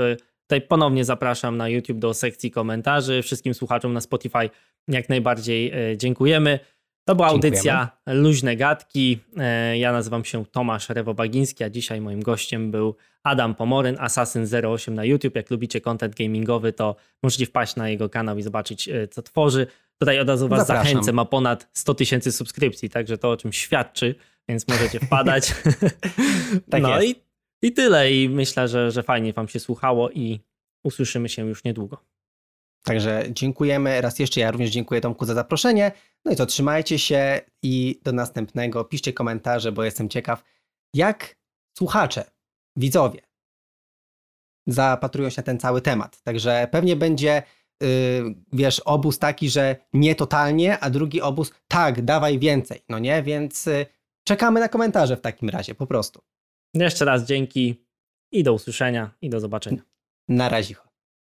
Tutaj 0.46 0.60
ponownie 0.60 1.04
zapraszam 1.04 1.56
na 1.56 1.68
YouTube 1.68 1.98
do 1.98 2.14
sekcji 2.14 2.50
komentarzy. 2.50 3.22
Wszystkim 3.22 3.54
słuchaczom 3.54 3.92
na 3.92 4.00
Spotify 4.00 4.50
jak 4.88 5.08
najbardziej 5.08 5.72
e, 5.92 5.96
dziękujemy. 5.96 6.58
To 7.04 7.14
była 7.14 7.28
audycja 7.28 7.88
Luźne 8.06 8.56
Gadki. 8.56 9.18
E, 9.36 9.78
ja 9.78 9.92
nazywam 9.92 10.24
się 10.24 10.46
Tomasz 10.46 10.88
Rewo-Bagiński, 10.88 11.64
a 11.64 11.70
dzisiaj 11.70 12.00
moim 12.00 12.22
gościem 12.22 12.70
był 12.70 12.96
Adam 13.22 13.54
Pomoryn, 13.54 13.96
Assassin08 13.96 14.92
na 14.92 15.04
YouTube. 15.04 15.36
Jak 15.36 15.50
lubicie 15.50 15.80
content 15.80 16.14
gamingowy, 16.14 16.72
to 16.72 16.96
możecie 17.22 17.46
wpaść 17.46 17.76
na 17.76 17.88
jego 17.88 18.08
kanał 18.08 18.38
i 18.38 18.42
zobaczyć, 18.42 18.88
e, 18.88 19.08
co 19.08 19.22
tworzy. 19.22 19.66
Tutaj 19.98 20.20
od 20.20 20.28
razu 20.28 20.48
was 20.48 20.66
Zapraszam. 20.66 20.86
zachęcę, 20.86 21.12
ma 21.12 21.24
ponad 21.24 21.68
100 21.72 21.94
tysięcy 21.94 22.32
subskrypcji, 22.32 22.90
także 22.90 23.18
to 23.18 23.30
o 23.30 23.36
czym 23.36 23.52
świadczy, 23.52 24.14
więc 24.48 24.68
możecie 24.68 25.00
wpadać. 25.00 25.54
tak 26.70 26.82
no 26.82 27.00
jest. 27.00 27.18
i 27.18 27.25
i 27.66 27.72
tyle. 27.72 28.12
I 28.12 28.28
myślę, 28.28 28.68
że, 28.68 28.90
że 28.90 29.02
fajnie 29.02 29.32
Wam 29.32 29.48
się 29.48 29.60
słuchało 29.60 30.10
i 30.10 30.40
usłyszymy 30.84 31.28
się 31.28 31.46
już 31.46 31.64
niedługo. 31.64 31.98
Także 32.84 33.24
dziękujemy 33.30 34.00
raz 34.00 34.18
jeszcze. 34.18 34.40
Ja 34.40 34.50
również 34.50 34.70
dziękuję 34.70 35.00
Tomku 35.00 35.24
za 35.24 35.34
zaproszenie. 35.34 35.92
No 36.24 36.32
i 36.32 36.36
to 36.36 36.46
trzymajcie 36.46 36.98
się 36.98 37.40
i 37.62 38.00
do 38.04 38.12
następnego. 38.12 38.84
Piszcie 38.84 39.12
komentarze, 39.12 39.72
bo 39.72 39.84
jestem 39.84 40.08
ciekaw, 40.08 40.44
jak 40.94 41.36
słuchacze, 41.78 42.24
widzowie 42.76 43.20
zapatrują 44.66 45.30
się 45.30 45.36
na 45.36 45.42
ten 45.42 45.58
cały 45.58 45.80
temat. 45.80 46.22
Także 46.22 46.68
pewnie 46.72 46.96
będzie, 46.96 47.42
yy, 47.80 47.88
wiesz, 48.52 48.80
obóz 48.80 49.18
taki, 49.18 49.50
że 49.50 49.76
nie 49.92 50.14
totalnie, 50.14 50.78
a 50.78 50.90
drugi 50.90 51.20
obóz 51.20 51.52
tak, 51.68 52.02
dawaj 52.02 52.38
więcej. 52.38 52.80
No 52.88 52.98
nie, 52.98 53.22
więc 53.22 53.66
yy, 53.66 53.86
czekamy 54.24 54.60
na 54.60 54.68
komentarze 54.68 55.16
w 55.16 55.20
takim 55.20 55.48
razie, 55.48 55.74
po 55.74 55.86
prostu. 55.86 56.22
Jeszcze 56.74 57.04
raz 57.04 57.24
dzięki 57.24 57.86
i 58.32 58.42
do 58.42 58.52
usłyszenia 58.52 59.10
i 59.20 59.30
do 59.30 59.40
zobaczenia. 59.40 59.82
Na 60.28 60.48
razie. 60.48 60.85